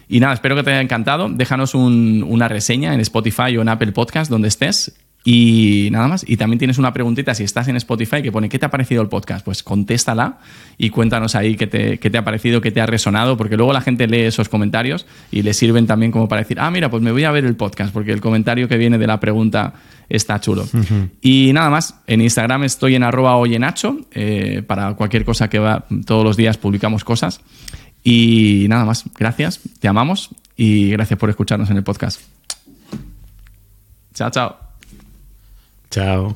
[0.09, 1.29] Y nada, espero que te haya encantado.
[1.29, 4.95] Déjanos una reseña en Spotify o en Apple Podcast donde estés
[5.25, 6.25] y nada más.
[6.29, 9.01] Y también tienes una preguntita si estás en Spotify que pone ¿qué te ha parecido
[9.01, 9.45] el podcast?
[9.45, 10.39] Pues contéstala
[10.77, 13.73] y cuéntanos ahí qué te, qué te ha parecido, qué te ha resonado, porque luego
[13.73, 17.03] la gente lee esos comentarios y le sirven también como para decir, ah, mira, pues
[17.03, 19.73] me voy a ver el podcast, porque el comentario que viene de la pregunta
[20.11, 20.67] está chulo.
[21.23, 25.87] Y nada más, en Instagram estoy en arroba oyenacho, eh, para cualquier cosa que va,
[26.05, 27.41] todos los días publicamos cosas.
[28.03, 32.21] Y nada más, gracias, te amamos y gracias por escucharnos en el podcast.
[34.13, 34.74] Chao, chao.
[35.95, 36.35] Chao.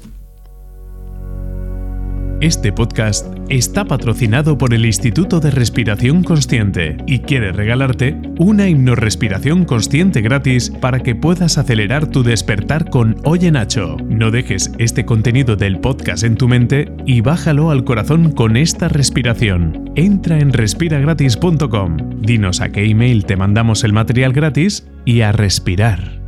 [2.40, 9.64] Este podcast está patrocinado por el Instituto de Respiración Consciente y quiere regalarte una himnorespiración
[9.64, 13.96] consciente gratis para que puedas acelerar tu despertar con Oye Nacho.
[14.08, 18.86] No dejes este contenido del podcast en tu mente y bájalo al corazón con esta
[18.86, 19.90] respiración.
[19.96, 26.27] Entra en respiragratis.com, dinos a qué email te mandamos el material gratis y a respirar.